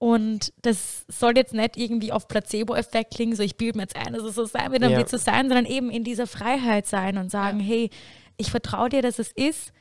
Und 0.00 0.52
das 0.62 1.04
soll 1.08 1.36
jetzt 1.36 1.52
nicht 1.52 1.76
irgendwie 1.76 2.12
auf 2.12 2.28
Placebo-Effekt 2.28 3.14
klingen, 3.14 3.34
so 3.34 3.42
ich 3.42 3.56
bilde 3.56 3.78
mir 3.78 3.82
jetzt 3.82 3.96
ein, 3.96 4.12
dass 4.14 4.22
es 4.22 4.36
so 4.36 4.44
sein 4.44 4.70
wird, 4.70 4.82
dann 4.84 4.92
Ja. 4.92 4.96
wird 4.98 5.06
es 5.06 5.10
so 5.10 5.18
sein, 5.18 5.48
sondern 5.48 5.66
eben 5.66 5.90
in 5.90 6.04
dieser 6.04 6.28
Freiheit 6.28 6.86
sein 6.86 7.18
und 7.18 7.30
sagen, 7.30 7.58
hey, 7.58 7.90
ich 8.36 8.50
vertraue 8.52 8.88
dir, 8.90 9.02
dass 9.02 9.18
es 9.18 9.32
ist, 9.32 9.72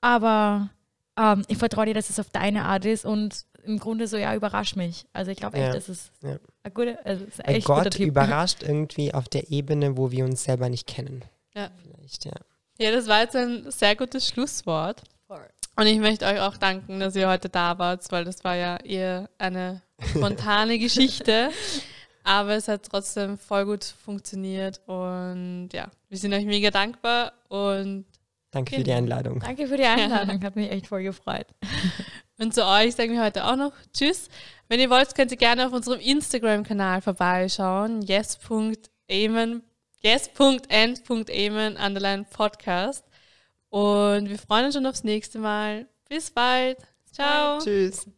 aber 0.00 0.70
ähm, 1.18 1.44
ich 1.48 1.58
vertraue 1.58 1.86
dir, 1.86 1.94
dass 1.94 2.10
es 2.10 2.18
auf 2.20 2.30
deine 2.30 2.64
Art 2.64 2.84
ist 2.84 3.04
und 3.04 3.44
im 3.64 3.78
Grunde 3.78 4.06
so, 4.06 4.16
ja, 4.16 4.34
überrasch 4.34 4.76
mich. 4.76 5.04
Also 5.12 5.30
ich 5.30 5.36
glaube 5.38 5.56
echt, 5.58 5.66
Ja. 5.66 5.72
das 5.74 5.88
ist 5.88 6.10
Ja. 6.22 6.38
ein 6.62 6.72
guter, 6.74 6.98
also 7.04 7.24
ist 7.24 7.44
ein 7.44 7.54
echt 7.56 7.66
guter 7.66 7.82
Gott 7.84 7.92
Typ. 7.94 8.06
überrascht 8.06 8.62
irgendwie 8.62 9.12
auf 9.12 9.28
der 9.28 9.50
Ebene, 9.50 9.96
wo 9.96 10.10
wir 10.10 10.24
uns 10.24 10.44
selber 10.44 10.68
nicht 10.68 10.86
kennen. 10.86 11.24
Ja. 11.54 11.70
Vielleicht, 11.82 12.24
ja. 12.24 12.32
Ja, 12.78 12.92
das 12.92 13.08
war 13.08 13.20
jetzt 13.20 13.34
ein 13.36 13.70
sehr 13.70 13.96
gutes 13.96 14.26
Schlusswort. 14.28 15.02
Und 15.76 15.86
ich 15.86 15.98
möchte 16.00 16.24
euch 16.26 16.40
auch 16.40 16.56
danken, 16.56 16.98
dass 16.98 17.14
ihr 17.14 17.28
heute 17.28 17.48
da 17.48 17.78
wart, 17.78 18.10
weil 18.10 18.24
das 18.24 18.42
war 18.42 18.56
ja 18.56 18.78
eher 18.78 19.28
eine 19.38 19.82
spontane 20.10 20.76
Geschichte. 20.78 21.50
Aber 22.24 22.50
es 22.56 22.66
hat 22.68 22.82
trotzdem 22.90 23.38
voll 23.38 23.64
gut 23.64 23.84
funktioniert 23.84 24.80
und 24.86 25.68
ja, 25.72 25.88
wir 26.08 26.18
sind 26.18 26.34
euch 26.34 26.44
mega 26.44 26.70
dankbar 26.70 27.32
und 27.48 28.04
Danke 28.50 28.76
für 28.76 28.78
die 28.78 28.84
genau. 28.84 28.98
Einladung. 28.98 29.40
Danke 29.40 29.66
für 29.66 29.76
die 29.76 29.84
Einladung, 29.84 30.42
hat 30.44 30.56
mich 30.56 30.70
echt 30.70 30.86
voll 30.86 31.02
gefreut. 31.02 31.46
Und 32.38 32.54
zu 32.54 32.64
euch 32.64 32.94
sagen 32.94 33.12
wir 33.12 33.22
heute 33.22 33.44
auch 33.44 33.56
noch 33.56 33.72
Tschüss. 33.92 34.28
Wenn 34.68 34.80
ihr 34.80 34.90
wollt, 34.90 35.14
könnt 35.14 35.32
ihr 35.32 35.36
gerne 35.36 35.66
auf 35.66 35.72
unserem 35.72 36.00
Instagram-Kanal 36.00 37.02
vorbeischauen. 37.02 38.02
yes.amen 38.02 39.62
yes.end.amen 40.00 41.76
underline 41.76 42.24
Podcast. 42.30 43.04
Und 43.68 44.28
wir 44.28 44.38
freuen 44.38 44.66
uns 44.66 44.74
schon 44.74 44.86
aufs 44.86 45.04
nächste 45.04 45.38
Mal. 45.38 45.86
Bis 46.08 46.30
bald. 46.30 46.78
Ciao. 47.12 47.58
Tschüss. 47.58 48.08